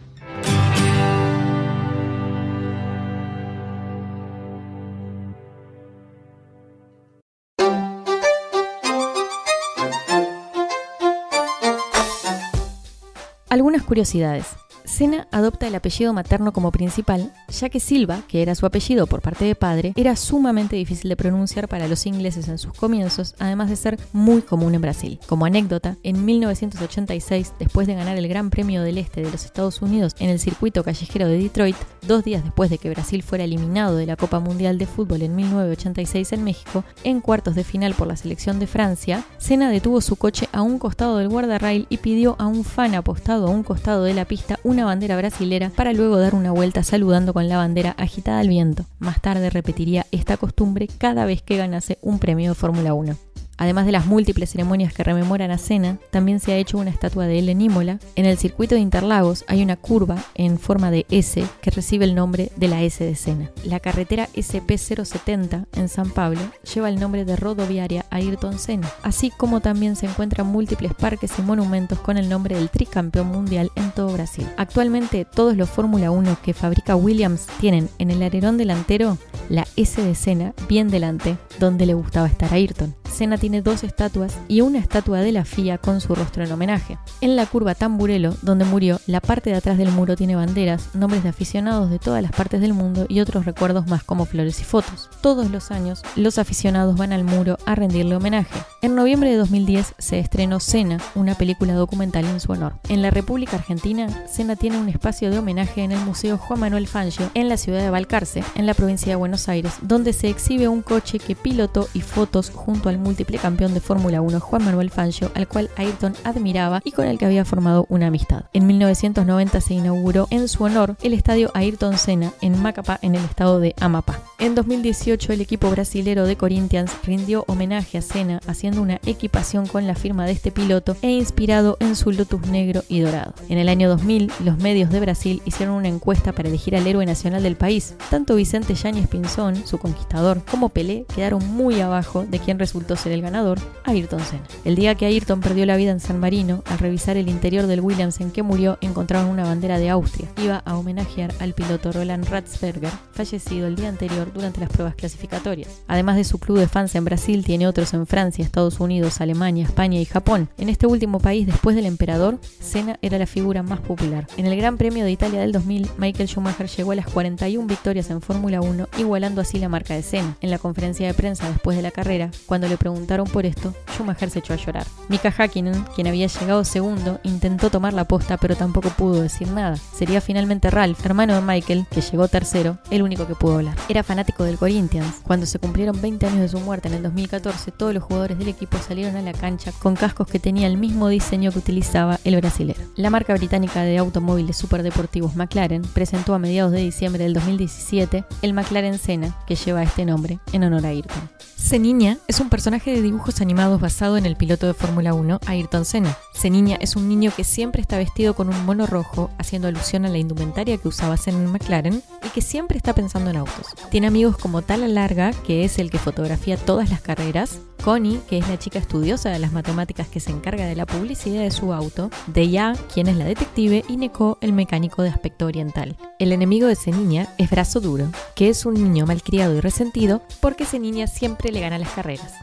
Algunas 13.49 13.83
curiosidades. 13.83 14.60
Sena 14.91 15.25
adopta 15.31 15.67
el 15.67 15.75
apellido 15.75 16.11
materno 16.11 16.51
como 16.51 16.69
principal, 16.69 17.31
ya 17.47 17.69
que 17.69 17.79
Silva, 17.79 18.23
que 18.27 18.41
era 18.41 18.55
su 18.55 18.65
apellido 18.65 19.07
por 19.07 19.21
parte 19.21 19.45
de 19.45 19.55
padre, 19.55 19.93
era 19.95 20.17
sumamente 20.17 20.75
difícil 20.75 21.07
de 21.07 21.15
pronunciar 21.15 21.69
para 21.69 21.87
los 21.87 22.05
ingleses 22.05 22.49
en 22.49 22.57
sus 22.57 22.73
comienzos, 22.73 23.33
además 23.39 23.69
de 23.69 23.77
ser 23.77 23.97
muy 24.11 24.41
común 24.41 24.75
en 24.75 24.81
Brasil. 24.81 25.17
Como 25.27 25.45
anécdota, 25.45 25.95
en 26.03 26.25
1986, 26.25 27.53
después 27.57 27.87
de 27.87 27.95
ganar 27.95 28.17
el 28.17 28.27
Gran 28.27 28.49
Premio 28.49 28.81
del 28.81 28.97
Este 28.97 29.21
de 29.21 29.31
los 29.31 29.45
Estados 29.45 29.81
Unidos 29.81 30.13
en 30.19 30.29
el 30.29 30.39
circuito 30.39 30.83
callejero 30.83 31.25
de 31.29 31.37
Detroit, 31.37 31.77
dos 32.05 32.25
días 32.25 32.43
después 32.43 32.69
de 32.69 32.77
que 32.77 32.89
Brasil 32.89 33.23
fuera 33.23 33.45
eliminado 33.45 33.95
de 33.95 34.05
la 34.05 34.17
Copa 34.17 34.41
Mundial 34.41 34.77
de 34.77 34.87
Fútbol 34.87 35.21
en 35.21 35.37
1986 35.37 36.33
en 36.33 36.43
México, 36.43 36.83
en 37.05 37.21
cuartos 37.21 37.55
de 37.55 37.63
final 37.63 37.93
por 37.93 38.07
la 38.07 38.17
selección 38.17 38.59
de 38.59 38.67
Francia, 38.67 39.23
Senna 39.37 39.69
detuvo 39.69 40.01
su 40.01 40.17
coche 40.17 40.49
a 40.51 40.61
un 40.61 40.79
costado 40.79 41.15
del 41.15 41.29
guardarrail 41.29 41.87
y 41.87 41.97
pidió 41.97 42.35
a 42.39 42.47
un 42.47 42.65
fan 42.65 42.93
apostado 42.93 43.47
a 43.47 43.51
un 43.51 43.63
costado 43.63 44.03
de 44.03 44.13
la 44.13 44.25
pista 44.25 44.59
una 44.65 44.80
bandera 44.85 45.17
brasilera 45.17 45.69
para 45.69 45.93
luego 45.93 46.17
dar 46.17 46.35
una 46.35 46.51
vuelta 46.51 46.83
saludando 46.83 47.33
con 47.33 47.47
la 47.47 47.57
bandera 47.57 47.91
agitada 47.97 48.39
al 48.39 48.49
viento. 48.49 48.85
Más 48.99 49.21
tarde 49.21 49.49
repetiría 49.49 50.05
esta 50.11 50.37
costumbre 50.37 50.87
cada 50.97 51.25
vez 51.25 51.41
que 51.41 51.57
ganase 51.57 51.97
un 52.01 52.19
premio 52.19 52.49
de 52.49 52.55
Fórmula 52.55 52.93
1. 52.93 53.30
Además 53.57 53.85
de 53.85 53.91
las 53.91 54.05
múltiples 54.05 54.51
ceremonias 54.51 54.93
que 54.93 55.03
rememoran 55.03 55.51
a 55.51 55.57
Senna, 55.57 55.97
también 56.09 56.39
se 56.39 56.51
ha 56.51 56.57
hecho 56.57 56.77
una 56.77 56.89
estatua 56.89 57.27
de 57.27 57.39
él 57.39 57.49
en 57.49 57.61
Imola. 57.61 57.99
En 58.15 58.25
el 58.25 58.37
circuito 58.37 58.75
de 58.75 58.81
Interlagos 58.81 59.45
hay 59.47 59.61
una 59.61 59.77
curva 59.77 60.17
en 60.35 60.57
forma 60.57 60.91
de 60.91 61.05
S 61.09 61.43
que 61.61 61.71
recibe 61.71 62.05
el 62.05 62.15
nombre 62.15 62.51
de 62.55 62.67
la 62.67 62.81
S 62.81 63.03
de 63.03 63.15
Senna. 63.15 63.51
La 63.63 63.79
carretera 63.79 64.27
SP070 64.33 65.65
en 65.75 65.89
San 65.89 66.09
Pablo 66.09 66.41
lleva 66.73 66.89
el 66.89 66.99
nombre 66.99 67.25
de 67.25 67.35
rodoviaria 67.35 68.05
Ayrton 68.09 68.57
Senna, 68.57 68.89
así 69.03 69.31
como 69.31 69.61
también 69.61 69.95
se 69.95 70.07
encuentran 70.07 70.47
múltiples 70.47 70.93
parques 70.93 71.31
y 71.37 71.41
monumentos 71.41 71.99
con 71.99 72.17
el 72.17 72.29
nombre 72.29 72.55
del 72.55 72.69
tricampeón 72.69 73.27
mundial 73.27 73.71
en 73.75 73.91
todo 73.91 74.11
Brasil. 74.13 74.47
Actualmente 74.57 75.25
todos 75.25 75.55
los 75.55 75.69
Fórmula 75.69 76.11
1 76.11 76.37
que 76.43 76.53
fabrica 76.53 76.95
Williams 76.95 77.47
tienen 77.59 77.89
en 77.99 78.11
el 78.11 78.23
alerón 78.23 78.57
delantero 78.57 79.17
la 79.49 79.67
S 79.75 80.01
de 80.01 80.15
Senna 80.15 80.53
bien 80.67 80.89
delante, 80.89 81.37
donde 81.59 81.85
le 81.85 81.93
gustaba 81.93 82.27
estar 82.27 82.51
a 82.51 82.55
Ayrton. 82.55 82.95
Senna 83.11 83.37
tiene 83.41 83.63
dos 83.63 83.83
estatuas 83.83 84.37
y 84.47 84.61
una 84.61 84.77
estatua 84.77 85.21
de 85.21 85.31
la 85.31 85.45
FIA 85.45 85.79
con 85.79 85.99
su 85.99 86.13
rostro 86.13 86.43
en 86.43 86.51
homenaje. 86.51 86.99
En 87.21 87.35
la 87.35 87.47
curva 87.47 87.73
Tamburelo, 87.73 88.35
donde 88.43 88.65
murió, 88.65 88.99
la 89.07 89.19
parte 89.19 89.49
de 89.49 89.55
atrás 89.55 89.79
del 89.79 89.91
muro 89.91 90.15
tiene 90.15 90.35
banderas, 90.35 90.93
nombres 90.93 91.23
de 91.23 91.29
aficionados 91.29 91.89
de 91.89 91.97
todas 91.97 92.21
las 92.21 92.31
partes 92.33 92.61
del 92.61 92.75
mundo 92.75 93.07
y 93.09 93.19
otros 93.19 93.45
recuerdos 93.45 93.87
más 93.87 94.03
como 94.03 94.25
flores 94.25 94.61
y 94.61 94.63
fotos. 94.63 95.09
Todos 95.21 95.49
los 95.49 95.71
años, 95.71 96.03
los 96.15 96.37
aficionados 96.37 96.95
van 96.95 97.13
al 97.13 97.23
muro 97.23 97.57
a 97.65 97.73
rendirle 97.73 98.15
homenaje. 98.15 98.59
En 98.83 98.93
noviembre 98.93 99.31
de 99.31 99.37
2010 99.37 99.95
se 99.97 100.19
estrenó 100.19 100.59
Senna, 100.59 100.99
una 101.15 101.33
película 101.33 101.73
documental 101.73 102.25
en 102.25 102.39
su 102.39 102.51
honor. 102.51 102.75
En 102.89 103.01
la 103.01 103.09
República 103.09 103.57
Argentina, 103.57 104.07
Senna 104.31 104.55
tiene 104.55 104.77
un 104.77 104.87
espacio 104.87 105.31
de 105.31 105.39
homenaje 105.39 105.81
en 105.81 105.91
el 105.91 106.05
Museo 106.05 106.37
Juan 106.37 106.59
Manuel 106.59 106.85
Fangio 106.85 107.31
en 107.33 107.49
la 107.49 107.57
ciudad 107.57 107.81
de 107.81 107.89
Balcarce, 107.89 108.43
en 108.53 108.67
la 108.67 108.75
provincia 108.75 109.09
de 109.09 109.15
Buenos 109.15 109.49
Aires, 109.49 109.73
donde 109.81 110.13
se 110.13 110.29
exhibe 110.29 110.67
un 110.67 110.83
coche 110.83 111.17
que 111.17 111.35
pilotó 111.35 111.87
y 111.95 112.01
fotos 112.01 112.51
junto 112.51 112.87
al 112.89 112.99
múltiple 112.99 113.30
campeón 113.39 113.73
de 113.73 113.79
Fórmula 113.79 114.21
1 114.21 114.39
Juan 114.39 114.65
Manuel 114.65 114.89
Fangio, 114.89 115.31
al 115.35 115.47
cual 115.47 115.69
Ayrton 115.75 116.13
admiraba 116.23 116.81
y 116.83 116.91
con 116.91 117.05
el 117.05 117.17
que 117.17 117.25
había 117.25 117.45
formado 117.45 117.85
una 117.89 118.07
amistad. 118.07 118.45
En 118.53 118.67
1990 118.67 119.61
se 119.61 119.73
inauguró 119.73 120.27
en 120.29 120.47
su 120.47 120.63
honor 120.63 120.95
el 121.01 121.13
estadio 121.13 121.51
Ayrton 121.53 121.97
Senna 121.97 122.33
en 122.41 122.61
Macapá, 122.61 122.99
en 123.01 123.15
el 123.15 123.23
estado 123.23 123.59
de 123.59 123.75
Amapá. 123.79 124.19
En 124.39 124.55
2018 124.55 125.33
el 125.33 125.41
equipo 125.41 125.69
brasilero 125.69 126.25
de 126.25 126.35
Corinthians 126.35 126.91
rindió 127.03 127.43
homenaje 127.47 127.97
a 127.97 128.01
Senna 128.01 128.41
haciendo 128.47 128.81
una 128.81 128.99
equipación 129.05 129.67
con 129.67 129.87
la 129.87 129.95
firma 129.95 130.25
de 130.25 130.31
este 130.31 130.51
piloto 130.51 130.95
e 131.01 131.11
inspirado 131.11 131.77
en 131.79 131.95
su 131.95 132.11
Lotus 132.11 132.47
negro 132.47 132.83
y 132.89 133.01
dorado. 133.01 133.33
En 133.49 133.57
el 133.57 133.69
año 133.69 133.87
2000 133.89 134.31
los 134.43 134.57
medios 134.57 134.89
de 134.89 134.99
Brasil 134.99 135.41
hicieron 135.45 135.75
una 135.75 135.87
encuesta 135.87 136.31
para 136.31 136.49
elegir 136.49 136.75
al 136.75 136.87
héroe 136.87 137.05
nacional 137.05 137.43
del 137.43 137.55
país. 137.55 137.95
Tanto 138.09 138.35
Vicente 138.35 138.73
Yáñez 138.73 139.07
Pinzón, 139.07 139.67
su 139.67 139.77
conquistador, 139.77 140.41
como 140.49 140.69
Pelé 140.69 141.05
quedaron 141.13 141.45
muy 141.47 141.79
abajo 141.81 142.25
de 142.27 142.39
quien 142.39 142.59
resultó 142.59 142.95
ser 142.95 143.11
el 143.11 143.20
ganador, 143.21 143.59
Ayrton 143.83 144.19
Senna. 144.21 144.43
El 144.65 144.75
día 144.75 144.95
que 144.95 145.05
Ayrton 145.05 145.41
perdió 145.41 145.65
la 145.65 145.77
vida 145.77 145.91
en 145.91 145.99
San 145.99 146.19
Marino, 146.19 146.63
al 146.65 146.79
revisar 146.79 147.17
el 147.17 147.29
interior 147.29 147.67
del 147.67 147.81
Williams 147.81 148.19
en 148.21 148.31
que 148.31 148.43
murió, 148.43 148.77
encontraron 148.81 149.29
una 149.29 149.43
bandera 149.43 149.79
de 149.79 149.89
Austria. 149.89 150.29
Iba 150.37 150.57
a 150.57 150.77
homenajear 150.77 151.33
al 151.39 151.53
piloto 151.53 151.91
Roland 151.91 152.27
Ratzberger, 152.27 152.91
fallecido 153.13 153.67
el 153.67 153.75
día 153.75 153.89
anterior 153.89 154.31
durante 154.33 154.59
las 154.59 154.69
pruebas 154.69 154.95
clasificatorias. 154.95 155.81
Además 155.87 156.15
de 156.15 156.23
su 156.23 156.39
club 156.39 156.57
de 156.57 156.67
fans 156.67 156.95
en 156.95 157.05
Brasil, 157.05 157.43
tiene 157.45 157.67
otros 157.67 157.93
en 157.93 158.07
Francia, 158.07 158.43
Estados 158.43 158.79
Unidos, 158.79 159.21
Alemania, 159.21 159.65
España 159.65 159.99
y 159.99 160.05
Japón. 160.05 160.49
En 160.57 160.69
este 160.69 160.87
último 160.87 161.19
país, 161.19 161.45
después 161.45 161.75
del 161.75 161.85
emperador, 161.85 162.39
Senna 162.59 162.97
era 163.01 163.17
la 163.17 163.27
figura 163.27 163.63
más 163.63 163.79
popular. 163.79 164.27
En 164.37 164.45
el 164.45 164.55
Gran 164.57 164.77
Premio 164.77 165.03
de 165.03 165.11
Italia 165.11 165.41
del 165.41 165.51
2000, 165.51 165.91
Michael 165.97 166.27
Schumacher 166.27 166.67
llegó 166.67 166.91
a 166.91 166.95
las 166.95 167.07
41 167.07 167.67
victorias 167.67 168.09
en 168.09 168.21
Fórmula 168.21 168.61
1, 168.61 168.87
igualando 168.97 169.41
así 169.41 169.59
la 169.59 169.69
marca 169.69 169.93
de 169.93 170.03
Senna. 170.03 170.37
En 170.41 170.49
la 170.49 170.59
conferencia 170.59 171.07
de 171.07 171.13
prensa 171.13 171.49
después 171.49 171.77
de 171.77 171.83
la 171.83 171.91
carrera, 171.91 172.31
cuando 172.45 172.67
le 172.67 172.77
preguntaron 172.77 173.10
por 173.11 173.45
esto, 173.45 173.73
Schumacher 173.91 174.29
se 174.29 174.39
echó 174.39 174.53
a 174.53 174.55
llorar. 174.55 174.87
Mika 175.09 175.33
Hakkinen, 175.37 175.83
quien 175.95 176.07
había 176.07 176.27
llegado 176.27 176.63
segundo, 176.63 177.19
intentó 177.23 177.69
tomar 177.69 177.93
la 177.93 178.05
posta 178.05 178.37
pero 178.37 178.55
tampoco 178.55 178.89
pudo 178.89 179.21
decir 179.21 179.49
nada. 179.49 179.75
Sería 179.75 180.21
finalmente 180.21 180.69
Ralph, 180.69 181.05
hermano 181.05 181.35
de 181.35 181.41
Michael, 181.41 181.85
que 181.91 181.99
llegó 181.99 182.29
tercero, 182.29 182.77
el 182.89 183.01
único 183.01 183.27
que 183.27 183.35
pudo 183.35 183.55
hablar. 183.55 183.75
Era 183.89 184.03
fanático 184.03 184.45
del 184.45 184.57
Corinthians. 184.57 185.17
Cuando 185.23 185.45
se 185.45 185.59
cumplieron 185.59 186.01
20 186.01 186.25
años 186.25 186.39
de 186.39 186.47
su 186.47 186.59
muerte 186.61 186.87
en 186.87 186.93
el 186.93 187.03
2014, 187.03 187.71
todos 187.71 187.93
los 187.93 188.03
jugadores 188.03 188.37
del 188.39 188.47
equipo 188.47 188.77
salieron 188.77 189.17
a 189.17 189.21
la 189.21 189.33
cancha 189.33 189.73
con 189.73 189.95
cascos 189.95 190.27
que 190.27 190.39
tenían 190.39 190.71
el 190.71 190.77
mismo 190.77 191.09
diseño 191.09 191.51
que 191.51 191.59
utilizaba 191.59 192.17
el 192.23 192.37
brasilero. 192.37 192.79
La 192.95 193.09
marca 193.09 193.33
británica 193.33 193.81
de 193.81 193.97
automóviles 193.97 194.55
superdeportivos 194.55 195.35
McLaren 195.35 195.81
presentó 195.81 196.33
a 196.33 196.39
mediados 196.39 196.71
de 196.71 196.79
diciembre 196.79 197.23
del 197.23 197.33
2017 197.33 198.23
el 198.41 198.53
McLaren 198.53 198.97
Senna, 198.97 199.37
que 199.45 199.55
lleva 199.55 199.83
este 199.83 200.05
nombre 200.05 200.39
en 200.53 200.63
honor 200.63 200.85
a 200.85 200.89
Ayrton. 200.89 201.29
Seniña 201.61 202.17
es 202.27 202.39
un 202.39 202.49
personaje 202.49 202.91
de 202.91 203.00
dibujos 203.01 203.41
animados 203.41 203.81
basado 203.81 204.17
en 204.17 204.25
el 204.25 204.35
piloto 204.35 204.67
de 204.67 204.73
Fórmula 204.73 205.13
1 205.13 205.39
Ayrton 205.45 205.85
Senna. 205.85 206.17
Seniña 206.33 206.77
es 206.79 206.95
un 206.95 207.09
niño 207.09 207.31
que 207.35 207.43
siempre 207.43 207.81
está 207.81 207.97
vestido 207.97 208.33
con 208.33 208.49
un 208.49 208.65
mono 208.65 208.87
rojo, 208.87 209.29
haciendo 209.37 209.67
alusión 209.67 210.05
a 210.05 210.09
la 210.09 210.17
indumentaria 210.17 210.77
que 210.77 210.87
usaba 210.87 211.17
Senna 211.17 211.39
en 211.39 211.51
McLaren, 211.51 212.03
y 212.23 212.29
que 212.29 212.41
siempre 212.41 212.77
está 212.77 212.93
pensando 212.93 213.29
en 213.29 213.37
autos. 213.37 213.67
Tiene 213.89 214.07
amigos 214.07 214.37
como 214.37 214.61
Tala 214.61 214.87
Larga, 214.87 215.31
que 215.45 215.65
es 215.65 215.79
el 215.79 215.89
que 215.89 215.97
fotografía 215.97 216.57
todas 216.57 216.89
las 216.89 217.01
carreras, 217.01 217.59
Connie, 217.83 218.19
que 218.29 218.37
es 218.37 218.47
la 218.47 218.59
chica 218.59 218.79
estudiosa 218.79 219.29
de 219.29 219.39
las 219.39 219.51
matemáticas 219.51 220.07
que 220.07 220.19
se 220.19 220.31
encarga 220.31 220.65
de 220.65 220.75
la 220.75 220.85
publicidad 220.85 221.41
de 221.41 221.51
su 221.51 221.73
auto, 221.73 222.11
Deya, 222.27 222.73
quien 222.93 223.07
es 223.07 223.17
la 223.17 223.25
detective, 223.25 223.83
y 223.87 223.97
Neko, 223.97 224.37
el 224.41 224.53
mecánico 224.53 225.01
de 225.01 225.09
aspecto 225.09 225.47
oriental. 225.47 225.97
El 226.19 226.31
enemigo 226.31 226.67
de 226.67 226.75
Seniña 226.75 227.27
es 227.37 227.49
Brazo 227.49 227.79
Duro, 227.79 228.11
que 228.35 228.49
es 228.49 228.65
un 228.65 228.75
niño 228.75 229.05
malcriado 229.05 229.55
y 229.55 229.61
resentido 229.61 230.21
porque 230.39 230.65
Seniña 230.65 231.07
siempre 231.07 231.51
le 231.51 231.61
gana 231.61 231.79
las 231.79 231.89
carreras. 231.89 232.33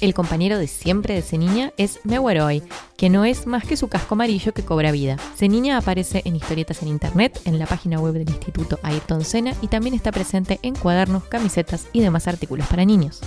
El 0.00 0.12
compañero 0.12 0.58
de 0.58 0.66
siempre 0.66 1.14
de 1.14 1.22
Seniña 1.22 1.72
es 1.78 2.00
Meweroi, 2.04 2.62
que 2.98 3.08
no 3.08 3.24
es 3.24 3.46
más 3.46 3.64
que 3.64 3.78
su 3.78 3.88
casco 3.88 4.14
amarillo 4.14 4.52
que 4.52 4.64
cobra 4.64 4.92
vida. 4.92 5.16
Seniña 5.34 5.78
aparece 5.78 6.20
en 6.26 6.36
historietas 6.36 6.82
en 6.82 6.88
internet, 6.88 7.40
en 7.46 7.58
la 7.58 7.66
página 7.66 7.98
web 7.98 8.12
del 8.12 8.28
Instituto 8.28 8.78
Ayrton 8.82 9.24
Senna 9.24 9.54
y 9.62 9.68
también 9.68 9.94
está 9.94 10.12
presente 10.12 10.58
en 10.62 10.74
cuadernos, 10.74 11.24
camisetas 11.24 11.86
y 11.94 12.00
demás 12.00 12.28
artículos 12.28 12.66
para 12.66 12.84
niños. 12.84 13.20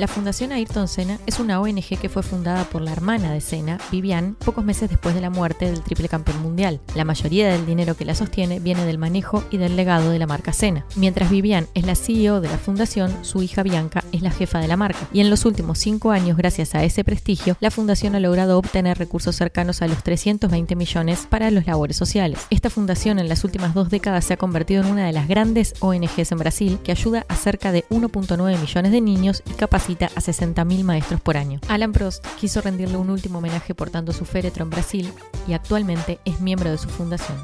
La 0.00 0.08
Fundación 0.08 0.50
Ayrton 0.50 0.88
Senna 0.88 1.18
es 1.26 1.40
una 1.40 1.60
ONG 1.60 1.98
que 2.00 2.08
fue 2.08 2.22
fundada 2.22 2.64
por 2.64 2.80
la 2.80 2.90
hermana 2.90 3.34
de 3.34 3.42
Senna, 3.42 3.76
Vivian, 3.92 4.34
pocos 4.34 4.64
meses 4.64 4.88
después 4.88 5.14
de 5.14 5.20
la 5.20 5.28
muerte 5.28 5.66
del 5.66 5.82
triple 5.82 6.08
campeón 6.08 6.40
mundial. 6.40 6.80
La 6.94 7.04
mayoría 7.04 7.52
del 7.52 7.66
dinero 7.66 7.94
que 7.94 8.06
la 8.06 8.14
sostiene 8.14 8.60
viene 8.60 8.86
del 8.86 8.96
manejo 8.96 9.44
y 9.50 9.58
del 9.58 9.76
legado 9.76 10.08
de 10.08 10.18
la 10.18 10.26
marca 10.26 10.54
Senna. 10.54 10.86
Mientras 10.96 11.28
Vivian 11.28 11.66
es 11.74 11.84
la 11.84 11.96
CEO 11.96 12.40
de 12.40 12.48
la 12.48 12.56
fundación, 12.56 13.14
su 13.26 13.42
hija 13.42 13.62
Bianca 13.62 14.02
es 14.10 14.22
la 14.22 14.30
jefa 14.30 14.58
de 14.58 14.68
la 14.68 14.78
marca. 14.78 15.06
Y 15.12 15.20
en 15.20 15.28
los 15.28 15.44
últimos 15.44 15.78
cinco 15.78 16.12
años, 16.12 16.38
gracias 16.38 16.74
a 16.74 16.82
ese 16.82 17.04
prestigio, 17.04 17.58
la 17.60 17.70
fundación 17.70 18.14
ha 18.14 18.20
logrado 18.20 18.56
obtener 18.56 18.96
recursos 18.96 19.36
cercanos 19.36 19.82
a 19.82 19.86
los 19.86 20.02
320 20.02 20.76
millones 20.76 21.26
para 21.28 21.50
los 21.50 21.66
labores 21.66 21.98
sociales. 21.98 22.46
Esta 22.48 22.70
fundación 22.70 23.18
en 23.18 23.28
las 23.28 23.44
últimas 23.44 23.74
dos 23.74 23.90
décadas 23.90 24.24
se 24.24 24.32
ha 24.32 24.38
convertido 24.38 24.82
en 24.82 24.92
una 24.92 25.04
de 25.04 25.12
las 25.12 25.28
grandes 25.28 25.74
ONGs 25.80 26.32
en 26.32 26.38
Brasil 26.38 26.78
que 26.82 26.90
ayuda 26.92 27.26
a 27.28 27.36
cerca 27.36 27.70
de 27.70 27.84
1.9 27.90 28.58
millones 28.58 28.92
de 28.92 29.00
niños 29.02 29.42
y 29.46 29.52
capacita 29.52 29.89
a 29.90 30.20
60.000 30.20 30.84
maestros 30.84 31.20
por 31.20 31.36
año. 31.36 31.60
Alan 31.68 31.92
Prost 31.92 32.24
quiso 32.38 32.60
rendirle 32.60 32.96
un 32.96 33.10
último 33.10 33.38
homenaje 33.38 33.74
portando 33.74 34.12
su 34.12 34.24
féretro 34.24 34.64
en 34.64 34.70
Brasil 34.70 35.12
y 35.46 35.52
actualmente 35.52 36.20
es 36.24 36.40
miembro 36.40 36.70
de 36.70 36.78
su 36.78 36.88
fundación. 36.88 37.38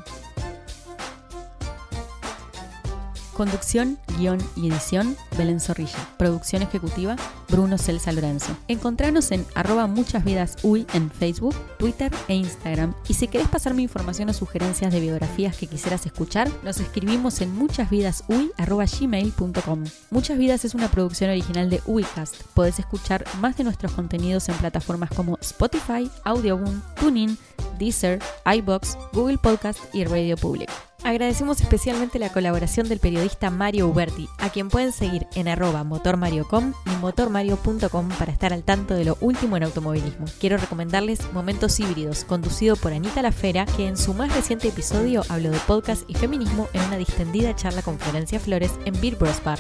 Conducción, 3.37 3.99
guion 4.19 4.39
y 4.57 4.71
edición, 4.71 5.15
Belén 5.37 5.61
Zorrilla. 5.61 5.99
Producción 6.17 6.63
ejecutiva, 6.63 7.17
Bruno 7.51 7.77
Celsa 7.77 8.13
Lorenzo. 8.13 8.57
Encontranos 8.67 9.31
en 9.31 9.45
arroba 9.55 9.87
muchas 9.87 10.25
vidas 10.25 10.57
uy 10.63 10.87
en 10.95 11.11
Facebook, 11.11 11.55
Twitter 11.79 12.11
e 12.29 12.35
Instagram. 12.35 12.95
Y 13.09 13.15
si 13.15 13.29
querés 13.29 13.49
pasarme 13.49 13.83
información 13.83 14.31
o 14.31 14.33
sugerencias 14.33 14.91
de 14.91 15.01
biografías 15.01 15.55
que 15.55 15.67
quisieras 15.67 16.07
escuchar, 16.07 16.49
nos 16.63 16.81
escribimos 16.81 17.43
en 17.43 17.55
muchasvidasuy.gmail.com. 17.55 19.85
Muchas 20.11 20.39
Vidas 20.39 20.65
es 20.65 20.75
una 20.75 20.91
producción 20.91 21.29
original 21.29 21.69
de 21.69 21.83
Uycast. 21.85 22.43
Podés 22.55 22.79
escuchar 22.79 23.27
más 23.41 23.59
de 23.59 23.65
nuestros 23.65 23.93
contenidos 23.93 24.49
en 24.49 24.55
plataformas 24.55 25.11
como 25.11 25.37
Spotify, 25.43 26.11
Audioboom, 26.25 26.81
TuneIn, 26.99 27.37
Deezer, 27.79 28.19
iBox, 28.47 28.97
Google 29.13 29.37
Podcast 29.37 29.95
y 29.95 30.05
Radio 30.05 30.39
Public. 30.39 30.71
Agradecemos 31.05 31.61
especialmente 31.61 32.19
la 32.19 32.33
colaboración 32.33 32.89
del 32.89 32.99
periodista 32.99 33.51
Mario 33.51 33.89
Uberti, 33.89 34.29
a 34.39 34.51
quien 34.51 34.69
pueden 34.69 34.93
seguir 34.93 35.27
en 35.35 35.49
arroba 35.49 35.85
motormario.com 35.85 36.73
y 36.85 36.91
motormario.com 37.01 38.09
para 38.19 38.33
estar 38.33 38.53
al 38.53 38.65
tanto 38.65 38.95
de 38.95 39.05
lo 39.05 39.17
último 39.21 39.57
en 39.57 39.65
automovilismo. 39.65 40.27
Quiero 40.41 40.57
recomendarles 40.57 41.33
Momentos 41.33 41.79
Híbridos, 41.79 42.25
conducido 42.25 42.77
por 42.77 42.93
Anita 42.93 43.23
Lafera, 43.23 43.67
que 43.67 43.87
en 43.87 43.97
su 43.97 44.15
más 44.15 44.35
reciente 44.35 44.69
episodio 44.69 45.23
habló 45.29 45.51
de 45.51 45.59
podcast 45.61 46.05
y 46.09 46.15
feminismo 46.15 46.69
en 46.73 46.83
una 46.83 46.97
distendida 46.97 47.55
charla 47.55 47.83
con 47.83 47.99
Florencia 47.99 48.41
Flores 48.41 48.73
en 48.85 49.01
Beer 49.01 49.17
Bros 49.17 49.43
Bar. 49.45 49.59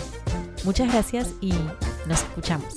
Muchas 0.64 0.92
gracias 0.92 1.32
y 1.40 1.52
nos 2.06 2.22
escuchamos. 2.22 2.76